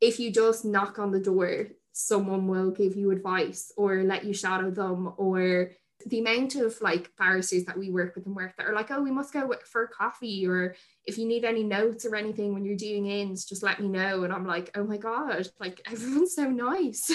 if 0.00 0.18
you 0.18 0.32
just 0.32 0.64
knock 0.64 0.98
on 0.98 1.10
the 1.10 1.20
door, 1.20 1.68
someone 1.92 2.46
will 2.46 2.70
give 2.70 2.96
you 2.96 3.10
advice 3.10 3.72
or 3.76 4.02
let 4.02 4.24
you 4.24 4.32
shadow 4.32 4.70
them 4.70 5.12
or 5.18 5.72
the 6.06 6.20
amount 6.20 6.54
of 6.54 6.80
like 6.80 7.14
barristers 7.16 7.64
that 7.64 7.78
we 7.78 7.90
work 7.90 8.14
with 8.14 8.26
and 8.26 8.34
work 8.34 8.56
that 8.56 8.66
are 8.66 8.74
like, 8.74 8.90
oh, 8.90 9.02
we 9.02 9.10
must 9.10 9.32
go 9.32 9.52
for 9.64 9.86
coffee, 9.86 10.46
or 10.46 10.74
if 11.04 11.18
you 11.18 11.26
need 11.26 11.44
any 11.44 11.62
notes 11.62 12.04
or 12.04 12.16
anything 12.16 12.54
when 12.54 12.64
you're 12.64 12.76
doing 12.76 13.06
Inns, 13.06 13.44
just 13.44 13.62
let 13.62 13.80
me 13.80 13.88
know. 13.88 14.24
And 14.24 14.32
I'm 14.32 14.46
like, 14.46 14.70
oh 14.76 14.84
my 14.84 14.96
God, 14.96 15.48
like 15.58 15.80
everyone's 15.90 16.34
so 16.34 16.48
nice. 16.50 17.10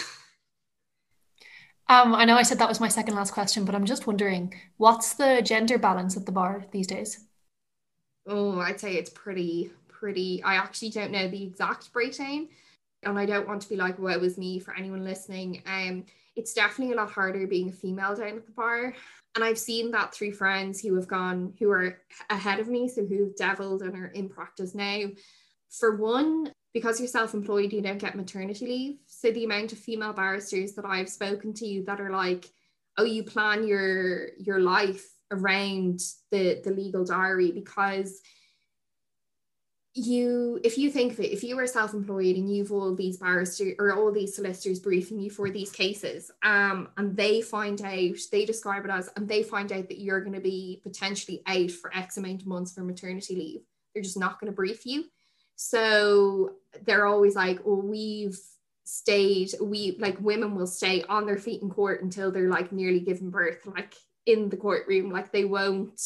Um, 1.88 2.16
I 2.16 2.26
know 2.26 2.36
I 2.36 2.42
said 2.42 2.58
that 2.60 2.70
was 2.70 2.80
my 2.80 2.88
second 2.88 3.16
last 3.16 3.32
question, 3.32 3.64
but 3.64 3.76
I'm 3.76 3.86
just 3.86 4.08
wondering, 4.08 4.54
what's 4.78 5.14
the 5.14 5.42
gender 5.44 5.78
balance 5.78 6.18
at 6.18 6.26
the 6.26 6.32
bar 6.32 6.66
these 6.72 6.88
days? 6.88 7.26
Oh, 8.28 8.60
I'd 8.60 8.80
say 8.80 8.96
it's 8.96 9.12
pretty, 9.12 9.70
pretty. 9.88 10.42
I 10.42 10.56
actually 10.56 10.90
don't 10.90 11.12
know 11.12 11.28
the 11.28 11.44
exact 11.44 11.94
breakdown, 11.94 12.48
and 13.06 13.18
I 13.18 13.26
don't 13.26 13.48
want 13.48 13.62
to 13.62 13.70
be 13.70 13.76
like, 13.76 14.00
well, 14.00 14.14
it 14.14 14.22
was 14.22 14.38
me 14.38 14.60
for 14.60 14.76
anyone 14.76 15.04
listening. 15.04 15.62
Um, 15.66 16.06
it's 16.36 16.54
definitely 16.54 16.94
a 16.94 16.98
lot 16.98 17.12
harder 17.12 17.48
being 17.48 17.70
a 17.70 17.74
female 17.74 18.16
down 18.16 18.38
at 18.38 18.46
the 18.46 18.52
bar. 18.52 18.94
And 19.36 19.44
I've 19.44 19.58
seen 19.58 19.92
that 19.92 20.14
through 20.14 20.34
friends 20.34 20.82
who 20.82 20.96
have 20.96 21.08
gone, 21.08 21.54
who 21.60 21.70
are 21.72 22.00
ahead 22.30 22.60
of 22.60 22.68
me, 22.68 22.88
so 22.88 23.06
who've 23.06 23.36
deviled 23.36 23.82
and 23.82 23.96
are 23.96 24.08
in 24.08 24.30
practice 24.30 24.74
now. 24.74 25.04
For 25.70 25.98
one, 25.98 26.52
because 26.74 27.00
you're 27.00 27.08
self-employed, 27.08 27.74
you 27.74 27.82
don't 27.82 27.98
get 27.98 28.16
maternity 28.16 28.66
leave. 28.66 28.98
So 29.08 29.32
the 29.32 29.46
amount 29.46 29.72
of 29.72 29.80
female 29.80 30.14
barristers 30.14 30.74
that 30.74 30.86
I've 30.86 31.10
spoken 31.10 31.54
to 31.56 31.84
that 31.88 32.02
are 32.02 32.12
like, 32.12 32.50
oh, 32.98 33.04
you 33.04 33.24
plan 33.24 33.68
your 33.68 34.30
your 34.38 34.60
life 34.60 35.06
around 35.32 36.00
the 36.32 36.62
the 36.64 36.72
legal 36.72 37.04
diary 37.04 37.52
because 37.52 38.22
you 39.98 40.60
if 40.64 40.78
you 40.78 40.92
think 40.92 41.14
of 41.14 41.22
it 41.22 41.32
if 41.32 41.42
you 41.42 41.56
were 41.56 41.66
self-employed 41.66 42.36
and 42.36 42.54
you've 42.54 42.72
all 42.72 42.94
these 42.94 43.16
barristers 43.16 43.76
or 43.80 43.94
all 43.94 44.12
these 44.12 44.36
solicitors 44.36 44.78
briefing 44.78 45.22
you 45.22 45.30
for 45.30 45.50
these 45.50 45.72
cases 45.72 46.32
um 46.44 46.90
and 46.98 47.16
they 47.16 47.42
find 47.42 47.82
out 47.82 48.18
they 48.30 48.44
describe 48.44 48.84
it 48.84 48.92
as 48.92 49.10
and 49.16 49.26
they 49.26 49.42
find 49.42 49.72
out 49.72 49.88
that 49.88 50.02
you're 50.02 50.20
going 50.20 50.34
to 50.34 50.42
be 50.42 50.82
potentially 50.84 51.42
out 51.48 51.72
for 51.72 51.96
x 51.96 52.18
amount 52.18 52.42
of 52.42 52.48
months 52.48 52.74
for 52.74 52.82
maternity 52.82 53.36
leave 53.36 53.62
they're 53.96 54.04
just 54.04 54.20
not 54.20 54.40
going 54.40 54.52
to 54.52 54.56
brief 54.56 54.86
you. 54.86 55.06
So 55.56 56.56
they're 56.84 57.08
always 57.08 57.36
like 57.36 57.66
well 57.66 57.82
we've 57.82 58.38
stayed 58.84 59.52
we 59.62 59.96
like 60.00 60.20
women 60.20 60.54
will 60.54 60.68
stay 60.68 61.04
on 61.10 61.26
their 61.26 61.38
feet 61.38 61.62
in 61.64 61.72
court 61.72 62.04
until 62.04 62.30
they're 62.30 62.50
like 62.50 62.72
nearly 62.72 63.00
given 63.00 63.32
birth 63.32 63.66
like 63.66 63.96
in 64.28 64.50
the 64.50 64.58
courtroom 64.58 65.10
like 65.10 65.32
they 65.32 65.46
won't 65.46 66.00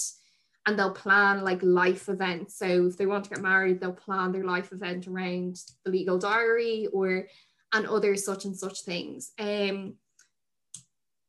and 0.65 0.77
they'll 0.77 0.91
plan 0.91 1.43
like 1.43 1.59
life 1.63 2.09
events. 2.09 2.57
So 2.57 2.87
if 2.87 2.97
they 2.97 3.05
want 3.05 3.23
to 3.25 3.29
get 3.31 3.41
married, 3.41 3.79
they'll 3.79 3.93
plan 3.93 4.31
their 4.31 4.43
life 4.43 4.71
event 4.71 5.07
around 5.07 5.57
the 5.83 5.91
legal 5.91 6.17
diary 6.17 6.87
or 6.91 7.27
and 7.73 7.87
other 7.87 8.15
such 8.15 8.45
and 8.45 8.57
such 8.57 8.81
things. 8.81 9.31
Um, 9.39 9.95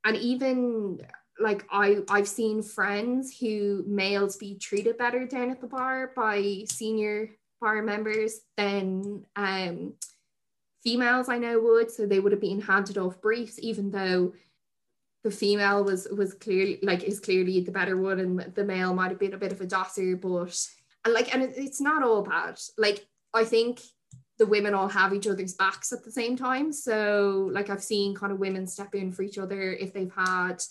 and 0.05 0.16
even 0.16 1.01
like 1.38 1.64
I 1.71 1.99
I've 2.09 2.29
seen 2.29 2.62
friends 2.62 3.37
who 3.38 3.85
males 3.87 4.37
be 4.37 4.59
treated 4.59 4.99
better 4.99 5.27
down 5.27 5.51
at 5.51 5.61
the 5.61 5.66
bar 5.66 6.12
by 6.14 6.64
senior 6.69 7.31
bar 7.61 7.83
members 7.83 8.40
than 8.57 9.25
um, 9.37 9.95
females 10.83 11.29
I 11.29 11.38
know 11.38 11.61
would. 11.61 11.90
So 11.90 12.07
they 12.07 12.21
would 12.21 12.33
have 12.33 12.40
been 12.40 12.61
handed 12.61 12.99
off 12.99 13.21
briefs, 13.21 13.59
even 13.61 13.90
though 13.90 14.33
the 15.23 15.31
female 15.31 15.85
was 15.85 16.09
was 16.17 16.35
clearly 16.35 16.79
like 16.83 17.03
is 17.03 17.21
clearly 17.21 17.61
the 17.61 17.73
better 17.73 17.97
one 17.97 18.21
and 18.21 18.41
the 18.55 18.65
male 18.65 18.95
might 18.95 19.11
have 19.11 19.19
been 19.19 19.35
a 19.35 19.39
bit 19.39 19.53
of 19.53 19.61
a 19.61 19.67
dosser 19.67 20.17
but 20.17 20.67
and 21.05 21.15
like 21.15 21.33
and 21.35 21.43
it, 21.43 21.55
it's 21.57 21.81
not 21.81 22.03
all 22.03 22.23
bad. 22.23 22.59
Like 22.79 23.07
i 23.35 23.45
think 23.45 23.81
the 24.39 24.47
women 24.47 24.73
all 24.73 24.89
have 24.89 25.13
each 25.13 25.27
other's 25.27 25.53
backs 25.53 25.93
at 25.93 26.03
the 26.03 26.11
same 26.11 26.37
time. 26.37 26.73
So 26.73 27.51
like 27.53 27.71
i've 27.71 27.83
seen 27.83 28.15
kind 28.15 28.33
of 28.33 28.39
women 28.39 28.67
step 28.67 28.95
in 28.95 29.13
for 29.13 29.23
each 29.23 29.39
other 29.39 29.73
if 29.73 29.93
they've 29.93 30.13
had 30.15 30.63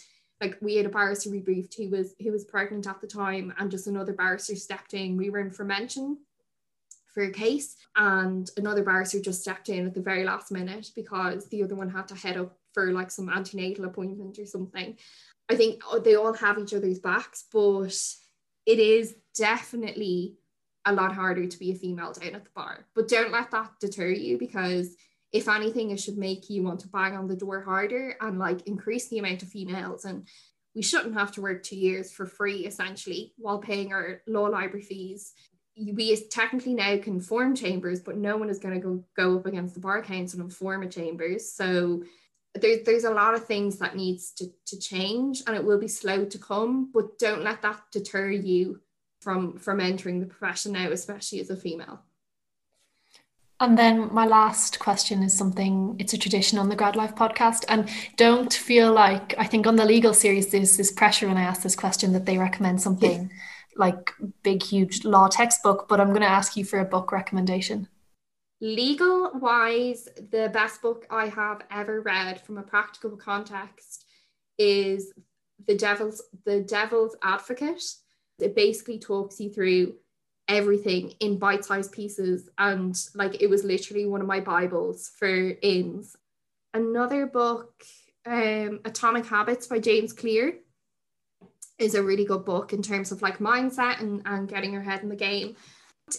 like 0.41 0.57
we 0.61 0.75
had 0.75 0.85
a 0.85 0.89
barrister 0.89 1.29
we 1.29 1.39
briefed 1.39 1.75
who 1.75 1.89
was 1.89 2.15
who 2.21 2.31
was 2.31 2.45
pregnant 2.45 2.87
at 2.87 3.01
the 3.01 3.07
time 3.07 3.53
and 3.57 3.69
just 3.69 3.87
another 3.87 4.13
barrister 4.13 4.55
stepped 4.55 4.93
in. 4.93 5.17
We 5.17 5.29
were 5.29 5.39
in 5.39 5.51
for 5.51 5.65
mention 5.65 6.17
for 7.13 7.23
a 7.23 7.31
case 7.31 7.75
and 7.95 8.49
another 8.57 8.83
barrister 8.83 9.19
just 9.19 9.41
stepped 9.41 9.69
in 9.69 9.85
at 9.85 9.93
the 9.93 10.01
very 10.01 10.23
last 10.23 10.51
minute 10.51 10.91
because 10.95 11.47
the 11.49 11.63
other 11.63 11.75
one 11.75 11.89
had 11.89 12.07
to 12.07 12.15
head 12.15 12.37
up 12.37 12.58
for 12.73 12.91
like 12.91 13.11
some 13.11 13.29
antenatal 13.29 13.85
appointment 13.85 14.39
or 14.39 14.45
something. 14.45 14.97
I 15.49 15.55
think 15.55 15.81
oh, 15.89 15.99
they 15.99 16.15
all 16.15 16.33
have 16.33 16.59
each 16.59 16.73
other's 16.73 16.99
backs, 16.99 17.45
but 17.51 17.97
it 18.65 18.79
is 18.79 19.15
definitely 19.35 20.35
a 20.85 20.93
lot 20.93 21.13
harder 21.13 21.47
to 21.47 21.59
be 21.59 21.71
a 21.71 21.75
female 21.75 22.13
down 22.13 22.35
at 22.35 22.43
the 22.43 22.51
bar. 22.55 22.85
But 22.95 23.07
don't 23.07 23.31
let 23.31 23.51
that 23.51 23.71
deter 23.79 24.09
you 24.09 24.37
because 24.37 24.95
if 25.31 25.47
anything, 25.47 25.91
it 25.91 25.99
should 25.99 26.17
make 26.17 26.49
you 26.49 26.63
want 26.63 26.79
to 26.81 26.87
bang 26.87 27.15
on 27.15 27.27
the 27.27 27.35
door 27.35 27.61
harder 27.61 28.15
and 28.21 28.39
like 28.39 28.67
increase 28.67 29.07
the 29.07 29.19
amount 29.19 29.43
of 29.43 29.49
females. 29.49 30.05
And 30.05 30.27
we 30.75 30.81
shouldn't 30.81 31.15
have 31.15 31.31
to 31.33 31.41
work 31.41 31.63
two 31.63 31.75
years 31.75 32.11
for 32.11 32.25
free 32.25 32.65
essentially 32.65 33.33
while 33.37 33.59
paying 33.59 33.93
our 33.93 34.21
law 34.27 34.45
library 34.45 34.83
fees. 34.83 35.33
we 35.77 36.15
technically 36.29 36.73
now 36.73 36.97
can 36.97 37.19
form 37.19 37.55
chambers, 37.55 38.01
but 38.01 38.17
no 38.17 38.37
one 38.37 38.49
is 38.49 38.59
going 38.59 38.75
to 38.75 38.79
go, 38.79 39.03
go 39.15 39.37
up 39.37 39.45
against 39.45 39.73
the 39.75 39.79
Bar 39.79 40.01
Council 40.03 40.41
and 40.41 40.53
form 40.53 40.83
a 40.83 40.87
chambers. 40.87 41.51
So 41.51 42.03
there, 42.61 42.77
there's 42.85 43.03
a 43.03 43.11
lot 43.11 43.33
of 43.33 43.45
things 43.45 43.77
that 43.79 43.95
needs 43.95 44.31
to, 44.33 44.51
to 44.67 44.79
change 44.79 45.43
and 45.47 45.55
it 45.55 45.63
will 45.63 45.79
be 45.79 45.87
slow 45.87 46.25
to 46.25 46.37
come, 46.37 46.91
but 46.93 47.17
don't 47.19 47.43
let 47.43 47.61
that 47.61 47.81
deter 47.91 48.29
you 48.29 48.81
from, 49.21 49.57
from 49.57 49.79
entering 49.79 50.19
the 50.19 50.25
profession 50.25 50.73
now, 50.73 50.91
especially 50.91 51.39
as 51.39 51.49
a 51.49 51.55
female. 51.55 52.01
And 53.61 53.77
then 53.77 54.13
my 54.13 54.25
last 54.25 54.79
question 54.79 55.21
is 55.21 55.33
something, 55.33 55.97
it's 55.99 56.13
a 56.13 56.17
tradition 56.17 56.57
on 56.57 56.69
the 56.69 56.77
Grad 56.77 56.95
Life 56.95 57.13
podcast. 57.15 57.65
And 57.67 57.89
don't 58.15 58.53
feel 58.53 58.93
like, 58.93 59.35
I 59.37 59.45
think 59.45 59.67
on 59.67 59.75
the 59.75 59.83
legal 59.83 60.13
series, 60.13 60.47
there's 60.47 60.77
this 60.77 60.93
pressure 60.93 61.27
when 61.27 61.37
I 61.37 61.41
ask 61.41 61.61
this 61.61 61.75
question 61.75 62.13
that 62.13 62.25
they 62.25 62.37
recommend 62.37 62.81
something 62.81 63.29
like 63.75 64.13
big, 64.43 64.63
huge 64.63 65.03
law 65.03 65.27
textbook, 65.27 65.87
but 65.89 65.99
I'm 65.99 66.09
going 66.09 66.21
to 66.21 66.27
ask 66.27 66.55
you 66.55 66.63
for 66.63 66.79
a 66.79 66.85
book 66.85 67.11
recommendation. 67.11 67.89
Legal 68.61 69.31
wise, 69.35 70.09
the 70.31 70.49
best 70.53 70.81
book 70.81 71.05
I 71.09 71.27
have 71.27 71.61
ever 71.71 72.01
read 72.01 72.41
from 72.41 72.57
a 72.57 72.63
practical 72.63 73.15
context 73.15 74.05
is 74.57 75.13
The 75.65 75.75
Devil's 75.75 76.21
The 76.45 76.61
Devil's 76.61 77.15
Advocate. 77.23 77.83
It 78.39 78.55
basically 78.55 78.99
talks 78.99 79.39
you 79.39 79.49
through 79.49 79.95
everything 80.49 81.13
in 81.19 81.37
bite-sized 81.37 81.91
pieces 81.91 82.49
and 82.57 82.99
like 83.13 83.39
it 83.41 83.47
was 83.47 83.63
literally 83.63 84.05
one 84.05 84.19
of 84.19 84.27
my 84.27 84.39
bibles 84.39 85.11
for 85.17 85.51
Inns 85.61 86.15
another 86.73 87.27
book 87.27 87.83
um 88.25 88.79
atomic 88.83 89.27
habits 89.27 89.67
by 89.67 89.77
james 89.77 90.11
clear 90.11 90.57
is 91.77 91.93
a 91.93 92.01
really 92.01 92.25
good 92.25 92.43
book 92.45 92.73
in 92.73 92.81
terms 92.81 93.11
of 93.11 93.21
like 93.21 93.37
mindset 93.37 94.01
and, 94.01 94.23
and 94.25 94.49
getting 94.49 94.73
your 94.73 94.81
head 94.81 95.03
in 95.03 95.09
the 95.09 95.15
game 95.15 95.55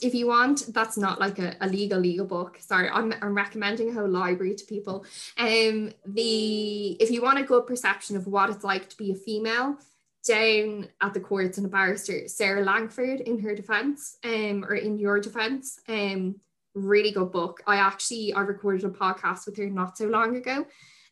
if 0.03 0.15
you 0.15 0.27
want 0.27 0.73
that's 0.73 0.97
not 0.97 1.21
like 1.21 1.39
a, 1.39 1.57
a 1.61 1.69
legal 1.69 1.99
legal 1.99 2.27
book 2.27 2.59
sorry 2.61 2.89
I'm, 2.89 3.13
I'm 3.23 3.35
recommending 3.35 3.91
a 3.91 3.93
whole 3.93 4.09
library 4.09 4.55
to 4.55 4.65
people 4.65 5.05
um 5.39 5.93
the 6.07 6.93
if 7.01 7.11
you 7.11 7.23
want 7.23 7.39
a 7.39 7.45
good 7.45 7.67
perception 7.67 8.17
of 8.17 8.27
what 8.27 8.51
it's 8.51 8.65
like 8.65 8.89
to 8.91 8.97
be 8.97 9.13
a 9.13 9.15
female 9.15 9.79
down 10.27 10.89
at 11.01 11.15
the 11.15 11.21
courts 11.21 11.57
and 11.59 11.67
a 11.67 11.71
barrister, 11.71 12.29
Sarah 12.29 12.65
Langford, 12.65 13.21
in 13.21 13.39
her 13.41 13.55
defence, 13.55 14.19
um, 14.25 14.65
or 14.65 14.75
in 14.75 14.99
your 14.99 15.21
defence. 15.21 15.79
Um, 15.89 16.37
really 16.75 17.11
good 17.11 17.33
book. 17.33 17.63
I 17.67 17.77
actually 17.77 18.33
I 18.33 18.41
recorded 18.41 18.85
a 18.85 18.91
podcast 18.91 19.47
with 19.47 19.57
her 19.57 19.69
not 19.69 19.97
so 19.97 20.07
long 20.07 20.37
ago, 20.37 20.67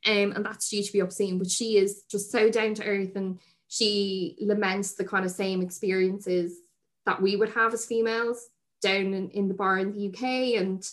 um, 0.06 0.32
and 0.32 0.44
that's 0.44 0.68
due 0.68 0.82
to 0.82 0.92
be 0.92 1.02
up 1.02 1.12
soon. 1.12 1.38
But 1.38 1.50
she 1.50 1.78
is 1.78 2.04
just 2.10 2.30
so 2.30 2.50
down 2.50 2.74
to 2.74 2.84
earth, 2.84 3.16
and 3.16 3.38
she 3.68 4.36
laments 4.40 4.92
the 4.94 5.04
kind 5.04 5.24
of 5.24 5.30
same 5.30 5.62
experiences 5.62 6.58
that 7.06 7.22
we 7.22 7.36
would 7.36 7.50
have 7.50 7.72
as 7.72 7.86
females 7.86 8.50
down 8.80 9.14
in, 9.14 9.30
in 9.30 9.48
the 9.48 9.54
bar 9.54 9.78
in 9.78 9.92
the 9.92 10.08
UK, 10.08 10.60
and 10.60 10.88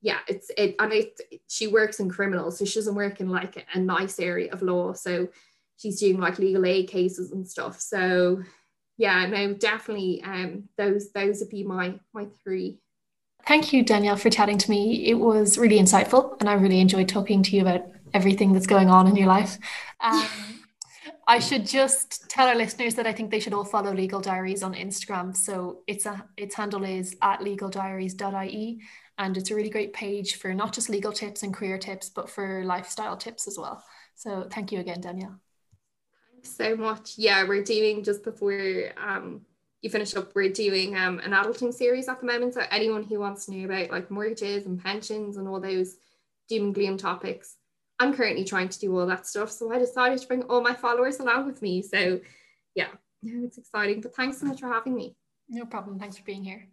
yeah, 0.00 0.18
it's 0.28 0.50
it 0.56 0.74
and 0.78 0.92
it 0.92 1.20
she 1.48 1.66
works 1.66 2.00
in 2.00 2.10
criminal, 2.10 2.50
so 2.50 2.64
she 2.64 2.78
doesn't 2.78 2.94
work 2.94 3.20
in 3.20 3.28
like 3.28 3.56
a, 3.56 3.78
a 3.78 3.80
nice 3.80 4.18
area 4.18 4.52
of 4.52 4.62
law, 4.62 4.92
so 4.92 5.28
she's 5.76 6.00
doing 6.00 6.18
like 6.18 6.38
legal 6.38 6.66
aid 6.66 6.88
cases 6.88 7.32
and 7.32 7.48
stuff. 7.48 7.80
So 7.80 8.42
yeah, 8.98 9.26
no, 9.26 9.54
definitely 9.54 10.22
um 10.24 10.68
those 10.76 11.12
those 11.12 11.40
would 11.40 11.50
be 11.50 11.64
my 11.64 11.94
my 12.12 12.26
three. 12.42 12.78
Thank 13.46 13.72
you, 13.72 13.82
Danielle, 13.82 14.16
for 14.16 14.30
chatting 14.30 14.58
to 14.58 14.70
me. 14.70 15.06
It 15.06 15.14
was 15.14 15.58
really 15.58 15.78
insightful 15.78 16.36
and 16.40 16.48
I 16.48 16.54
really 16.54 16.80
enjoyed 16.80 17.08
talking 17.08 17.42
to 17.42 17.56
you 17.56 17.62
about 17.62 17.82
everything 18.14 18.52
that's 18.52 18.68
going 18.68 18.88
on 18.88 19.08
in 19.08 19.16
your 19.16 19.26
life. 19.26 19.58
Um, 20.00 20.24
I 21.26 21.38
should 21.38 21.66
just 21.66 22.28
tell 22.28 22.48
our 22.48 22.54
listeners 22.54 22.94
that 22.96 23.06
I 23.06 23.12
think 23.12 23.30
they 23.30 23.38
should 23.38 23.54
all 23.54 23.64
follow 23.64 23.92
Legal 23.92 24.20
Diaries 24.20 24.62
on 24.62 24.74
Instagram. 24.74 25.36
So 25.36 25.82
it's 25.86 26.06
a 26.06 26.24
its 26.36 26.54
handle 26.54 26.84
is 26.84 27.16
at 27.22 27.40
legaldiaries.ie 27.40 28.80
and 29.18 29.36
it's 29.36 29.50
a 29.50 29.54
really 29.54 29.70
great 29.70 29.92
page 29.92 30.36
for 30.36 30.52
not 30.52 30.72
just 30.72 30.88
legal 30.88 31.12
tips 31.12 31.42
and 31.42 31.54
career 31.54 31.78
tips, 31.78 32.10
but 32.10 32.28
for 32.28 32.64
lifestyle 32.64 33.16
tips 33.16 33.46
as 33.46 33.56
well. 33.58 33.84
So 34.14 34.48
thank 34.50 34.72
you 34.72 34.80
again, 34.80 35.00
Danielle 35.00 35.40
Thanks 36.32 36.56
so 36.56 36.76
much. 36.76 37.12
Yeah, 37.16 37.46
we're 37.46 37.62
doing 37.62 38.02
just 38.02 38.24
before 38.24 38.90
um, 38.96 39.42
you 39.80 39.90
finish 39.90 40.16
up, 40.16 40.34
we're 40.34 40.52
doing 40.52 40.96
um, 40.96 41.20
an 41.20 41.32
adulting 41.32 41.72
series 41.72 42.08
at 42.08 42.20
the 42.20 42.26
moment. 42.26 42.54
So 42.54 42.62
anyone 42.70 43.04
who 43.04 43.20
wants 43.20 43.46
to 43.46 43.52
know 43.52 43.64
about 43.64 43.90
like 43.90 44.10
mortgages 44.10 44.66
and 44.66 44.82
pensions 44.82 45.36
and 45.36 45.46
all 45.46 45.60
those 45.60 45.96
doom 46.48 46.64
and 46.64 46.74
gloom 46.74 46.96
topics, 46.96 47.56
I'm 48.02 48.12
currently 48.12 48.44
trying 48.44 48.68
to 48.68 48.78
do 48.80 48.98
all 48.98 49.06
that 49.06 49.28
stuff. 49.28 49.50
So 49.52 49.72
I 49.72 49.78
decided 49.78 50.18
to 50.18 50.26
bring 50.26 50.42
all 50.44 50.60
my 50.60 50.74
followers 50.74 51.20
along 51.20 51.46
with 51.46 51.62
me. 51.62 51.82
So 51.82 52.20
yeah, 52.74 52.88
it's 53.22 53.58
exciting. 53.58 54.00
But 54.00 54.14
thanks 54.16 54.38
so 54.38 54.46
much 54.46 54.60
for 54.60 54.66
having 54.66 54.94
me. 54.94 55.14
No 55.48 55.64
problem. 55.64 56.00
Thanks 56.00 56.16
for 56.16 56.24
being 56.24 56.42
here. 56.42 56.66